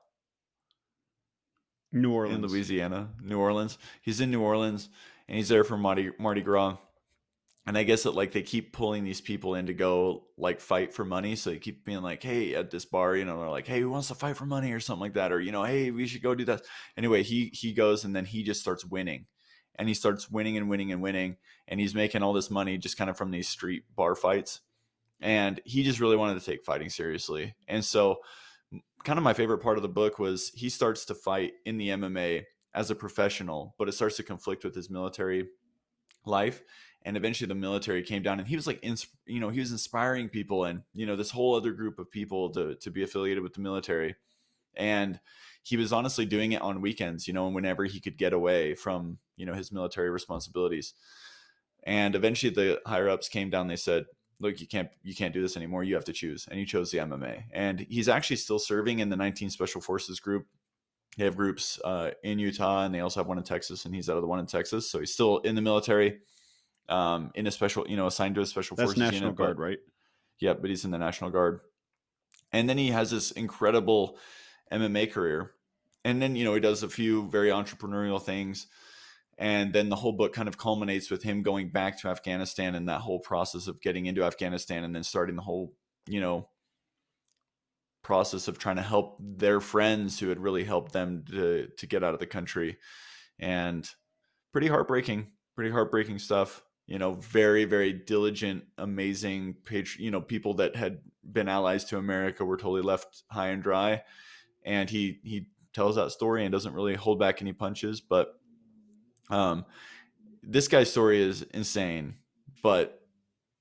New 1.92 2.12
Orleans. 2.12 2.44
in 2.44 2.50
Louisiana, 2.50 3.10
New 3.22 3.40
Orleans. 3.40 3.78
He's 4.02 4.20
in 4.22 4.32
New 4.32 4.42
Orleans 4.42 4.90
and 5.28 5.38
he's 5.38 5.50
there 5.50 5.64
for 5.64 5.78
Mardi, 5.78 6.12
Mardi 6.18 6.42
Gras. 6.42 6.78
And 7.68 7.78
I 7.78 7.84
guess 7.84 8.04
that 8.04 8.16
like 8.16 8.32
they 8.32 8.44
keep 8.44 8.72
pulling 8.72 9.04
these 9.04 9.20
people 9.20 9.56
in 9.56 9.66
to 9.66 9.74
go 9.74 10.24
like 10.38 10.62
fight 10.62 10.94
for 10.94 11.04
money. 11.04 11.36
So 11.36 11.50
they 11.50 11.58
keep 11.58 11.84
being 11.84 12.02
like, 12.02 12.24
hey, 12.24 12.56
at 12.56 12.72
this 12.72 12.86
bar, 12.86 13.18
you 13.18 13.26
know, 13.26 13.40
they're 13.40 13.50
like, 13.50 13.68
hey, 13.68 13.82
who 13.82 13.90
wants 13.90 14.08
to 14.08 14.16
fight 14.16 14.38
for 14.38 14.46
money 14.46 14.72
or 14.72 14.80
something 14.80 15.02
like 15.02 15.16
that? 15.16 15.34
Or, 15.34 15.42
you 15.42 15.52
know, 15.52 15.64
hey, 15.64 15.92
we 15.92 16.08
should 16.08 16.24
go 16.24 16.34
do 16.34 16.46
that. 16.46 16.62
Anyway, 16.98 17.24
he 17.24 17.52
he 17.54 17.74
goes 17.74 18.06
and 18.06 18.16
then 18.16 18.24
he 18.24 18.42
just 18.42 18.62
starts 18.62 18.86
winning. 18.86 19.26
And 19.76 19.90
he 19.90 19.94
starts 19.94 20.32
winning 20.32 20.56
and 20.56 20.70
winning 20.70 20.94
and 20.94 21.02
winning. 21.02 21.36
And 21.68 21.80
he's 21.80 21.94
making 21.94 22.24
all 22.24 22.32
this 22.32 22.50
money 22.50 22.78
just 22.78 22.98
kind 22.98 23.10
of 23.10 23.18
from 23.18 23.32
these 23.32 23.50
street 23.50 23.84
bar 23.96 24.16
fights. 24.16 24.62
And 25.20 25.60
he 25.66 25.84
just 25.84 26.00
really 26.00 26.16
wanted 26.16 26.40
to 26.40 26.46
take 26.46 26.64
fighting 26.64 26.90
seriously. 26.90 27.54
And 27.68 27.84
so 27.84 28.22
kind 29.04 29.20
of 29.20 29.24
my 29.24 29.34
favorite 29.34 29.60
part 29.60 29.78
of 29.78 29.82
the 29.82 29.90
book 29.90 30.20
was 30.20 30.52
he 30.56 30.70
starts 30.70 31.06
to 31.06 31.16
fight 31.16 31.54
in 31.66 31.78
the 31.78 31.90
MMA 31.90 32.44
as 32.74 32.92
a 32.92 32.96
professional, 32.96 33.76
but 33.78 33.90
it 33.90 33.94
starts 33.94 34.16
to 34.18 34.24
conflict 34.24 34.64
with 34.64 34.76
his 34.76 34.90
military 34.90 35.48
life. 36.26 36.64
And 37.08 37.16
eventually 37.16 37.48
the 37.48 37.56
military 37.56 38.04
came 38.04 38.22
down 38.22 38.38
and 38.38 38.46
he 38.46 38.58
was 38.58 38.68
like, 38.68 38.84
you 39.26 39.40
know, 39.40 39.48
he 39.48 39.62
was 39.62 39.72
inspiring 39.72 40.28
people 40.28 40.66
and, 40.66 40.82
you 40.94 41.06
know, 41.06 41.16
this 41.16 41.32
whole 41.32 41.56
other 41.56 41.72
group 41.72 42.00
of 42.00 42.12
people 42.12 42.50
to, 42.50 42.76
to 42.76 42.92
be 42.92 43.02
affiliated 43.02 43.42
with 43.42 43.54
the 43.54 43.62
military. 43.62 44.16
And 44.76 45.18
he 45.64 45.78
was 45.78 45.94
honestly 45.94 46.26
doing 46.26 46.52
it 46.52 46.62
on 46.62 46.82
weekends, 46.82 47.26
you 47.26 47.34
know, 47.34 47.46
and 47.46 47.56
whenever 47.56 47.86
he 47.86 48.02
could 48.02 48.18
get 48.18 48.34
away 48.34 48.76
from, 48.76 49.20
you 49.38 49.46
know, 49.46 49.54
his 49.54 49.72
military 49.72 50.10
responsibilities. 50.10 50.96
And 51.84 52.14
eventually 52.14 52.54
the 52.54 52.82
higher 52.86 53.08
ups 53.08 53.30
came 53.30 53.50
down, 53.50 53.70
they 53.70 53.78
said, 53.78 54.08
look, 54.42 54.60
you 54.60 54.68
can't 54.68 54.90
you 55.02 55.16
can't 55.16 55.34
do 55.34 55.42
this 55.42 55.56
anymore. 55.56 55.86
You 55.86 55.96
have 55.96 56.04
to 56.06 56.14
choose, 56.14 56.46
and 56.50 56.60
he 56.60 56.66
chose 56.66 56.92
the 56.92 56.98
MMA. 56.98 57.46
And 57.54 57.80
he's 57.90 58.10
actually 58.10 58.36
still 58.36 58.60
serving 58.60 59.00
in 59.00 59.08
the 59.08 59.16
19 59.16 59.50
Special 59.50 59.80
Forces 59.80 60.20
group. 60.20 60.46
They 61.18 61.24
have 61.24 61.38
groups 61.38 61.80
uh, 61.86 62.12
in 62.22 62.38
Utah, 62.38 62.84
and 62.84 62.94
they 62.94 63.00
also 63.00 63.22
have 63.22 63.28
one 63.28 63.38
in 63.38 63.46
Texas, 63.46 63.86
and 63.86 63.96
he's 63.96 64.10
out 64.10 64.18
of 64.18 64.22
the 64.22 64.28
one 64.28 64.40
in 64.40 64.46
Texas, 64.46 64.92
so 64.92 65.00
he's 65.00 65.14
still 65.14 65.38
in 65.38 65.56
the 65.56 65.62
military, 65.62 66.20
um, 66.90 67.32
in 67.36 67.48
a 67.48 67.52
special, 67.52 67.86
you 67.88 67.98
know, 67.98 68.08
assigned 68.08 68.36
to 68.36 68.42
a 68.42 68.46
special 68.46 68.76
That's 68.78 68.88
forces 68.88 69.00
National 69.00 69.22
unit, 69.22 69.36
Guard, 69.36 69.58
but, 69.58 69.64
right? 69.64 69.80
Yeah, 70.40 70.54
but 70.54 70.70
he's 70.70 70.86
in 70.86 70.92
the 70.92 70.98
National 70.98 71.30
Guard, 71.30 71.62
and 72.52 72.70
then 72.70 72.78
he 72.78 72.90
has 72.90 73.12
this 73.12 73.32
incredible 73.32 74.18
MMA 74.72 75.12
career, 75.12 75.52
and 76.06 76.22
then 76.22 76.36
you 76.36 76.46
know 76.46 76.54
he 76.54 76.60
does 76.60 76.84
a 76.84 76.90
few 76.90 77.30
very 77.30 77.50
entrepreneurial 77.50 78.22
things 78.22 78.68
and 79.38 79.72
then 79.72 79.90
the 79.90 79.96
whole 79.96 80.14
book 80.14 80.34
kind 80.34 80.48
of 80.48 80.58
culminates 80.58 81.12
with 81.12 81.22
him 81.22 81.44
going 81.44 81.70
back 81.70 82.00
to 82.00 82.08
Afghanistan 82.08 82.74
and 82.74 82.90
that 82.90 83.02
whole 83.02 83.20
process 83.20 83.68
of 83.68 83.82
getting 83.82 84.08
into 84.08 84.24
Afghanistan 84.24 84.84
and 84.84 84.96
then 84.96 85.04
starting 85.04 85.36
the 85.36 85.44
whole, 85.44 85.76
you 86.08 86.20
know, 86.20 86.50
process 88.04 88.48
of 88.48 88.58
trying 88.58 88.78
to 88.78 88.82
help 88.82 89.18
their 89.20 89.60
friends 89.60 90.20
who 90.20 90.30
had 90.30 90.40
really 90.40 90.64
helped 90.64 90.92
them 90.92 91.24
to 91.30 91.68
to 91.78 91.86
get 91.86 92.04
out 92.04 92.16
of 92.16 92.20
the 92.20 92.26
country. 92.26 92.78
And 93.38 93.88
pretty 94.52 94.68
heartbreaking, 94.68 95.28
pretty 95.56 95.72
heartbreaking 95.72 96.18
stuff. 96.18 96.64
You 96.88 96.98
know, 96.98 97.14
very 97.14 97.66
very 97.66 97.94
diligent, 97.94 98.64
amazing 98.78 99.56
page, 99.66 99.98
you 100.00 100.10
know, 100.10 100.22
people 100.22 100.56
that 100.56 100.76
had 100.76 101.00
been 101.30 101.50
allies 101.50 101.84
to 101.86 101.98
America 101.98 102.46
were 102.46 102.58
totally 102.58 102.82
left 102.82 103.24
high 103.30 103.50
and 103.50 103.62
dry. 103.62 104.04
And 104.66 104.90
he 104.90 105.20
he 105.24 105.48
tells 105.74 105.96
that 105.96 106.12
story 106.12 106.44
and 106.44 106.52
doesn't 106.52 106.74
really 106.74 106.96
hold 106.96 107.20
back 107.20 107.42
any 107.42 107.54
punches, 107.54 108.02
but 108.02 108.40
um, 109.30 109.66
this 110.42 110.68
guy's 110.68 110.90
story 110.90 111.22
is 111.22 111.44
insane, 111.54 112.16
but 112.64 113.02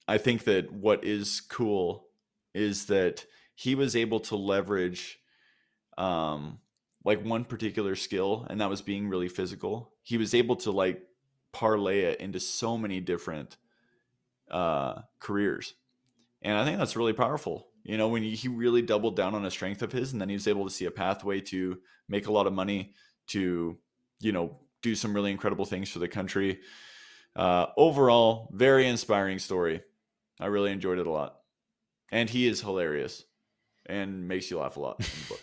I 0.09 0.18
think 0.18 0.45
that 0.45 0.72
what 0.72 1.05
is 1.05 1.41
cool 1.41 2.07
is 2.55 2.87
that 2.87 3.27
he 3.55 3.74
was 3.74 3.97
able 3.97 4.20
to 4.20 4.37
leverage 4.37 5.18
um, 5.99 6.59
like 7.05 7.24
one 7.24 7.45
particular 7.45 7.97
skill, 7.97 8.47
and 8.49 8.61
that 8.61 8.70
was 8.70 8.83
being 8.83 9.09
really 9.09 9.29
physical. 9.29 9.93
He 10.03 10.16
was 10.16 10.35
able 10.35 10.57
to 10.57 10.70
like 10.70 11.03
parlay 11.57 12.01
it 12.01 12.21
into 12.21 12.39
so 12.39 12.77
many 12.77 13.01
different 13.01 13.57
uh, 14.51 15.01
careers, 15.21 15.75
and 16.43 16.59
I 16.59 16.65
think 16.65 16.79
that's 16.79 16.97
really 16.97 17.15
powerful. 17.15 17.69
You 17.83 17.97
know, 17.97 18.09
when 18.09 18.23
he 18.23 18.49
really 18.49 18.83
doubled 18.83 19.17
down 19.17 19.35
on 19.35 19.47
a 19.47 19.51
strength 19.51 19.81
of 19.81 19.93
his, 19.93 20.13
and 20.13 20.21
then 20.21 20.29
he 20.29 20.35
was 20.35 20.47
able 20.47 20.65
to 20.65 20.71
see 20.71 20.85
a 20.85 20.91
pathway 20.91 21.41
to 21.43 21.79
make 22.09 22.27
a 22.27 22.33
lot 22.33 22.47
of 22.47 22.53
money, 22.53 22.93
to 23.29 23.79
you 24.21 24.33
know 24.33 24.59
do 24.83 24.95
some 24.95 25.15
really 25.15 25.31
incredible 25.31 25.65
things 25.65 25.89
for 25.91 25.99
the 25.99 26.09
country. 26.09 26.61
Uh, 27.35 27.67
overall, 27.77 28.51
very 28.53 28.87
inspiring 28.87 29.39
story. 29.39 29.83
I 30.39 30.47
really 30.47 30.73
enjoyed 30.73 30.99
it 30.99 31.07
a 31.07 31.11
lot, 31.11 31.37
and 32.13 32.29
he 32.29 32.47
is 32.47 32.61
hilarious 32.61 33.25
and 33.87 34.29
makes 34.29 34.51
you 34.51 34.59
laugh 34.59 34.77
a 34.77 34.81
lot. 34.81 35.01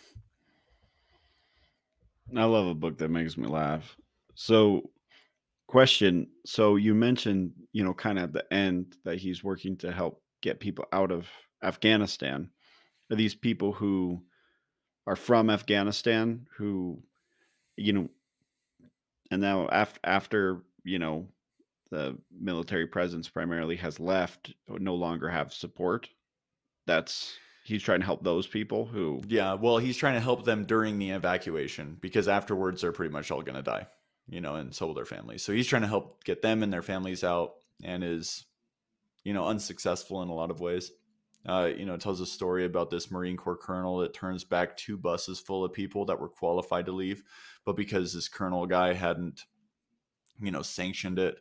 I 2.37 2.45
love 2.45 2.67
a 2.67 2.75
book 2.75 2.99
that 2.99 3.09
makes 3.09 3.37
me 3.37 3.47
laugh. 3.47 3.95
So, 4.35 4.91
question. 5.67 6.27
So, 6.45 6.75
you 6.75 6.93
mentioned, 6.93 7.53
you 7.71 7.83
know, 7.83 7.93
kind 7.93 8.17
of 8.17 8.25
at 8.25 8.33
the 8.33 8.53
end 8.53 8.97
that 9.05 9.17
he's 9.19 9.43
working 9.43 9.77
to 9.77 9.91
help 9.91 10.21
get 10.41 10.59
people 10.59 10.85
out 10.91 11.11
of 11.11 11.27
Afghanistan. 11.63 12.49
Are 13.11 13.15
these 13.15 13.35
people 13.35 13.71
who 13.71 14.23
are 15.05 15.15
from 15.15 15.49
Afghanistan 15.49 16.47
who, 16.57 17.01
you 17.75 17.93
know, 17.93 18.09
and 19.31 19.41
now 19.41 19.67
after 19.69 19.99
after 20.03 20.63
you 20.83 20.99
know 20.99 21.27
the 21.91 22.17
military 22.31 22.87
presence 22.87 23.29
primarily 23.29 23.75
has 23.75 23.99
left, 23.99 24.53
uh, 24.69 24.77
no 24.79 24.95
longer 24.95 25.29
have 25.29 25.53
support. 25.53 26.09
That's 26.87 27.35
he's 27.63 27.83
trying 27.83 27.99
to 27.99 28.05
help 28.05 28.23
those 28.23 28.47
people 28.47 28.85
who 28.85 29.21
Yeah, 29.27 29.53
well, 29.53 29.77
he's 29.77 29.97
trying 29.97 30.15
to 30.15 30.19
help 30.19 30.43
them 30.43 30.65
during 30.65 30.99
the 30.99 31.11
evacuation 31.11 31.97
because 32.01 32.27
afterwards 32.27 32.81
they're 32.81 32.91
pretty 32.91 33.13
much 33.13 33.31
all 33.31 33.41
going 33.41 33.55
to 33.55 33.61
die, 33.61 33.87
you 34.27 34.41
know, 34.41 34.55
and 34.55 34.73
so 34.73 34.87
will 34.87 34.93
their 34.93 35.05
families. 35.05 35.43
So 35.43 35.53
he's 35.53 35.67
trying 35.67 35.81
to 35.81 35.87
help 35.87 36.23
get 36.23 36.41
them 36.41 36.63
and 36.63 36.71
their 36.71 36.81
families 36.81 37.23
out 37.23 37.53
and 37.83 38.03
is, 38.03 38.45
you 39.23 39.33
know, 39.33 39.47
unsuccessful 39.47 40.21
in 40.21 40.29
a 40.29 40.33
lot 40.33 40.51
of 40.51 40.59
ways. 40.59 40.91
Uh, 41.45 41.69
you 41.75 41.85
know, 41.85 41.95
it 41.95 42.01
tells 42.01 42.21
a 42.21 42.25
story 42.25 42.63
about 42.63 42.89
this 42.89 43.11
Marine 43.11 43.35
Corps 43.35 43.57
colonel 43.57 43.97
that 43.97 44.13
turns 44.13 44.45
back 44.45 44.77
two 44.77 44.97
buses 44.97 45.39
full 45.39 45.65
of 45.65 45.73
people 45.73 46.05
that 46.05 46.19
were 46.19 46.29
qualified 46.29 46.85
to 46.85 46.93
leave, 46.93 47.21
but 47.65 47.75
because 47.75 48.13
this 48.13 48.29
colonel 48.29 48.65
guy 48.65 48.93
hadn't, 48.93 49.41
you 50.41 50.51
know, 50.51 50.61
sanctioned 50.61 51.19
it, 51.19 51.35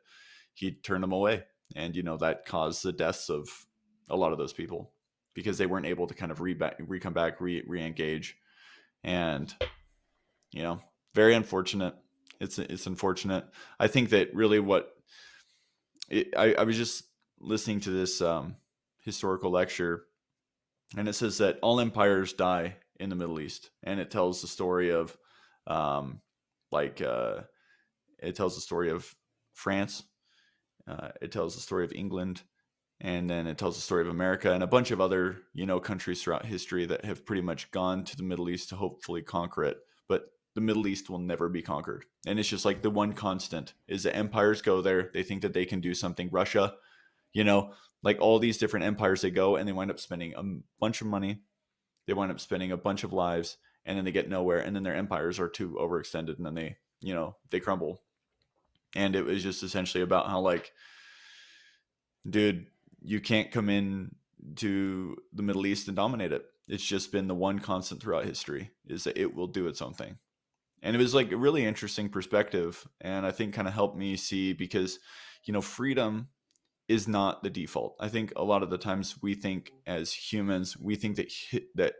he 0.55 0.73
turned 0.73 1.05
them 1.05 1.13
away, 1.13 1.45
and 1.77 1.95
you 1.95 2.03
know 2.03 2.17
that 2.17 2.45
caused 2.45 2.83
the 2.83 2.93
deaths 2.93 3.31
of 3.31 3.49
a 4.11 4.17
lot 4.17 4.33
of 4.33 4.39
those 4.39 4.53
people 4.53 4.93
because 5.35 5.57
they 5.57 5.67
weren't 5.67 5.87
able 5.87 6.07
to 6.07 6.15
kind 6.15 6.33
of 6.33 6.41
re, 6.41 6.55
come 7.01 7.15
back, 7.15 7.41
re 7.41 7.63
re-engage, 7.67 8.37
and 9.05 9.55
you 10.51 10.63
know, 10.63 10.81
very 11.15 11.35
unfortunate. 11.35 11.95
It's 12.43 12.59
it's 12.59 12.87
unfortunate. 12.87 13.45
I 13.79 13.87
think 13.87 14.11
that 14.11 14.35
really 14.35 14.59
what 14.59 14.93
it, 16.11 16.35
I 16.37 16.55
I 16.55 16.65
was 16.65 16.77
just 16.77 17.05
listening 17.41 17.81
to 17.81 17.91
this 17.91 18.21
um, 18.21 18.57
historical 19.01 19.51
lecture, 19.51 20.05
and 20.97 21.09
it 21.09 21.15
says 21.15 21.39
that 21.39 21.59
all 21.63 21.81
empires 21.81 22.33
die 22.33 22.77
in 22.99 23.11
the 23.11 23.17
Middle 23.17 23.41
East, 23.41 23.71
and 23.85 24.01
it 24.01 24.11
tells 24.11 24.43
the 24.43 24.49
story 24.49 24.91
of, 24.91 25.17
um, 25.67 26.21
like, 26.71 27.01
uh, 27.01 27.43
it 28.19 28.35
tells 28.35 28.55
the 28.55 28.61
story 28.61 28.91
of 28.91 29.15
France. 29.55 30.03
Uh, 30.87 31.11
it 31.21 31.31
tells 31.31 31.55
the 31.55 31.61
story 31.61 31.85
of 31.85 31.93
England, 31.93 32.43
and 33.01 33.31
then 33.31 33.47
it 33.47 33.57
tells 33.57 33.77
the 33.77 33.83
story 33.83 34.03
of 34.03 34.09
America 34.09 34.53
and 34.53 34.65
a 34.65 34.67
bunch 34.67 34.91
of 34.91 35.01
other, 35.01 35.39
you 35.55 35.65
know, 35.67 35.79
countries 35.81 36.23
throughout 36.23 36.45
history 36.45 36.87
that 36.87 37.05
have 37.05 37.25
pretty 37.25 37.43
much 37.43 37.71
gone 37.71 38.05
to 38.05 38.17
the 38.17 38.25
Middle 38.25 38.51
East 38.51 38.69
to 38.69 38.77
hopefully 38.77 39.23
conquer 39.23 39.65
it. 39.65 39.79
The 40.55 40.61
Middle 40.61 40.87
East 40.87 41.09
will 41.09 41.19
never 41.19 41.49
be 41.49 41.63
conquered, 41.63 42.05
and 42.27 42.39
it's 42.39 42.49
just 42.49 42.65
like 42.65 42.83
the 42.83 42.91
one 42.91 43.15
constant 43.15 43.73
is 43.89 44.03
that 44.03 44.15
empires 44.15 44.61
go 44.61 44.83
there. 44.83 45.11
They 45.13 45.23
think 45.23 45.43
that 45.43 45.55
they 45.55 45.65
can 45.65 45.81
do 45.81 45.95
something. 45.95 46.29
Russia, 46.31 46.75
you 47.33 47.45
know, 47.45 47.73
like 48.03 48.21
all 48.21 48.39
these 48.39 48.59
different 48.59 48.87
empires 48.87 49.21
they 49.21 49.31
go 49.31 49.57
and 49.57 49.67
they 49.67 49.73
wind 49.73 49.91
up 49.91 50.01
spending 50.01 50.35
a 50.37 50.43
bunch 50.81 51.01
of 51.01 51.07
money. 51.07 51.43
They 52.07 52.13
wind 52.13 52.33
up 52.33 52.41
spending 52.41 52.73
a 52.73 52.77
bunch 52.77 53.05
of 53.05 53.13
lives 53.13 53.57
and 53.85 53.97
then 53.97 54.05
they 54.05 54.13
get 54.13 54.29
nowhere 54.29 54.59
and 54.59 54.75
then 54.75 54.83
their 54.83 54.95
empires 54.95 55.39
are 55.39 55.49
too 55.49 55.77
overextended 55.81 56.37
and 56.37 56.47
then 56.47 56.55
they 56.55 56.77
you 57.01 57.15
know 57.15 57.37
they 57.51 57.61
crumble. 57.61 58.03
And 58.95 59.17
it 59.17 59.25
was 59.25 59.43
just 59.43 59.63
essentially 59.63 60.03
about 60.03 60.29
how 60.29 60.41
like 60.41 60.73
dude 62.29 62.67
you 63.01 63.21
can't 63.21 63.51
come 63.51 63.69
in 63.69 64.15
to 64.57 65.17
the 65.33 65.43
middle 65.43 65.67
east 65.67 65.89
and 65.89 65.97
dominate 65.97 66.33
it. 66.33 66.45
It's 66.69 66.85
just 66.85 67.13
been 67.13 67.29
the 67.29 67.35
one 67.35 67.59
constant 67.59 68.01
throughout 68.01 68.25
history 68.25 68.71
is 68.87 69.05
that 69.05 69.19
it 69.19 69.35
will 69.35 69.49
do 69.49 69.67
its 69.67 69.83
own 69.83 69.95
thing 69.95 70.19
and 70.83 70.95
it 70.97 70.99
was 70.99 71.15
like 71.15 71.33
a 71.33 71.37
really 71.37 71.65
interesting 71.65 72.09
perspective 72.09 72.87
and 73.01 73.25
i 73.25 73.31
think 73.31 73.55
kind 73.55 73.69
of 73.69 73.75
helped 73.75 73.97
me 73.97 74.17
see 74.17 74.53
because 74.53 74.99
you 75.45 75.53
know 75.53 75.61
freedom 75.61 76.29
is 76.89 77.09
not 77.09 77.43
the 77.43 77.51
default. 77.51 77.97
I 78.01 78.09
think 78.09 78.33
a 78.37 78.45
lot 78.45 78.63
of 78.63 78.71
the 78.71 78.79
times 78.79 79.17
we 79.23 79.35
think 79.35 79.73
as 79.87 80.13
humans, 80.13 80.77
we 80.77 80.95
think 80.95 81.17
that 81.17 81.33
that 81.75 81.95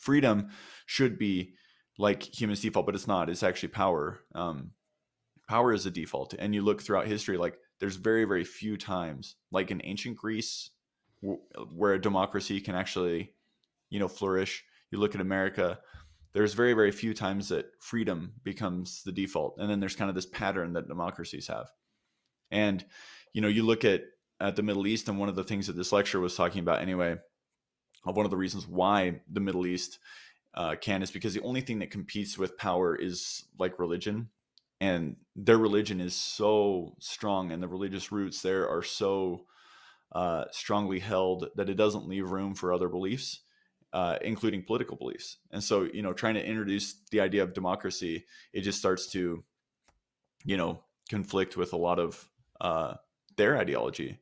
freedom 0.00 0.50
should 0.86 1.18
be 1.18 1.54
like 1.98 2.22
humans 2.40 2.60
default, 2.60 2.86
but 2.86 2.94
it's 2.94 3.08
not. 3.08 3.28
It's 3.28 3.42
actually 3.42 3.70
power. 3.70 4.20
Um, 4.34 4.72
power 5.48 5.72
is 5.72 5.86
a 5.86 5.90
default, 5.90 6.34
and 6.34 6.54
you 6.54 6.62
look 6.62 6.82
throughout 6.82 7.06
history, 7.06 7.36
like 7.36 7.58
there's 7.80 7.96
very 7.96 8.24
very 8.24 8.44
few 8.44 8.76
times, 8.76 9.36
like 9.50 9.70
in 9.70 9.80
ancient 9.84 10.16
Greece, 10.16 10.70
where 11.20 11.94
a 11.94 12.00
democracy 12.00 12.60
can 12.60 12.74
actually, 12.74 13.34
you 13.90 13.98
know, 13.98 14.08
flourish. 14.08 14.64
You 14.90 14.98
look 14.98 15.14
at 15.14 15.20
America. 15.20 15.78
There's 16.32 16.54
very 16.54 16.72
very 16.72 16.90
few 16.92 17.14
times 17.14 17.48
that 17.48 17.66
freedom 17.80 18.34
becomes 18.42 19.02
the 19.04 19.12
default, 19.12 19.56
and 19.58 19.70
then 19.70 19.80
there's 19.80 19.96
kind 19.96 20.08
of 20.08 20.14
this 20.14 20.26
pattern 20.26 20.72
that 20.74 20.88
democracies 20.88 21.48
have, 21.48 21.70
and 22.50 22.84
you 23.32 23.40
know, 23.40 23.48
you 23.48 23.62
look 23.62 23.84
at 23.84 24.02
at 24.40 24.56
the 24.56 24.62
Middle 24.62 24.86
East, 24.86 25.08
and 25.08 25.18
one 25.18 25.28
of 25.28 25.36
the 25.36 25.44
things 25.44 25.66
that 25.66 25.76
this 25.76 25.92
lecture 25.92 26.20
was 26.20 26.34
talking 26.34 26.60
about 26.60 26.82
anyway, 26.82 27.16
of 28.04 28.16
one 28.16 28.26
of 28.26 28.30
the 28.30 28.36
reasons 28.36 28.66
why 28.66 29.20
the 29.30 29.40
Middle 29.40 29.66
East 29.66 29.98
uh, 30.54 30.74
can 30.80 31.02
is 31.02 31.10
because 31.10 31.34
the 31.34 31.42
only 31.42 31.60
thing 31.60 31.78
that 31.78 31.90
competes 31.90 32.36
with 32.36 32.58
power 32.58 32.96
is 32.96 33.44
like 33.58 33.78
religion, 33.78 34.28
and 34.80 35.16
their 35.36 35.58
religion 35.58 36.00
is 36.00 36.14
so 36.14 36.94
strong, 36.98 37.52
and 37.52 37.62
the 37.62 37.68
religious 37.68 38.10
roots 38.10 38.42
there 38.42 38.68
are 38.68 38.82
so 38.82 39.44
uh, 40.12 40.44
strongly 40.50 40.98
held 40.98 41.48
that 41.56 41.70
it 41.70 41.74
doesn't 41.74 42.08
leave 42.08 42.30
room 42.30 42.54
for 42.54 42.72
other 42.72 42.88
beliefs. 42.88 43.40
Uh, 43.92 44.16
including 44.22 44.62
political 44.62 44.96
beliefs. 44.96 45.36
And 45.50 45.62
so, 45.62 45.82
you 45.82 46.00
know, 46.00 46.14
trying 46.14 46.32
to 46.36 46.42
introduce 46.42 46.94
the 47.10 47.20
idea 47.20 47.42
of 47.42 47.52
democracy, 47.52 48.24
it 48.54 48.62
just 48.62 48.78
starts 48.78 49.08
to, 49.08 49.44
you 50.46 50.56
know, 50.56 50.80
conflict 51.10 51.58
with 51.58 51.74
a 51.74 51.76
lot 51.76 51.98
of 51.98 52.26
uh, 52.58 52.94
their 53.36 53.58
ideology. 53.58 54.18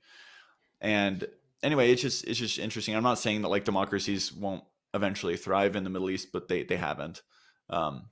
And 0.81 1.25
anyway, 1.63 1.93
it's 1.93 2.03
just 2.03 2.25
it's 2.25 2.39
just 2.39 2.59
interesting. 2.59 2.97
I'm 2.97 3.05
not 3.05 3.21
saying 3.21 3.43
that 3.43 3.49
like 3.49 3.65
democracies 3.65 4.33
won't 4.33 4.65
eventually 4.93 5.37
thrive 5.37 5.77
in 5.77 5.85
the 5.85 5.91
Middle 5.91 6.11
East, 6.11 6.33
but 6.33 6.49
they 6.49 6.65
they 6.65 6.77
haven't. 6.77 7.23
Um, 7.69 8.07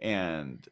and 0.00 0.64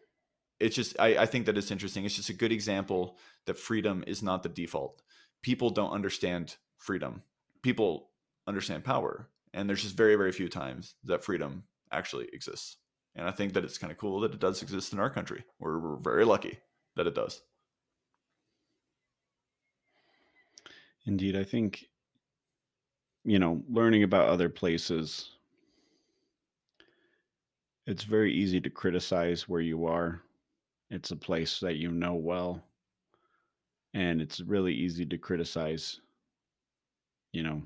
it's 0.61 0.76
just 0.76 0.99
I, 1.01 1.18
I 1.18 1.26
think 1.26 1.47
that 1.47 1.59
it's 1.59 1.70
interesting. 1.70 2.05
It's 2.05 2.14
just 2.14 2.30
a 2.30 2.34
good 2.34 2.53
example 2.53 3.18
that 3.47 3.59
freedom 3.59 4.05
is 4.07 4.22
not 4.22 4.43
the 4.43 4.49
default. 4.49 5.03
People 5.43 5.70
don't 5.70 5.91
understand 5.91 6.57
freedom. 6.76 7.22
People 7.62 8.11
understand 8.47 8.84
power. 8.84 9.28
And 9.55 9.69
there's 9.69 9.83
just 9.83 9.97
very, 9.97 10.15
very 10.17 10.33
few 10.33 10.49
times 10.49 10.95
that 11.05 11.25
freedom 11.25 11.65
actually 11.93 12.29
exists. 12.33 12.77
And 13.17 13.27
I 13.27 13.31
think 13.31 13.53
that 13.55 13.65
it's 13.65 13.79
kind 13.79 13.91
of 13.91 13.99
cool 13.99 14.21
that 14.21 14.35
it 14.35 14.41
does 14.41 14.63
exist 14.63 14.93
in 14.93 14.99
our 14.99 15.11
country. 15.11 15.45
We're, 15.59 15.79
we're 15.79 15.97
very 15.97 16.25
lucky 16.25 16.59
that 16.97 17.07
it 17.07 17.15
does. 17.15 17.41
Indeed, 21.07 21.37
I 21.37 21.45
think 21.45 21.87
you 23.25 23.39
know, 23.39 23.63
learning 23.69 24.05
about 24.05 24.29
other 24.29 24.49
places 24.49 25.31
it's 27.89 28.05
very 28.05 28.35
easy 28.35 28.61
to 28.61 28.69
criticize 28.69 29.49
where 29.49 29.63
you 29.63 29.87
are. 29.87 30.21
It's 30.91 31.11
a 31.11 31.17
place 31.17 31.59
that 31.61 31.77
you 31.77 31.91
know 31.91 32.17
well. 32.17 32.63
And 33.95 34.21
it's 34.21 34.41
really 34.41 34.75
easy 34.75 35.07
to 35.07 35.17
criticize. 35.17 35.99
You 37.33 37.45
know, 37.45 37.63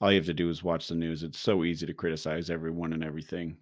all 0.00 0.12
you 0.12 0.18
have 0.18 0.26
to 0.26 0.34
do 0.34 0.48
is 0.48 0.62
watch 0.62 0.88
the 0.88 0.94
news. 0.94 1.22
It's 1.22 1.38
so 1.38 1.64
easy 1.64 1.86
to 1.86 1.94
criticize 1.94 2.50
everyone 2.50 2.92
and 2.92 3.02
everything. 3.02 3.56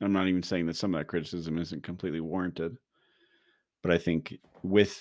I'm 0.00 0.12
not 0.12 0.28
even 0.28 0.42
saying 0.42 0.66
that 0.66 0.76
some 0.76 0.94
of 0.94 1.00
that 1.00 1.06
criticism 1.06 1.58
isn't 1.58 1.82
completely 1.82 2.20
warranted, 2.20 2.76
but 3.82 3.92
I 3.92 3.98
think 3.98 4.38
with 4.62 5.00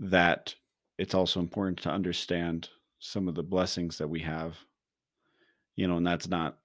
that 0.00 0.54
it's 0.98 1.14
also 1.14 1.40
important 1.40 1.78
to 1.82 1.90
understand 1.90 2.68
some 2.98 3.28
of 3.28 3.34
the 3.34 3.42
blessings 3.42 3.98
that 3.98 4.08
we 4.08 4.20
have 4.20 4.56
you 5.78 5.86
know 5.86 5.96
and 5.96 6.06
that's 6.06 6.28
not 6.28 6.58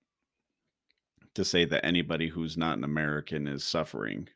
to 1.36 1.46
say 1.46 1.66
that 1.66 1.86
anybody 1.86 2.28
who's 2.28 2.58
not 2.58 2.78
an 2.78 2.84
american 2.84 3.48
is 3.48 3.64
suffering 3.64 4.28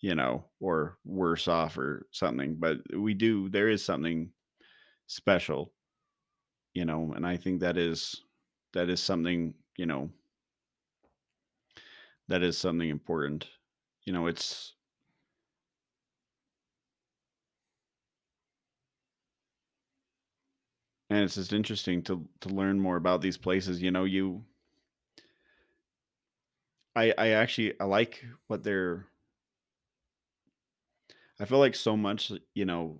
you 0.00 0.14
know 0.14 0.44
or 0.60 0.98
worse 1.04 1.48
off 1.48 1.76
or 1.78 2.06
something 2.12 2.54
but 2.58 2.78
we 2.94 3.14
do 3.14 3.48
there 3.48 3.68
is 3.68 3.84
something 3.84 4.30
special 5.06 5.72
you 6.78 6.84
know 6.84 7.12
and 7.16 7.26
i 7.26 7.36
think 7.36 7.58
that 7.58 7.76
is 7.76 8.22
that 8.72 8.88
is 8.88 9.02
something 9.02 9.52
you 9.76 9.84
know 9.84 10.08
that 12.28 12.40
is 12.40 12.56
something 12.56 12.88
important 12.88 13.48
you 14.04 14.12
know 14.12 14.28
it's 14.28 14.74
and 21.10 21.24
it's 21.24 21.34
just 21.34 21.52
interesting 21.52 22.00
to 22.00 22.24
to 22.40 22.48
learn 22.48 22.78
more 22.78 22.96
about 22.96 23.20
these 23.20 23.36
places 23.36 23.82
you 23.82 23.90
know 23.90 24.04
you 24.04 24.44
i 26.94 27.12
i 27.18 27.28
actually 27.30 27.74
i 27.80 27.84
like 27.84 28.24
what 28.46 28.62
they're 28.62 29.04
i 31.40 31.44
feel 31.44 31.58
like 31.58 31.74
so 31.74 31.96
much 31.96 32.30
you 32.54 32.64
know 32.64 32.96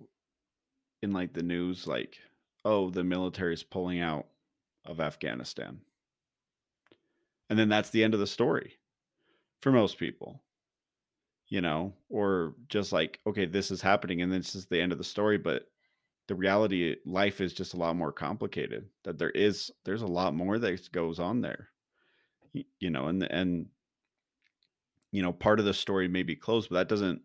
in 1.01 1.13
like 1.13 1.31
the 1.31 1.43
news 1.43 1.87
like 1.87 2.17
oh 2.69 2.89
the 2.89 3.03
military 3.03 3.53
is 3.53 3.63
pulling 3.63 3.99
out 3.99 4.27
of 4.85 4.99
afghanistan 4.99 5.79
and 7.49 7.57
then 7.57 7.69
that's 7.69 7.89
the 7.89 8.03
end 8.03 8.13
of 8.13 8.19
the 8.19 8.27
story 8.27 8.77
for 9.61 9.71
most 9.71 9.97
people 9.97 10.41
you 11.49 11.61
know, 11.61 11.93
or 12.09 12.53
just 12.67 12.93
like, 12.93 13.19
okay, 13.25 13.45
this 13.45 13.71
is 13.71 13.81
happening 13.81 14.21
and 14.21 14.31
this 14.31 14.55
is 14.55 14.67
the 14.67 14.79
end 14.79 14.91
of 14.91 14.99
the 14.99 15.03
story, 15.03 15.37
but 15.37 15.63
the 16.27 16.35
reality 16.35 16.95
life 17.05 17.41
is 17.41 17.53
just 17.53 17.73
a 17.73 17.77
lot 17.77 17.95
more 17.95 18.11
complicated. 18.11 18.85
That 19.03 19.17
there 19.17 19.31
is 19.31 19.71
there's 19.83 20.03
a 20.03 20.07
lot 20.07 20.35
more 20.35 20.59
that 20.59 20.91
goes 20.91 21.19
on 21.19 21.41
there. 21.41 21.69
You 22.79 22.89
know, 22.91 23.07
and 23.07 23.23
and 23.23 23.65
you 25.11 25.23
know, 25.23 25.33
part 25.33 25.59
of 25.59 25.65
the 25.65 25.73
story 25.73 26.07
may 26.07 26.21
be 26.21 26.35
closed, 26.35 26.69
but 26.69 26.75
that 26.75 26.89
doesn't 26.89 27.21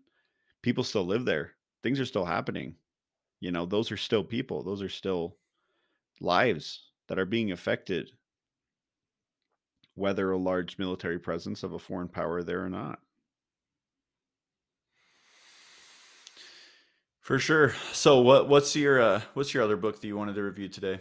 people 0.62 0.84
still 0.84 1.04
live 1.04 1.26
there. 1.26 1.52
Things 1.82 2.00
are 2.00 2.06
still 2.06 2.24
happening. 2.24 2.76
You 3.44 3.52
know, 3.52 3.66
those 3.66 3.92
are 3.92 3.98
still 3.98 4.24
people. 4.24 4.62
Those 4.62 4.80
are 4.80 4.88
still 4.88 5.36
lives 6.18 6.88
that 7.08 7.18
are 7.18 7.26
being 7.26 7.52
affected, 7.52 8.12
whether 9.94 10.30
a 10.30 10.38
large 10.38 10.78
military 10.78 11.18
presence 11.18 11.62
of 11.62 11.74
a 11.74 11.78
foreign 11.78 12.08
power 12.08 12.42
there 12.42 12.64
or 12.64 12.70
not. 12.70 13.00
For 17.20 17.38
sure. 17.38 17.74
So 17.92 18.20
what 18.20 18.48
what's 18.48 18.74
your 18.76 19.00
uh 19.02 19.20
what's 19.34 19.52
your 19.52 19.62
other 19.62 19.76
book 19.76 20.00
that 20.00 20.06
you 20.06 20.16
wanted 20.16 20.36
to 20.36 20.42
review 20.42 20.68
today? 20.68 21.00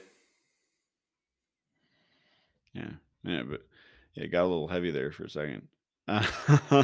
Yeah. 2.74 2.92
Yeah, 3.24 3.44
but 3.44 3.62
yeah, 4.16 4.26
it 4.26 4.32
got 4.32 4.44
a 4.44 4.48
little 4.48 4.68
heavy 4.68 4.92
there 4.92 5.12
for 5.12 5.26
a 5.26 5.30
second. 5.30 5.68
Uh, 6.08 6.26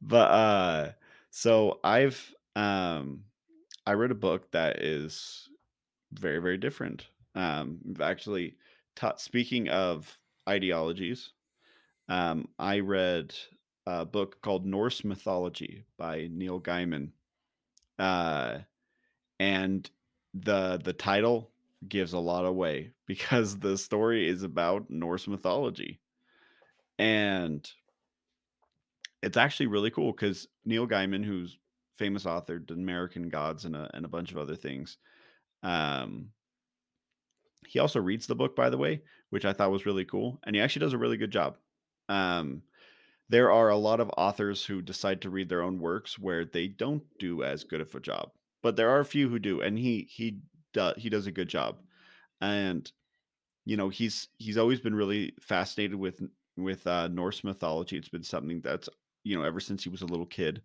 but 0.00 0.30
uh 0.30 0.92
so 1.30 1.80
I've 1.84 2.34
um 2.56 3.24
I 3.86 3.92
read 3.92 4.10
a 4.10 4.14
book 4.14 4.50
that 4.52 4.82
is 4.82 5.48
very, 6.12 6.40
very 6.40 6.58
different. 6.58 7.08
Um 7.34 7.80
actually 8.00 8.56
taught 8.96 9.20
speaking 9.20 9.68
of 9.68 10.18
ideologies, 10.48 11.32
um 12.08 12.48
I 12.58 12.80
read 12.80 13.34
a 13.86 14.06
book 14.06 14.42
called 14.42 14.66
Norse 14.66 15.04
Mythology 15.04 15.84
by 15.98 16.28
Neil 16.32 16.60
Gaiman. 16.60 17.12
Uh 17.98 18.60
and 19.40 19.90
the 20.34 20.78
the 20.84 20.92
title 20.94 21.52
gives 21.88 22.12
a 22.14 22.18
lot 22.18 22.46
away 22.46 22.92
because 23.06 23.58
the 23.60 23.78
story 23.78 24.28
is 24.28 24.42
about 24.44 24.90
Norse 24.90 25.28
mythology. 25.28 26.00
And 26.98 27.70
it's 29.22 29.36
actually 29.36 29.66
really 29.66 29.90
cool 29.90 30.12
because 30.12 30.48
Neil 30.64 30.86
Gaiman, 30.86 31.24
who's 31.24 31.58
famous 31.96 32.26
author, 32.26 32.58
did 32.58 32.76
American 32.76 33.28
Gods 33.28 33.64
and 33.64 33.76
a, 33.76 33.90
and 33.94 34.04
a 34.04 34.08
bunch 34.08 34.32
of 34.32 34.38
other 34.38 34.56
things. 34.56 34.98
Um, 35.62 36.30
he 37.66 37.78
also 37.78 38.00
reads 38.00 38.26
the 38.26 38.34
book, 38.34 38.54
by 38.54 38.70
the 38.70 38.78
way, 38.78 39.02
which 39.30 39.44
I 39.44 39.52
thought 39.52 39.70
was 39.70 39.86
really 39.86 40.04
cool, 40.04 40.38
and 40.44 40.54
he 40.54 40.62
actually 40.62 40.80
does 40.80 40.92
a 40.92 40.98
really 40.98 41.16
good 41.16 41.30
job. 41.30 41.56
Um, 42.08 42.62
there 43.28 43.50
are 43.50 43.70
a 43.70 43.76
lot 43.76 44.00
of 44.00 44.10
authors 44.18 44.64
who 44.64 44.82
decide 44.82 45.22
to 45.22 45.30
read 45.30 45.48
their 45.48 45.62
own 45.62 45.78
works 45.78 46.18
where 46.18 46.44
they 46.44 46.68
don't 46.68 47.02
do 47.18 47.42
as 47.42 47.64
good 47.64 47.80
of 47.80 47.94
a 47.94 48.00
job, 48.00 48.32
but 48.62 48.76
there 48.76 48.90
are 48.90 49.00
a 49.00 49.04
few 49.04 49.28
who 49.28 49.38
do, 49.38 49.62
and 49.62 49.78
he 49.78 50.08
he 50.10 50.40
does 50.72 50.94
he 50.98 51.08
does 51.08 51.26
a 51.26 51.32
good 51.32 51.48
job. 51.48 51.80
And 52.40 52.90
you 53.64 53.76
know 53.76 53.88
he's 53.88 54.28
he's 54.38 54.58
always 54.58 54.80
been 54.80 54.94
really 54.94 55.34
fascinated 55.40 55.96
with 55.96 56.22
with 56.56 56.86
uh, 56.86 57.08
Norse 57.08 57.44
mythology. 57.44 57.96
It's 57.96 58.08
been 58.08 58.22
something 58.22 58.60
that's 58.60 58.88
you 59.24 59.38
know 59.38 59.44
ever 59.44 59.60
since 59.60 59.82
he 59.82 59.88
was 59.88 60.02
a 60.02 60.06
little 60.06 60.26
kid 60.26 60.62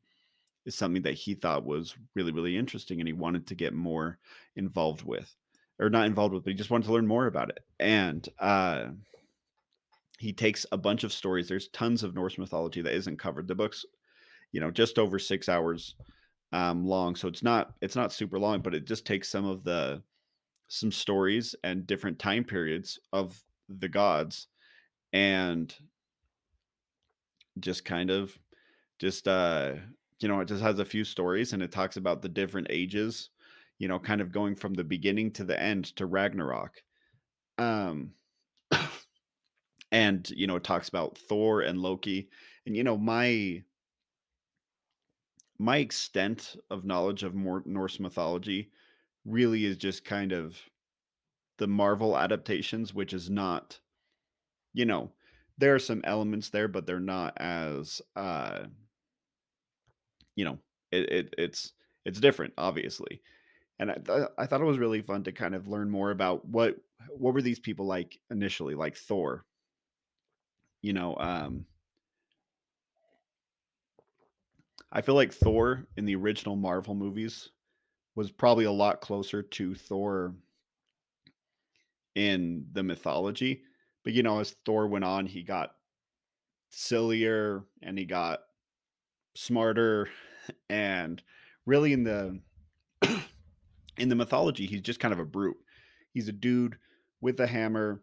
is 0.66 0.76
something 0.76 1.02
that 1.04 1.14
he 1.14 1.34
thought 1.34 1.66
was 1.66 1.96
really 2.16 2.32
really 2.32 2.58
interesting, 2.58 3.00
and 3.00 3.08
he 3.08 3.14
wanted 3.14 3.48
to 3.48 3.56
get 3.56 3.74
more 3.74 4.18
involved 4.56 5.04
with, 5.04 5.34
or 5.80 5.90
not 5.90 6.06
involved 6.06 6.34
with, 6.34 6.44
but 6.44 6.52
he 6.52 6.58
just 6.58 6.70
wanted 6.70 6.86
to 6.86 6.94
learn 6.94 7.08
more 7.08 7.28
about 7.28 7.50
it. 7.50 7.60
And 7.80 8.28
uh, 8.40 8.88
he 10.20 10.34
takes 10.34 10.66
a 10.72 10.78
bunch 10.78 11.04
of 11.04 11.14
stories. 11.14 11.48
There's 11.48 11.70
tons 11.70 12.04
of 12.04 12.14
Norse 12.14 12.38
mythology 12.38 12.82
that 12.82 12.94
isn't 12.94 13.20
covered. 13.20 13.48
The 13.48 13.56
book's 13.56 13.86
you 14.52 14.60
know 14.60 14.72
just 14.72 15.00
over 15.00 15.20
six 15.20 15.50
hours 15.50 15.96
um, 16.52 16.86
long, 16.86 17.16
so 17.16 17.28
it's 17.28 17.44
not 17.44 17.74
it's 17.82 17.96
not 17.96 18.14
super 18.14 18.40
long, 18.40 18.62
but 18.62 18.76
it 18.76 18.86
just 18.86 19.06
takes 19.06 19.30
some 19.30 19.46
of 19.46 19.64
the 19.64 20.02
some 20.70 20.92
stories 20.92 21.56
and 21.64 21.88
different 21.88 22.20
time 22.20 22.44
periods 22.44 23.00
of 23.12 23.42
the 23.68 23.90
gods 23.90 24.48
and 25.14 25.76
just 27.60 27.84
kind 27.84 28.10
of 28.10 28.38
just 29.00 29.28
uh 29.28 29.74
you 30.20 30.28
know 30.28 30.40
it 30.40 30.48
just 30.48 30.62
has 30.62 30.80
a 30.80 30.86
few 30.86 31.04
stories 31.04 31.54
and 31.54 31.62
it 31.64 31.72
talks 31.72 31.98
about 31.98 32.22
the 32.22 32.30
different 32.30 32.68
ages 32.70 33.30
you 33.78 33.88
know 33.88 34.00
kind 34.00 34.22
of 34.22 34.32
going 34.32 34.56
from 34.56 34.74
the 34.74 34.84
beginning 34.84 35.32
to 35.32 35.44
the 35.44 35.60
end 35.60 35.86
to 35.96 36.06
ragnarok. 36.06 36.84
Um 37.58 38.14
and 39.92 40.30
you 40.32 40.48
know 40.48 40.56
it 40.58 40.64
talks 40.64 40.90
about 40.90 41.18
thor 41.18 41.62
and 41.62 41.80
loki 41.80 42.30
and 42.66 42.76
you 42.76 42.84
know 42.84 42.98
my 42.98 43.64
my 45.58 45.78
extent 45.78 46.56
of 46.70 46.86
knowledge 46.86 47.24
of 47.24 47.36
more 47.36 47.64
norse 47.66 48.00
mythology 48.00 48.72
really 49.26 49.66
is 49.66 49.78
just 49.78 50.06
kind 50.06 50.32
of 50.32 50.70
the 51.58 51.68
marvel 51.68 52.18
adaptations 52.18 52.94
which 52.94 53.14
is 53.14 53.30
not 53.30 53.80
you 54.74 54.86
know, 54.86 55.12
there 55.58 55.76
are 55.76 55.80
some 55.80 56.02
elements 56.04 56.50
there, 56.50 56.68
but 56.68 56.86
they're 56.86 57.00
not 57.00 57.34
as 57.38 58.02
uh, 58.16 58.66
you 60.40 60.46
know, 60.46 60.58
it, 60.90 61.12
it 61.12 61.36
it's 61.38 61.74
it's 62.06 62.22
different, 62.22 62.54
obviously. 62.58 63.22
And 63.78 63.92
I, 63.92 63.96
th- 63.96 64.30
I 64.38 64.46
thought 64.46 64.62
it 64.62 64.66
was 64.66 64.78
really 64.78 65.02
fun 65.02 65.22
to 65.26 65.34
kind 65.34 65.54
of 65.54 65.68
learn 65.68 65.90
more 65.90 66.12
about 66.12 66.48
what 66.48 66.78
what 67.10 67.34
were 67.34 67.42
these 67.42 67.60
people 67.60 67.86
like 67.86 68.18
initially, 68.32 68.74
like 68.74 68.96
Thor. 68.96 69.44
You 70.82 70.94
know, 70.94 71.18
um, 71.18 71.66
I 74.94 75.02
feel 75.02 75.16
like 75.16 75.34
Thor 75.34 75.86
in 75.98 76.06
the 76.06 76.16
original 76.16 76.56
Marvel 76.56 76.96
movies 76.96 77.50
was 78.16 78.32
probably 78.32 78.64
a 78.64 78.72
lot 78.72 79.02
closer 79.02 79.44
to 79.44 79.76
Thor 79.76 80.36
in 82.16 82.66
the 82.72 82.84
mythology. 82.84 83.64
But 84.06 84.14
you 84.14 84.24
know, 84.24 84.40
as 84.40 84.56
Thor 84.66 84.88
went 84.88 85.04
on, 85.04 85.26
he 85.26 85.44
got 85.44 85.72
sillier 86.70 87.66
and 87.82 88.00
he 88.00 88.06
got 88.06 88.40
smarter 89.36 90.08
and 90.70 91.22
really 91.66 91.94
in 91.94 92.04
the 92.04 92.40
in 93.98 94.10
the 94.10 94.16
mythology 94.16 94.66
he's 94.66 94.82
just 94.82 95.00
kind 95.00 95.14
of 95.14 95.20
a 95.20 95.26
brute. 95.26 95.58
He's 96.14 96.28
a 96.28 96.34
dude 96.34 96.78
with 97.22 97.40
a 97.40 97.48
hammer 97.48 98.02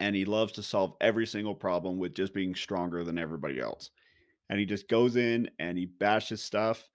and 0.00 0.14
he 0.14 0.24
loves 0.24 0.52
to 0.52 0.62
solve 0.62 0.94
every 1.00 1.26
single 1.26 1.54
problem 1.54 1.98
with 1.98 2.14
just 2.14 2.34
being 2.34 2.54
stronger 2.54 3.04
than 3.04 3.18
everybody 3.18 3.60
else. 3.60 3.90
And 4.50 4.58
he 4.58 4.66
just 4.66 4.88
goes 4.88 5.16
in 5.16 5.48
and 5.58 5.78
he 5.78 5.86
bashes 5.86 6.42
stuff 6.42 6.88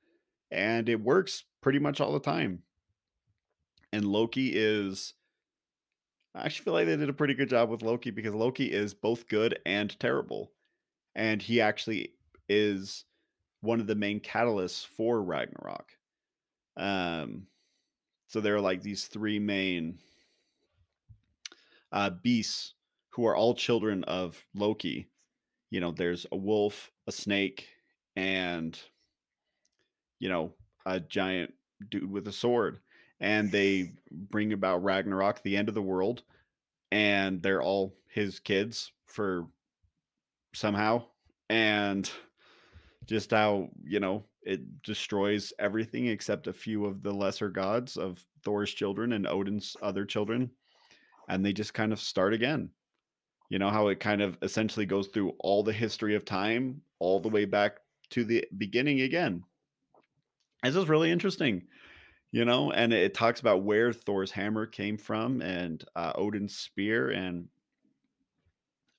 and 0.52 0.88
it 0.90 1.02
works 1.02 1.46
pretty 1.62 1.80
much 1.80 2.00
all 2.00 2.14
the 2.14 2.20
time. 2.20 2.64
And 3.92 4.06
loki 4.06 4.52
is 4.54 5.14
i 6.36 6.46
actually 6.46 6.64
feel 6.64 6.74
like 6.74 6.86
they 6.86 6.96
did 6.96 7.10
a 7.10 7.14
pretty 7.14 7.34
good 7.34 7.50
job 7.50 7.70
with 7.70 7.82
loki 7.82 8.12
because 8.12 8.36
loki 8.36 8.72
is 8.72 8.94
both 8.94 9.28
good 9.28 9.58
and 9.66 9.98
terrible. 10.00 10.52
And 11.16 11.42
he 11.42 11.60
actually 11.60 12.14
is 12.48 13.06
one 13.62 13.80
of 13.80 13.88
the 13.88 13.96
main 13.96 14.20
catalysts 14.20 14.86
for 14.86 15.22
ragnarok 15.22 15.98
um 16.78 17.48
So 18.28 18.42
there 18.42 18.56
are 18.56 18.62
like 18.62 18.82
these 18.82 19.08
three 19.08 19.40
main 19.40 20.00
uh, 21.92 22.10
beasts 22.10 22.74
who 23.10 23.26
are 23.26 23.36
all 23.36 23.54
children 23.54 24.04
of 24.06 24.44
Loki. 24.54 25.10
You 25.72 25.82
know, 25.82 25.92
there's 25.92 26.26
a 26.32 26.38
wolf, 26.38 26.92
a 27.08 27.12
snake, 27.12 27.70
and 28.16 28.80
you 30.20 30.30
know, 30.30 30.54
a 30.86 31.00
giant 31.00 31.54
dude 31.90 32.10
with 32.10 32.28
a 32.28 32.32
sword. 32.32 32.80
And 33.20 33.52
they 33.52 33.94
bring 34.12 34.54
about 34.54 34.84
Ragnarok, 34.84 35.44
the 35.44 35.58
end 35.58 35.68
of 35.68 35.76
the 35.76 35.82
world, 35.82 36.24
and 36.92 37.42
they're 37.42 37.62
all 37.62 37.96
his 38.08 38.40
kids 38.40 38.92
for 39.08 39.48
somehow. 40.54 41.04
And 41.50 42.10
just 43.06 43.32
how, 43.32 43.70
you 43.84 44.00
know, 44.00 44.24
it 44.44 44.82
destroys 44.84 45.54
everything 45.60 46.08
except 46.08 46.48
a 46.48 46.54
few 46.54 46.86
of 46.86 47.04
the 47.04 47.12
lesser 47.12 47.50
gods 47.50 47.98
of 47.98 48.24
Thor's 48.44 48.74
children 48.74 49.14
and 49.14 49.28
Odin's 49.28 49.76
other 49.82 50.06
children 50.06 50.52
and 51.30 51.46
they 51.46 51.54
just 51.54 51.74
kind 51.74 51.94
of 51.94 52.02
start 52.02 52.34
again. 52.34 52.70
You 53.50 53.60
know 53.60 53.70
how 53.70 53.88
it 53.88 54.00
kind 54.00 54.22
of 54.22 54.38
essentially 54.42 54.86
goes 54.86 55.08
through 55.08 55.34
all 55.40 55.64
the 55.64 55.74
history 55.74 56.16
of 56.16 56.26
time, 56.26 56.82
all 57.00 57.20
the 57.20 57.30
way 57.30 57.46
back 57.46 57.78
to 58.12 58.24
the 58.26 58.46
beginning 58.58 59.02
again. 59.02 59.44
This 60.64 60.76
is 60.76 60.90
really 60.90 61.12
interesting, 61.12 61.64
you 62.32 62.46
know, 62.46 62.72
and 62.72 62.92
it 62.92 63.14
talks 63.14 63.40
about 63.40 63.64
where 63.64 63.94
Thor's 63.94 64.32
hammer 64.32 64.66
came 64.66 64.98
from 64.98 65.42
and 65.42 65.84
uh, 65.96 66.12
Odin's 66.16 66.56
spear 66.56 67.12
and 67.12 67.48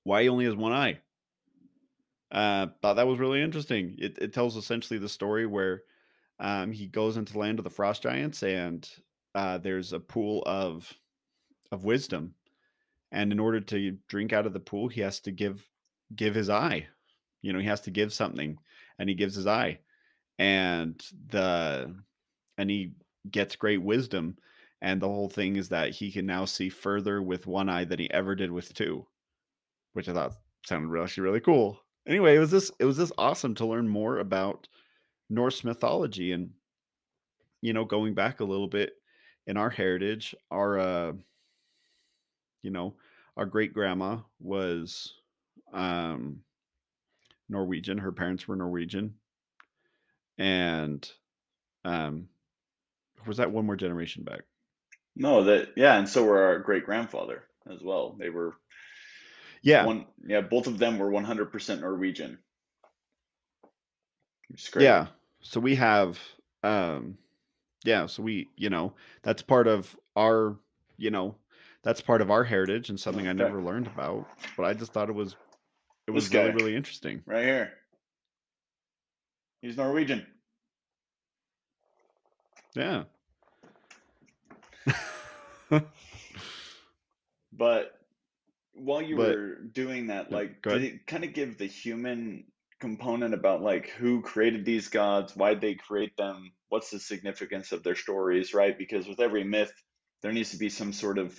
why 0.04 0.22
he 0.22 0.28
only 0.28 0.46
has 0.46 0.56
one 0.56 0.72
eye. 0.72 0.98
Uh, 2.30 2.68
thought 2.80 2.94
that 2.94 3.06
was 3.06 3.18
really 3.18 3.42
interesting. 3.42 3.96
It, 3.98 4.18
it 4.20 4.32
tells 4.32 4.56
essentially 4.56 4.98
the 4.98 5.08
story 5.08 5.46
where 5.46 5.82
um, 6.38 6.72
he 6.72 6.86
goes 6.86 7.16
into 7.16 7.38
land 7.38 7.58
of 7.58 7.64
the 7.64 7.70
frost 7.70 8.02
giants 8.02 8.42
and 8.42 8.88
uh, 9.34 9.58
there's 9.58 9.92
a 9.92 10.00
pool 10.00 10.42
of 10.46 10.92
of 11.72 11.84
wisdom. 11.84 12.34
And 13.12 13.32
in 13.32 13.40
order 13.40 13.60
to 13.60 13.98
drink 14.08 14.32
out 14.32 14.46
of 14.46 14.52
the 14.52 14.60
pool 14.60 14.88
he 14.88 15.00
has 15.00 15.20
to 15.20 15.32
give 15.32 15.66
give 16.14 16.34
his 16.34 16.50
eye. 16.50 16.86
You 17.42 17.52
know 17.52 17.58
he 17.58 17.66
has 17.66 17.80
to 17.82 17.90
give 17.90 18.12
something 18.12 18.58
and 18.98 19.08
he 19.08 19.14
gives 19.14 19.34
his 19.34 19.46
eye. 19.46 19.80
And 20.38 21.00
the 21.28 21.94
and 22.56 22.70
he 22.70 22.92
gets 23.30 23.56
great 23.56 23.82
wisdom. 23.82 24.36
And 24.82 25.00
the 25.00 25.08
whole 25.08 25.28
thing 25.28 25.56
is 25.56 25.68
that 25.70 25.90
he 25.90 26.10
can 26.10 26.24
now 26.24 26.46
see 26.46 26.70
further 26.70 27.20
with 27.20 27.46
one 27.46 27.68
eye 27.68 27.84
than 27.84 27.98
he 27.98 28.10
ever 28.10 28.34
did 28.34 28.50
with 28.50 28.72
two 28.72 29.06
which 29.92 30.08
i 30.08 30.12
thought 30.12 30.32
sounded 30.66 31.02
actually 31.02 31.24
really 31.24 31.40
cool 31.40 31.80
anyway 32.06 32.36
it 32.36 32.38
was 32.38 32.50
this 32.50 32.70
it 32.78 32.84
was 32.84 32.96
this 32.96 33.12
awesome 33.18 33.54
to 33.54 33.66
learn 33.66 33.88
more 33.88 34.18
about 34.18 34.68
norse 35.28 35.64
mythology 35.64 36.32
and 36.32 36.50
you 37.62 37.72
know 37.72 37.84
going 37.84 38.14
back 38.14 38.40
a 38.40 38.44
little 38.44 38.68
bit 38.68 38.92
in 39.46 39.56
our 39.56 39.70
heritage 39.70 40.34
our 40.50 40.78
uh 40.78 41.12
you 42.62 42.70
know 42.70 42.94
our 43.36 43.46
great 43.46 43.72
grandma 43.72 44.18
was 44.40 45.14
um 45.72 46.40
norwegian 47.48 47.98
her 47.98 48.12
parents 48.12 48.46
were 48.48 48.56
norwegian 48.56 49.14
and 50.38 51.10
um 51.84 52.28
was 53.26 53.36
that 53.36 53.50
one 53.52 53.66
more 53.66 53.76
generation 53.76 54.24
back 54.24 54.42
No, 55.16 55.44
that 55.44 55.72
yeah, 55.76 55.98
and 55.98 56.08
so 56.08 56.24
were 56.24 56.42
our 56.42 56.58
great 56.58 56.84
grandfather 56.84 57.44
as 57.70 57.82
well. 57.82 58.16
They 58.18 58.30
were 58.30 58.54
yeah 59.62 59.84
one 59.84 60.06
yeah, 60.26 60.40
both 60.40 60.66
of 60.66 60.78
them 60.78 60.98
were 60.98 61.10
100% 61.10 61.80
Norwegian. 61.80 62.38
Yeah 64.78 65.06
so 65.40 65.58
we 65.60 65.74
have 65.74 66.18
um 66.62 67.16
yeah 67.84 68.06
so 68.06 68.22
we 68.22 68.48
you 68.56 68.70
know 68.70 68.92
that's 69.22 69.42
part 69.42 69.66
of 69.66 69.96
our 70.16 70.56
you 70.98 71.10
know 71.10 71.34
that's 71.82 72.00
part 72.00 72.20
of 72.20 72.30
our 72.30 72.44
heritage 72.44 72.90
and 72.90 73.00
something 73.00 73.26
i 73.26 73.32
never 73.32 73.62
learned 73.62 73.86
about 73.86 74.26
but 74.56 74.64
i 74.64 74.74
just 74.74 74.92
thought 74.92 75.08
it 75.08 75.14
was 75.14 75.36
it 76.06 76.10
was 76.10 76.32
really 76.32 76.50
really 76.50 76.76
interesting 76.76 77.22
Right 77.26 77.44
here. 77.44 77.72
He's 79.62 79.76
Norwegian. 79.76 80.26
yeah 82.74 83.04
But 87.52 87.99
while 88.80 89.02
you 89.02 89.16
But- 89.16 89.36
were 89.36 89.54
doing 89.56 90.08
that, 90.08 90.30
like, 90.30 90.62
go 90.62 90.78
did 90.78 90.84
it 90.84 91.06
kind 91.06 91.24
of 91.24 91.32
give 91.34 91.58
the 91.58 91.66
human 91.66 92.44
component 92.80 93.34
about 93.34 93.60
like 93.62 93.90
who 93.90 94.22
created 94.22 94.64
these 94.64 94.88
gods, 94.88 95.36
why'd 95.36 95.60
they 95.60 95.74
create 95.74 96.16
them, 96.16 96.52
what's 96.70 96.90
the 96.90 96.98
significance 96.98 97.72
of 97.72 97.82
their 97.82 97.94
stories, 97.94 98.54
right? 98.54 98.76
Because 98.78 99.06
with 99.06 99.20
every 99.20 99.44
myth, 99.44 99.72
there 100.22 100.32
needs 100.32 100.50
to 100.52 100.56
be 100.56 100.70
some 100.70 100.92
sort 100.92 101.18
of 101.18 101.38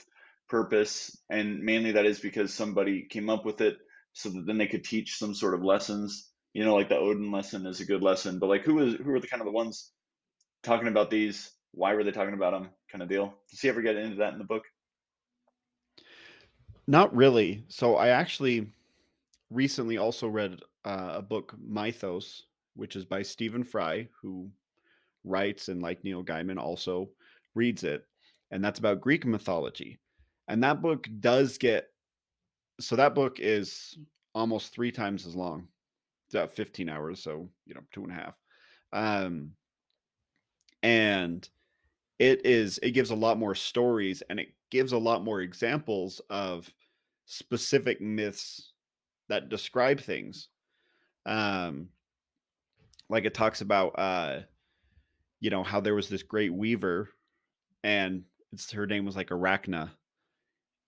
purpose, 0.50 1.18
and 1.30 1.60
mainly 1.64 1.94
that 1.94 2.06
is 2.06 2.20
because 2.20 2.54
somebody 2.54 3.08
came 3.10 3.30
up 3.30 3.46
with 3.46 3.62
it 3.62 3.78
so 4.14 4.30
that 4.30 4.46
then 4.46 4.58
they 4.58 4.68
could 4.68 4.84
teach 4.84 5.16
some 5.18 5.34
sort 5.34 5.54
of 5.56 5.64
lessons. 5.64 6.30
You 6.54 6.64
know, 6.66 6.76
like 6.76 6.90
the 6.90 6.98
Odin 6.98 7.32
lesson 7.32 7.66
is 7.66 7.80
a 7.80 7.86
good 7.86 8.04
lesson, 8.04 8.38
but 8.40 8.48
like 8.48 8.64
who 8.64 8.80
is 8.80 8.96
who 8.96 9.12
are 9.14 9.20
the 9.20 9.28
kind 9.28 9.42
of 9.42 9.46
the 9.46 9.52
ones 9.52 9.92
talking 10.64 10.90
about 10.90 11.10
these? 11.10 11.50
Why 11.72 11.94
were 11.96 12.04
they 12.04 12.12
talking 12.12 12.34
about 12.34 12.52
them? 12.52 12.70
Kind 12.92 13.02
of 13.02 13.10
deal. 13.10 13.34
Does 13.50 13.62
he 13.62 13.70
ever 13.70 13.82
get 13.82 13.96
into 13.96 14.18
that 14.18 14.34
in 14.34 14.40
the 14.40 14.46
book? 14.46 14.64
Not 16.88 17.16
really. 17.16 17.64
So 17.68 17.96
I 17.96 18.10
actually 18.10 18.72
recently 19.50 19.98
also 19.98 20.28
read 20.28 20.60
uh, 20.86 21.14
a 21.18 21.22
book, 21.22 21.56
Mythos, 21.60 22.46
which 22.76 22.96
is 22.96 23.06
by 23.06 23.22
Stephen 23.22 23.64
Fry, 23.64 24.08
who 24.22 24.50
writes 25.24 25.70
and 25.70 25.82
like 25.82 26.04
Neil 26.04 26.24
Gaiman 26.24 26.58
also 26.60 27.10
reads 27.56 27.84
it, 27.84 28.06
and 28.52 28.64
that's 28.64 28.80
about 28.80 29.02
Greek 29.02 29.26
mythology. 29.26 30.00
And 30.48 30.64
that 30.64 30.82
book 30.82 31.10
does 31.20 31.58
get 31.58 31.90
so 32.80 32.96
that 32.96 33.16
book 33.16 33.40
is 33.40 33.98
almost 34.36 34.74
three 34.74 34.92
times 34.92 35.28
as 35.28 35.36
long. 35.36 35.68
It's 36.28 36.36
about 36.36 36.56
15 36.56 36.90
hours, 36.90 37.22
so 37.24 37.50
you 37.66 37.76
know, 37.76 37.82
two 37.92 38.04
and 38.04 38.12
a 38.12 38.16
half. 38.16 38.36
Um 38.94 39.54
and 40.84 41.48
it 42.20 42.46
is 42.46 42.80
it 42.84 42.92
gives 42.92 43.12
a 43.12 43.16
lot 43.16 43.40
more 43.40 43.56
stories 43.56 44.24
and 44.30 44.40
it 44.40 44.54
gives 44.72 44.94
a 44.94 44.98
lot 44.98 45.24
more 45.24 45.42
examples 45.42 46.22
of 46.30 46.70
specific 47.26 48.02
myths 48.02 48.72
that 49.30 49.50
describe 49.50 50.00
things. 50.00 50.48
Um 51.26 51.90
like 53.10 53.26
it 53.26 53.34
talks 53.34 53.62
about 53.62 54.00
uh 54.00 54.40
you 55.40 55.50
know 55.50 55.64
how 55.64 55.82
there 55.82 55.96
was 55.96 56.10
this 56.10 56.24
great 56.24 56.54
weaver 56.54 57.10
and 57.84 58.24
it's 58.54 58.72
her 58.72 58.88
name 58.88 59.06
was 59.06 59.16
like 59.16 59.30
arachna 59.30 59.90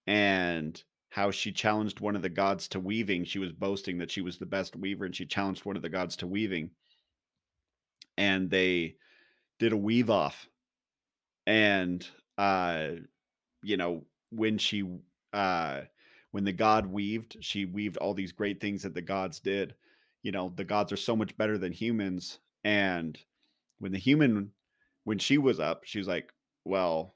and 0.07 0.81
how 1.09 1.29
she 1.31 1.51
challenged 1.51 1.99
one 1.99 2.15
of 2.15 2.23
the 2.23 2.29
gods 2.29 2.67
to 2.67 2.79
weaving. 2.79 3.23
She 3.23 3.37
was 3.37 3.51
boasting 3.51 3.99
that 3.99 4.09
she 4.09 4.21
was 4.21 4.37
the 4.37 4.47
best 4.47 4.75
weaver 4.75 5.05
and 5.05 5.15
she 5.15 5.25
challenged 5.25 5.63
one 5.63 5.75
of 5.75 5.83
the 5.83 5.89
gods 5.89 6.15
to 6.17 6.27
weaving. 6.27 6.71
And 8.17 8.49
they 8.49 8.95
did 9.59 9.73
a 9.73 9.77
weave 9.77 10.09
off 10.09 10.47
and 11.45 12.07
uh 12.37 12.87
you 13.63 13.77
know 13.77 14.03
when 14.31 14.57
she 14.57 14.83
uh 15.33 15.81
when 16.31 16.43
the 16.43 16.53
god 16.53 16.85
weaved 16.85 17.37
she 17.41 17.65
weaved 17.65 17.97
all 17.97 18.13
these 18.13 18.31
great 18.31 18.59
things 18.59 18.83
that 18.83 18.93
the 18.93 19.01
gods 19.01 19.39
did. 19.39 19.75
You 20.21 20.31
know 20.31 20.53
the 20.55 20.63
gods 20.63 20.91
are 20.91 20.97
so 20.97 21.15
much 21.15 21.37
better 21.37 21.57
than 21.57 21.71
humans 21.71 22.39
and 22.63 23.17
when 23.79 23.91
the 23.91 23.99
human 23.99 24.51
when 25.03 25.19
she 25.19 25.37
was 25.37 25.59
up 25.59 25.81
she 25.83 25.97
was 25.97 26.07
like 26.07 26.31
well 26.63 27.15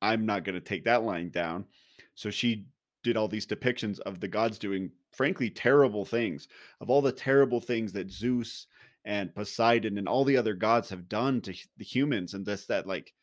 i'm 0.00 0.24
not 0.24 0.44
going 0.44 0.54
to 0.54 0.60
take 0.60 0.84
that 0.84 1.02
line 1.02 1.30
down. 1.30 1.66
So 2.14 2.30
she 2.30 2.66
did 3.02 3.16
all 3.16 3.28
these 3.28 3.46
depictions 3.46 3.98
of 4.00 4.20
the 4.20 4.28
gods 4.28 4.58
doing 4.58 4.90
frankly 5.12 5.50
terrible 5.50 6.04
things. 6.04 6.48
Of 6.80 6.90
all 6.90 7.02
the 7.02 7.12
terrible 7.12 7.60
things 7.60 7.92
that 7.92 8.10
zeus 8.10 8.66
and 9.04 9.34
poseidon 9.34 9.98
and 9.98 10.08
all 10.08 10.24
the 10.24 10.36
other 10.36 10.54
gods 10.54 10.90
have 10.90 11.08
done 11.08 11.40
to 11.42 11.54
the 11.78 11.84
humans 11.84 12.34
and 12.34 12.44
this 12.44 12.66
that 12.66 12.86
like 12.86 13.14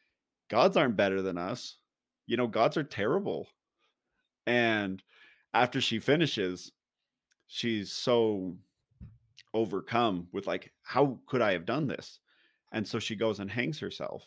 gods 0.50 0.76
aren't 0.76 0.98
better 0.98 1.22
than 1.22 1.38
us 1.38 1.77
you 2.28 2.38
know 2.38 2.48
gods 2.48 2.78
are 2.78 2.84
terrible. 2.84 3.48
And 4.46 5.02
after 5.54 5.82
she 5.82 6.00
finishes 6.00 6.72
she's 7.48 7.92
so 7.92 8.56
overcome 9.54 10.28
with 10.34 10.46
like 10.46 10.72
how 10.84 11.18
could 11.28 11.42
i 11.42 11.54
have 11.54 11.66
done 11.66 11.88
this? 11.88 12.20
And 12.72 12.88
so 12.88 13.00
she 13.00 13.16
goes 13.16 13.40
and 13.40 13.50
hangs 13.50 13.80
herself. 13.80 14.24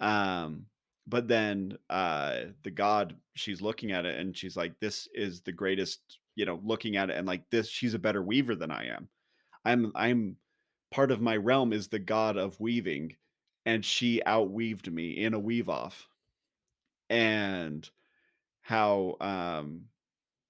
Um 0.00 0.66
but 1.06 1.28
then 1.28 1.76
uh 1.90 2.40
the 2.62 2.70
god 2.70 3.14
she's 3.34 3.60
looking 3.60 3.92
at 3.92 4.06
it 4.06 4.18
and 4.18 4.36
she's 4.36 4.56
like 4.56 4.78
this 4.80 5.08
is 5.14 5.42
the 5.42 5.52
greatest 5.52 6.18
you 6.34 6.46
know 6.46 6.60
looking 6.64 6.96
at 6.96 7.10
it 7.10 7.16
and 7.16 7.26
like 7.26 7.48
this 7.50 7.68
she's 7.68 7.94
a 7.94 7.98
better 7.98 8.22
weaver 8.22 8.54
than 8.54 8.70
i 8.70 8.86
am. 8.86 9.08
I'm 9.64 9.92
i'm 9.94 10.36
part 10.90 11.10
of 11.10 11.20
my 11.20 11.36
realm 11.36 11.72
is 11.72 11.88
the 11.88 11.98
god 11.98 12.36
of 12.36 12.58
weaving 12.60 13.16
and 13.66 13.84
she 13.84 14.22
outweaved 14.24 14.90
me 14.92 15.24
in 15.24 15.34
a 15.34 15.38
weave 15.38 15.68
off 15.68 16.08
and 17.14 17.88
how 18.62 19.16
um 19.20 19.82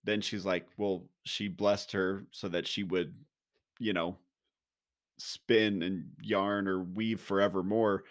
then 0.05 0.21
she's 0.21 0.45
like 0.45 0.67
well 0.77 1.05
she 1.25 1.49
blessed 1.49 1.93
her 1.93 2.25
so 2.31 2.49
that 2.49 2.67
she 2.67 2.83
would 2.83 3.15
you 3.79 3.93
know 3.93 4.17
spin 5.19 5.83
and 5.83 6.07
yarn 6.23 6.67
or 6.67 6.81
weave 6.83 7.21
forevermore 7.21 8.05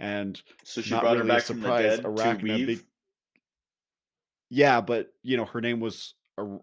and 0.00 0.40
So 0.64 0.80
she 0.80 0.90
brought 0.90 1.16
her 1.16 1.22
really 1.22 1.30
a 1.30 1.34
back 1.34 1.42
from 1.44 1.60
the 1.60 1.66
surprise, 1.66 1.96
dead 2.00 2.38
to 2.38 2.44
weave. 2.44 2.66
big- 2.66 2.86
yeah 4.50 4.80
but 4.80 5.12
you 5.22 5.36
know 5.36 5.44
her 5.44 5.60
name 5.60 5.80
was 5.80 6.14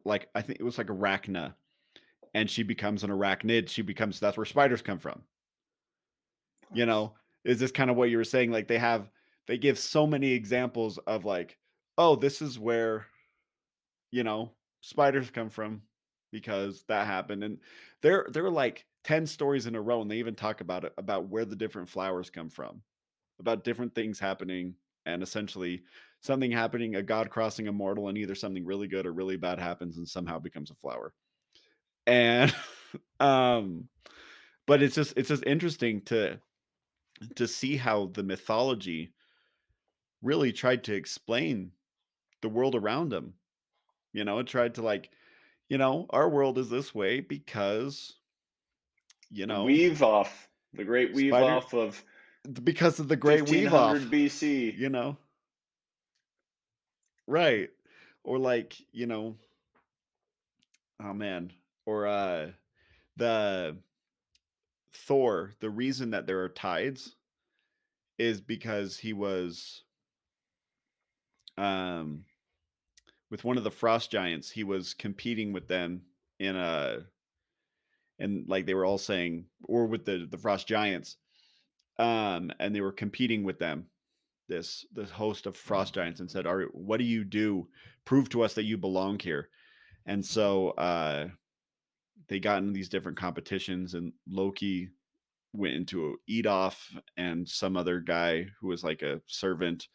like 0.03 0.27
i 0.35 0.41
think 0.41 0.59
it 0.59 0.63
was 0.63 0.77
like 0.77 0.87
arachna 0.87 1.53
and 2.33 2.49
she 2.49 2.63
becomes 2.63 3.03
an 3.03 3.09
arachnid 3.09 3.69
she 3.69 3.81
becomes 3.81 4.19
that's 4.19 4.37
where 4.37 4.45
spiders 4.45 4.81
come 4.81 4.99
from. 4.99 5.21
You 6.71 6.85
know? 6.85 7.13
Is 7.43 7.59
this 7.59 7.71
kind 7.71 7.89
of 7.89 7.95
what 7.95 8.11
you 8.11 8.17
were 8.17 8.23
saying? 8.23 8.51
Like 8.51 8.67
they 8.67 8.77
have 8.77 9.09
they 9.47 9.57
give 9.57 9.79
so 9.79 10.05
many 10.05 10.31
examples 10.31 10.97
of 10.99 11.25
like 11.25 11.57
oh 11.97 12.15
this 12.15 12.41
is 12.41 12.59
where 12.59 13.05
you 14.11 14.23
know 14.23 14.51
spiders 14.81 15.29
come 15.29 15.49
from 15.49 15.81
because 16.31 16.83
that 16.87 17.07
happened 17.07 17.43
and 17.43 17.57
there 18.01 18.27
there 18.31 18.45
are 18.45 18.51
like 18.51 18.85
10 19.03 19.25
stories 19.25 19.65
in 19.65 19.75
a 19.75 19.81
row 19.81 20.01
and 20.01 20.11
they 20.11 20.17
even 20.17 20.35
talk 20.35 20.61
about 20.61 20.83
it 20.83 20.93
about 20.97 21.27
where 21.27 21.45
the 21.45 21.55
different 21.55 21.89
flowers 21.89 22.29
come 22.29 22.49
from 22.49 22.81
about 23.39 23.63
different 23.63 23.95
things 23.95 24.19
happening 24.19 24.75
and 25.05 25.23
essentially 25.23 25.81
something 26.21 26.51
happening 26.51 26.95
a 26.95 27.03
god 27.03 27.29
crossing 27.29 27.67
a 27.67 27.71
mortal 27.71 28.09
and 28.09 28.17
either 28.17 28.35
something 28.35 28.65
really 28.65 28.87
good 28.87 29.05
or 29.05 29.13
really 29.13 29.37
bad 29.37 29.59
happens 29.59 29.97
and 29.97 30.07
somehow 30.07 30.39
becomes 30.39 30.71
a 30.71 30.75
flower. 30.75 31.13
And 32.05 32.53
um 33.19 33.87
but 34.67 34.83
it's 34.83 34.95
just 34.95 35.13
it's 35.17 35.29
just 35.29 35.45
interesting 35.45 36.01
to 36.01 36.39
to 37.35 37.47
see 37.47 37.75
how 37.75 38.07
the 38.13 38.23
mythology 38.23 39.13
really 40.21 40.51
tried 40.51 40.83
to 40.83 40.93
explain 40.93 41.71
the 42.41 42.49
world 42.49 42.75
around 42.75 43.09
them 43.09 43.33
you 44.13 44.23
know 44.23 44.39
it 44.39 44.47
tried 44.47 44.75
to 44.75 44.81
like 44.81 45.09
you 45.67 45.77
know 45.77 46.05
our 46.09 46.29
world 46.29 46.57
is 46.57 46.69
this 46.69 46.93
way 46.93 47.19
because 47.19 48.13
you 49.29 49.45
know 49.45 49.63
weave 49.63 50.01
off. 50.01 50.47
The 50.73 50.83
great 50.83 51.13
weave 51.13 51.31
Spider- 51.31 51.45
off 51.45 51.73
of 51.73 52.03
because 52.63 52.99
of 52.99 53.07
the 53.07 53.15
great 53.15 53.49
weave 53.49 53.73
off 53.73 53.93
1500 53.93 54.11
BC. 54.11 54.77
you 54.77 54.89
know 54.89 55.17
right 57.27 57.69
or 58.23 58.37
like 58.39 58.75
you 58.91 59.05
know 59.05 59.35
oh 61.03 61.13
man 61.13 61.51
or 61.85 62.07
uh 62.07 62.47
the 63.17 63.77
Thor, 64.93 65.53
the 65.59 65.69
reason 65.69 66.11
that 66.11 66.27
there 66.27 66.41
are 66.41 66.49
tides 66.49 67.15
is 68.17 68.41
because 68.41 68.97
he 68.97 69.13
was 69.13 69.83
um 71.59 72.23
with 73.29 73.43
one 73.43 73.57
of 73.57 73.63
the 73.63 73.71
frost 73.71 74.09
giants, 74.11 74.49
he 74.49 74.63
was 74.63 74.93
competing 74.93 75.53
with 75.53 75.67
them 75.67 76.01
in 76.39 76.55
a 76.55 76.99
and 78.17 78.47
like 78.47 78.65
they 78.65 78.73
were 78.73 78.85
all 78.85 78.97
saying 78.97 79.45
or 79.63 79.85
with 79.85 80.05
the 80.05 80.27
the 80.29 80.37
frost 80.37 80.67
giants 80.67 81.17
um 81.99 82.51
and 82.59 82.73
they 82.75 82.81
were 82.81 82.91
competing 82.91 83.43
with 83.43 83.59
them 83.59 83.85
this 84.47 84.85
this 84.93 85.11
host 85.11 85.45
of 85.45 85.55
frost 85.55 85.93
giants 85.93 86.21
and 86.21 86.31
said 86.31 86.47
are 86.47 86.63
what 86.73 86.97
do 86.97 87.03
you 87.03 87.23
do? 87.23 87.67
Prove 88.05 88.29
to 88.29 88.41
us 88.41 88.53
that 88.55 88.63
you 88.63 88.77
belong 88.77 89.19
here. 89.19 89.49
And 90.05 90.25
so 90.25 90.69
uh 90.71 91.27
they 92.29 92.39
got 92.39 92.59
in 92.63 92.73
these 92.73 92.89
different 92.89 93.17
competitions 93.17 93.95
and 93.95 94.13
loki 94.29 94.89
went 95.53 95.73
into 95.73 96.09
a 96.09 96.13
eat 96.27 96.45
off 96.45 96.89
and 97.17 97.47
some 97.47 97.75
other 97.75 97.99
guy 97.99 98.45
who 98.59 98.67
was 98.67 98.83
like 98.83 99.01
a 99.01 99.21
servant 99.27 99.87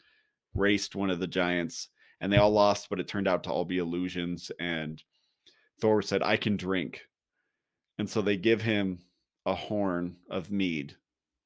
raced 0.55 0.95
one 0.95 1.11
of 1.11 1.21
the 1.21 1.27
giants 1.27 1.89
and 2.21 2.33
they 2.33 2.37
all 2.37 2.51
lost 2.51 2.89
but 2.91 3.01
it 3.01 3.09
turned 3.09 3.29
out 3.29 3.45
to 3.45 3.51
all 3.51 3.65
be 3.65 3.79
illusions 3.79 4.51
and 4.59 5.03
thor 5.81 6.03
said 6.03 6.23
i 6.23 6.37
can 6.37 6.57
drink. 6.57 7.03
And 7.97 8.11
so 8.11 8.23
they 8.23 8.37
give 8.37 8.61
him 8.61 8.99
a 9.47 9.55
horn 9.55 10.17
of 10.29 10.51
mead 10.51 10.97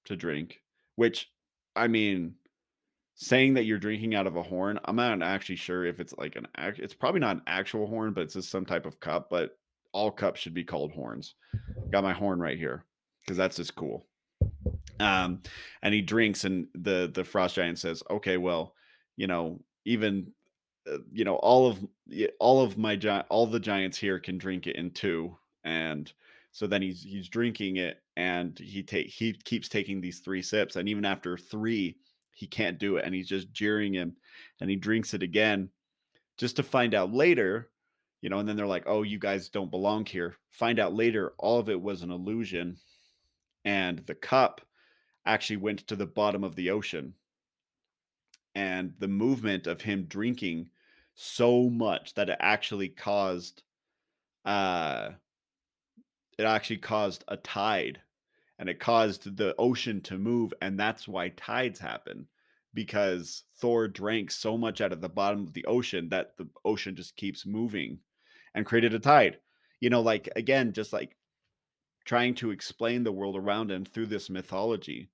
to 0.06 0.16
drink 0.16 0.62
which 0.96 1.30
i 1.76 1.88
mean 1.88 2.34
saying 3.14 3.54
that 3.54 3.64
you're 3.64 3.78
drinking 3.78 4.14
out 4.14 4.26
of 4.26 4.36
a 4.36 4.42
horn 4.42 4.78
i'm 4.84 4.96
not 4.96 5.22
actually 5.22 5.56
sure 5.56 5.84
if 5.84 6.00
it's 6.00 6.14
like 6.16 6.36
an 6.36 6.46
act 6.56 6.78
it's 6.78 6.94
probably 6.94 7.20
not 7.20 7.36
an 7.36 7.42
actual 7.46 7.86
horn 7.86 8.12
but 8.12 8.22
it's 8.22 8.34
just 8.34 8.50
some 8.50 8.64
type 8.64 8.86
of 8.86 9.00
cup 9.00 9.28
but 9.28 9.58
all 9.92 10.10
cups 10.10 10.40
should 10.40 10.54
be 10.54 10.64
called 10.64 10.92
horns. 10.92 11.34
Got 11.90 12.04
my 12.04 12.12
horn 12.12 12.38
right 12.38 12.58
here 12.58 12.84
because 13.24 13.36
that's 13.36 13.56
just 13.56 13.74
cool. 13.74 14.06
Um 15.00 15.42
and 15.82 15.94
he 15.94 16.02
drinks 16.02 16.44
and 16.44 16.66
the 16.74 17.10
the 17.12 17.24
frost 17.24 17.54
giant 17.54 17.78
says 17.78 18.02
okay 18.10 18.36
well 18.36 18.74
you 19.18 19.26
know 19.26 19.60
even 19.84 20.32
uh, 20.90 20.98
you 21.12 21.24
know 21.24 21.34
all 21.36 21.66
of 21.66 21.84
all 22.40 22.62
of 22.62 22.78
my 22.78 22.98
all 23.28 23.46
the 23.46 23.60
giants 23.60 23.98
here 23.98 24.18
can 24.18 24.38
drink 24.38 24.66
it 24.66 24.76
in 24.76 24.90
two 24.92 25.36
and 25.64 26.14
so 26.52 26.66
then 26.66 26.80
he's 26.80 27.02
he's 27.02 27.28
drinking 27.28 27.76
it 27.76 28.00
and 28.16 28.58
he 28.58 28.82
take 28.82 29.08
he 29.08 29.34
keeps 29.44 29.68
taking 29.68 30.00
these 30.00 30.20
three 30.20 30.40
sips 30.40 30.76
and 30.76 30.88
even 30.88 31.04
after 31.04 31.36
three 31.36 31.96
he 32.30 32.46
can't 32.46 32.78
do 32.78 32.96
it 32.96 33.04
and 33.04 33.14
he's 33.14 33.28
just 33.28 33.52
jeering 33.52 33.92
him 33.92 34.16
and 34.60 34.70
he 34.70 34.76
drinks 34.76 35.12
it 35.12 35.22
again 35.22 35.68
just 36.38 36.56
to 36.56 36.62
find 36.62 36.94
out 36.94 37.12
later 37.12 37.68
you 38.22 38.30
know 38.30 38.38
and 38.38 38.48
then 38.48 38.56
they're 38.56 38.66
like 38.66 38.84
oh 38.86 39.02
you 39.02 39.18
guys 39.18 39.50
don't 39.50 39.70
belong 39.70 40.06
here. 40.06 40.36
Find 40.50 40.78
out 40.78 40.94
later 40.94 41.34
all 41.38 41.58
of 41.58 41.68
it 41.68 41.80
was 41.80 42.02
an 42.02 42.10
illusion 42.10 42.76
and 43.64 43.98
the 44.06 44.14
cup 44.14 44.60
actually 45.26 45.56
went 45.56 45.80
to 45.86 45.96
the 45.96 46.06
bottom 46.06 46.44
of 46.44 46.54
the 46.54 46.70
ocean 46.70 47.14
and 48.54 48.92
the 48.98 49.08
movement 49.08 49.66
of 49.66 49.80
him 49.80 50.04
drinking 50.04 50.68
so 51.14 51.68
much 51.68 52.14
that 52.14 52.30
it 52.30 52.36
actually 52.40 52.88
caused 52.88 53.62
uh 54.44 55.10
it 56.38 56.44
actually 56.44 56.76
caused 56.76 57.24
a 57.28 57.36
tide 57.36 58.00
and 58.58 58.68
it 58.68 58.80
caused 58.80 59.36
the 59.36 59.54
ocean 59.58 60.00
to 60.00 60.18
move 60.18 60.54
and 60.62 60.78
that's 60.78 61.08
why 61.08 61.28
tides 61.30 61.78
happen 61.78 62.26
because 62.74 63.42
Thor 63.56 63.88
drank 63.88 64.30
so 64.30 64.56
much 64.56 64.80
out 64.80 64.92
of 64.92 65.00
the 65.00 65.08
bottom 65.08 65.42
of 65.42 65.52
the 65.52 65.64
ocean 65.64 66.08
that 66.10 66.36
the 66.36 66.48
ocean 66.64 66.94
just 66.94 67.16
keeps 67.16 67.46
moving 67.46 67.98
and 68.54 68.66
created 68.66 68.94
a 68.94 68.98
tide. 68.98 69.38
You 69.80 69.90
know 69.90 70.00
like 70.00 70.28
again 70.36 70.72
just 70.72 70.92
like 70.92 71.16
trying 72.04 72.34
to 72.36 72.50
explain 72.50 73.02
the 73.02 73.12
world 73.12 73.36
around 73.36 73.70
him 73.70 73.84
through 73.84 74.06
this 74.06 74.30
mythology 74.30 75.10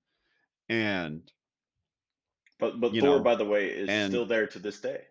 and 0.68 1.22
But 2.58 2.80
but 2.80 2.92
Thor, 2.92 3.00
know 3.02 3.20
by 3.20 3.34
the 3.34 3.44
way, 3.44 3.68
is 3.68 3.88
and 3.88 4.10
still 4.10 4.26
there 4.26 4.46
to 4.46 4.58
this 4.58 4.80
day. 4.80 5.02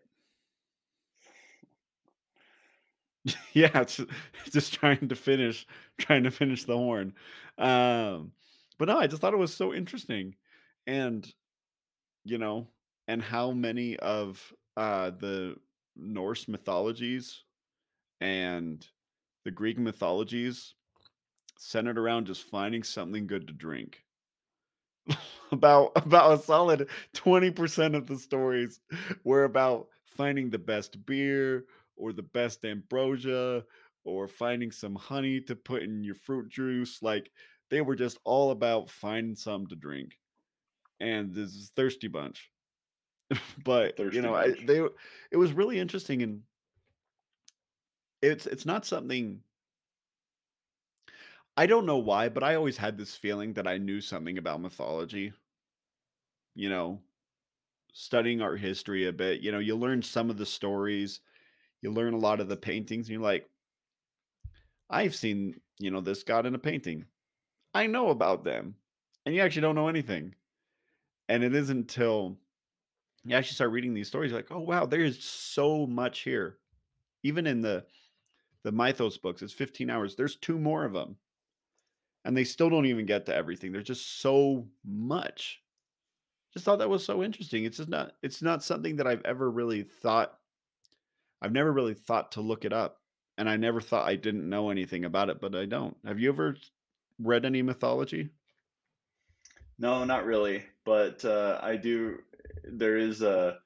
yeah 3.54 3.80
it's 3.80 4.02
just 4.52 4.74
trying 4.74 5.08
to 5.08 5.16
finish 5.16 5.66
trying 5.98 6.24
to 6.24 6.32
finish 6.32 6.64
the 6.66 6.78
horn. 6.78 7.14
Um 7.58 8.32
but 8.78 8.88
no 8.88 8.98
i 8.98 9.08
just 9.08 9.22
thought 9.22 9.34
it 9.34 9.38
was 9.38 9.54
so 9.54 9.74
interesting. 9.74 10.36
And 10.88 11.32
you 12.26 12.38
know 12.38 12.68
and 13.08 13.22
how 13.22 13.52
many 13.52 13.98
of 13.98 14.54
uh 14.78 15.12
the 15.12 15.56
norse 15.96 16.48
mythologies 16.48 17.44
and 18.20 18.86
the 19.46 19.52
greek 19.52 19.78
mythologies 19.78 20.74
centered 21.60 21.98
around 21.98 22.26
just 22.26 22.44
finding 22.44 22.82
something 22.82 23.28
good 23.28 23.48
to 23.48 23.54
drink 23.54 24.04
about 25.51 25.91
about 25.95 26.39
a 26.39 26.43
solid 26.43 26.88
20% 27.16 27.95
of 27.95 28.08
the 28.08 28.18
stories 28.18 28.80
were 29.24 29.43
about 29.43 29.88
finding 30.06 30.49
the 30.49 30.60
best 30.60 31.06
beer 31.06 31.66
or 31.95 32.14
the 32.14 32.24
best 32.24 32.66
ambrosia 32.66 33.64
or 34.06 34.28
finding 34.28 34.72
some 34.72 34.95
honey 34.95 35.39
to 35.41 35.56
put 35.56 35.84
in 35.84 36.04
your 36.04 36.16
fruit 36.16 36.49
juice 36.49 37.01
like 37.01 37.32
they 37.70 37.82
were 37.82 37.95
just 37.95 38.20
all 38.24 38.51
about 38.51 38.89
finding 38.89 39.36
something 39.36 39.68
to 39.68 39.76
drink. 39.76 40.18
And 40.99 41.34
this 41.34 41.51
is 41.56 41.72
thirsty 41.76 42.08
bunch. 42.08 42.51
But 43.64 43.97
you 43.97 44.06
Thirsty 44.06 44.22
know 44.22 44.36
I, 44.36 44.51
they 44.66 44.82
it 45.32 45.38
was 45.38 45.54
really 45.54 45.80
interesting 45.80 46.22
and 46.22 46.41
it's 48.22 48.45
it's 48.45 48.66
not 48.66 48.86
something 48.86 49.41
i 51.58 51.66
don't 51.66 51.86
know 51.86 51.97
why 51.97 52.30
but 52.30 52.43
i 52.43 52.56
always 52.56 52.78
had 52.78 52.97
this 52.97 53.16
feeling 53.16 53.54
that 53.54 53.68
i 53.68 53.78
knew 53.78 54.01
something 54.01 54.38
about 54.38 54.62
mythology 54.62 55.34
you 56.56 56.70
know 56.70 56.99
studying 57.93 58.41
art 58.41 58.60
history 58.60 59.08
a 59.08 59.14
bit, 59.14 59.41
you 59.41 59.51
know, 59.51 59.60
you 59.60 59.76
learn 59.76 60.01
some 60.01 60.30
of 60.30 60.38
the 60.38 60.45
stories, 60.45 61.22
you 61.82 61.91
learn 61.91 62.14
a 62.14 62.18
lot 62.18 62.41
of 62.41 62.49
the 62.49 62.58
paintings, 62.58 63.08
and 63.08 63.14
you're 63.14 63.22
like, 63.22 63.47
I've 64.89 65.16
seen, 65.16 65.62
you 65.80 65.91
know, 65.91 66.01
this 66.01 66.24
god 66.24 66.45
in 66.45 66.56
a 66.56 66.60
painting. 66.60 67.06
I 67.74 67.88
know 67.88 68.10
about 68.10 68.43
them. 68.43 68.76
And 69.26 69.34
you 69.34 69.41
actually 69.41 69.62
don't 69.62 69.76
know 69.76 69.88
anything. 69.88 70.36
And 71.30 71.43
it 71.43 71.56
isn't 71.56 71.78
until 71.78 72.38
you 73.24 73.36
actually 73.36 73.56
start 73.56 73.72
reading 73.72 73.93
these 73.93 74.10
stories, 74.10 74.32
you're 74.32 74.39
like, 74.39 74.51
oh 74.51 74.60
wow, 74.60 74.86
there 74.86 75.04
is 75.04 75.24
so 75.24 75.88
much 75.88 76.20
here. 76.20 76.58
Even 77.24 77.47
in 77.47 77.62
the 77.62 77.86
the 78.64 78.72
Mythos 78.72 79.18
books, 79.18 79.41
it's 79.41 79.54
15 79.54 79.89
hours. 79.89 80.16
There's 80.16 80.36
two 80.36 80.58
more 80.58 80.86
of 80.86 80.93
them. 80.93 81.18
And 82.26 82.36
they 82.38 82.44
still 82.44 82.70
don't 82.70 82.86
even 82.86 83.06
get 83.06 83.26
to 83.26 83.36
everything. 83.36 83.72
There's 83.72 83.88
just 83.88 84.22
so 84.22 84.68
much. 84.86 85.62
Just 86.54 86.66
thought 86.66 86.80
that 86.80 86.90
was 86.90 87.06
so 87.06 87.24
interesting. 87.24 87.66
It's 87.66 87.78
just 87.78 87.90
not 87.90 88.14
it's 88.22 88.42
not 88.42 88.64
something 88.64 88.98
that 88.98 89.08
I've 89.08 89.26
ever 89.26 89.50
really 89.50 89.84
thought 89.84 90.38
I've 91.42 91.52
never 91.52 91.74
really 91.74 91.94
thought 91.94 92.32
to 92.34 92.42
look 92.42 92.64
it 92.64 92.72
up, 92.72 93.02
and 93.38 93.50
I 93.50 93.58
never 93.58 93.82
thought 93.82 94.08
I 94.08 94.16
didn't 94.16 94.48
know 94.48 94.70
anything 94.70 95.04
about 95.04 95.30
it, 95.30 95.42
but 95.42 95.54
I 95.56 95.66
don't. 95.66 95.98
Have 96.06 96.20
you 96.20 96.30
ever 96.30 96.56
read 97.20 97.44
any 97.44 97.62
mythology? 97.62 98.30
No, 99.78 100.06
not 100.06 100.26
really. 100.26 100.64
But 100.86 101.26
uh, 101.26 101.60
I 101.62 101.76
do. 101.76 102.20
There 102.64 102.98
is 102.98 103.22
a 103.22 103.58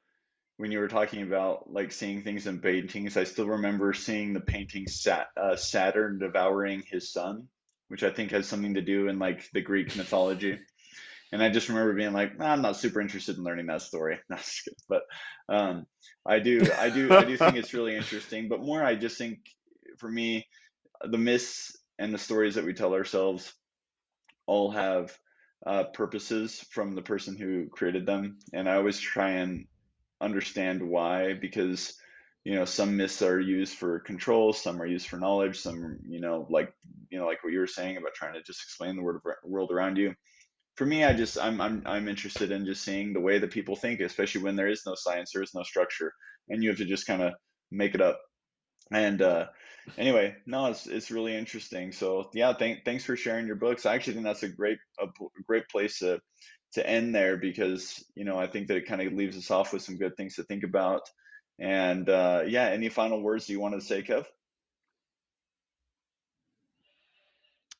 when 0.57 0.71
you 0.71 0.79
were 0.79 0.87
talking 0.87 1.21
about 1.21 1.71
like 1.71 1.91
seeing 1.91 2.23
things 2.23 2.47
in 2.47 2.59
paintings. 2.59 3.15
I 3.15 3.25
still 3.25 3.47
remember 3.47 3.93
seeing 3.93 4.33
the 4.33 4.41
painting 4.41 4.87
Sat, 4.87 5.27
uh, 5.37 5.55
Saturn 5.55 6.17
devouring 6.17 6.83
his 6.89 7.11
son, 7.11 7.47
which 7.87 8.03
I 8.03 8.11
think 8.11 8.31
has 8.31 8.47
something 8.47 8.75
to 8.75 8.81
do 8.81 9.07
in 9.07 9.19
like 9.19 9.49
the 9.51 9.61
Greek 9.61 9.95
mythology. 9.95 10.59
And 11.29 11.43
I 11.43 11.49
just 11.49 11.67
remember 11.67 11.93
being 11.93 12.13
like, 12.13 12.39
"Nah, 12.39 12.53
I'm 12.53 12.61
not 12.61 12.77
super 12.77 13.01
interested 13.01 13.35
in 13.35 13.43
learning 13.43 13.65
that 13.65 13.81
story. 13.81 14.17
No. 14.29 14.37
But 14.87 15.01
um, 15.49 15.85
I 16.25 16.39
do, 16.39 16.61
I 16.77 16.89
do, 16.89 17.13
I 17.13 17.25
do 17.25 17.35
think 17.35 17.57
it's 17.57 17.73
really 17.73 17.97
interesting. 17.97 18.47
But 18.47 18.61
more, 18.61 18.81
I 18.81 18.95
just 18.95 19.17
think 19.17 19.39
for 19.97 20.09
me, 20.09 20.47
the 21.03 21.17
myths 21.17 21.75
and 21.99 22.13
the 22.13 22.17
stories 22.17 22.55
that 22.55 22.63
we 22.63 22.73
tell 22.73 22.93
ourselves 22.93 23.53
all 24.45 24.71
have 24.71 25.11
uh, 25.65 25.83
purposes 25.85 26.65
from 26.71 26.95
the 26.95 27.01
person 27.01 27.35
who 27.35 27.67
created 27.67 28.05
them, 28.05 28.39
and 28.53 28.69
I 28.69 28.75
always 28.75 28.99
try 28.99 29.31
and 29.31 29.65
understand 30.21 30.81
why 30.81 31.33
because 31.33 31.93
you 32.47 32.55
know 32.55 32.65
some 32.65 32.97
myths 32.97 33.21
are 33.21 33.39
used 33.39 33.75
for 33.75 33.99
control, 33.99 34.53
some 34.53 34.81
are 34.81 34.91
used 34.95 35.07
for 35.07 35.17
knowledge, 35.17 35.59
some 35.59 35.99
you 36.07 36.21
know 36.21 36.47
like 36.49 36.69
you 37.11 37.19
know 37.19 37.27
like 37.29 37.43
what 37.43 37.53
you 37.53 37.59
were 37.59 37.75
saying 37.79 37.97
about 37.97 38.13
trying 38.15 38.33
to 38.33 38.43
just 38.43 38.63
explain 38.63 38.95
the 38.95 39.07
world 39.55 39.71
around 39.71 39.97
you 39.97 40.13
for 40.77 40.85
me, 40.85 41.03
I 41.03 41.13
just 41.13 41.37
I'm 41.39 41.59
I'm 41.59 41.81
I'm 41.85 42.07
interested 42.07 42.51
in 42.51 42.65
just 42.65 42.83
seeing 42.83 43.11
the 43.11 43.19
way 43.19 43.39
that 43.39 43.51
people 43.51 43.75
think, 43.75 43.99
especially 43.99 44.43
when 44.43 44.55
there 44.55 44.69
is 44.69 44.83
no 44.85 44.93
science, 44.95 45.31
there 45.33 45.41
is 45.41 45.55
no 45.55 45.63
structure, 45.63 46.13
and 46.49 46.63
you 46.63 46.69
have 46.69 46.77
to 46.77 46.85
just 46.85 47.07
kind 47.07 47.23
of 47.23 47.33
make 47.71 47.95
it 47.95 48.01
up. 48.01 48.21
And 48.91 49.21
uh, 49.21 49.47
anyway, 49.97 50.35
no, 50.45 50.67
it's 50.67 50.85
it's 50.85 51.11
really 51.11 51.35
interesting. 51.35 51.91
So 51.91 52.29
yeah, 52.33 52.53
thank 52.53 52.85
thanks 52.85 53.03
for 53.03 53.17
sharing 53.17 53.47
your 53.47 53.55
books. 53.55 53.87
I 53.87 53.95
actually 53.95 54.13
think 54.13 54.25
that's 54.25 54.43
a 54.43 54.49
great 54.49 54.77
a 55.01 55.07
great 55.47 55.67
place 55.69 55.99
to 55.99 56.19
to 56.73 56.87
end 56.87 57.15
there 57.15 57.37
because 57.37 58.03
you 58.15 58.23
know 58.23 58.37
I 58.37 58.45
think 58.45 58.67
that 58.67 58.77
it 58.77 58.87
kind 58.87 59.01
of 59.01 59.13
leaves 59.13 59.35
us 59.35 59.49
off 59.49 59.73
with 59.73 59.81
some 59.81 59.97
good 59.97 60.15
things 60.15 60.35
to 60.35 60.43
think 60.43 60.63
about. 60.63 61.01
And 61.59 62.07
uh, 62.09 62.43
yeah, 62.47 62.67
any 62.67 62.89
final 62.89 63.21
words 63.21 63.49
you 63.49 63.59
wanted 63.59 63.79
to 63.79 63.85
say, 63.85 64.03
Kev? 64.03 64.25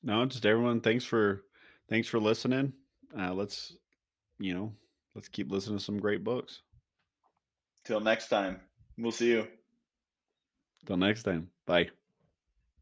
No, 0.04 0.26
just 0.26 0.46
everyone, 0.46 0.82
thanks 0.82 1.04
for 1.04 1.44
thanks 1.90 2.08
for 2.08 2.20
listening. 2.20 2.74
Uh, 3.18 3.34
let's, 3.34 3.76
you 4.40 4.54
know, 4.54 4.74
let's 5.16 5.28
keep 5.28 5.52
listening 5.52 5.78
to 5.78 5.84
some 5.84 6.00
great 6.00 6.24
books. 6.24 6.62
Till 7.84 8.00
next 8.00 8.30
time, 8.30 8.60
we'll 8.98 9.12
see 9.12 9.30
you. 9.30 9.48
Till 10.86 10.98
next 10.98 11.24
time. 11.24 11.50
Bye. 11.66 11.90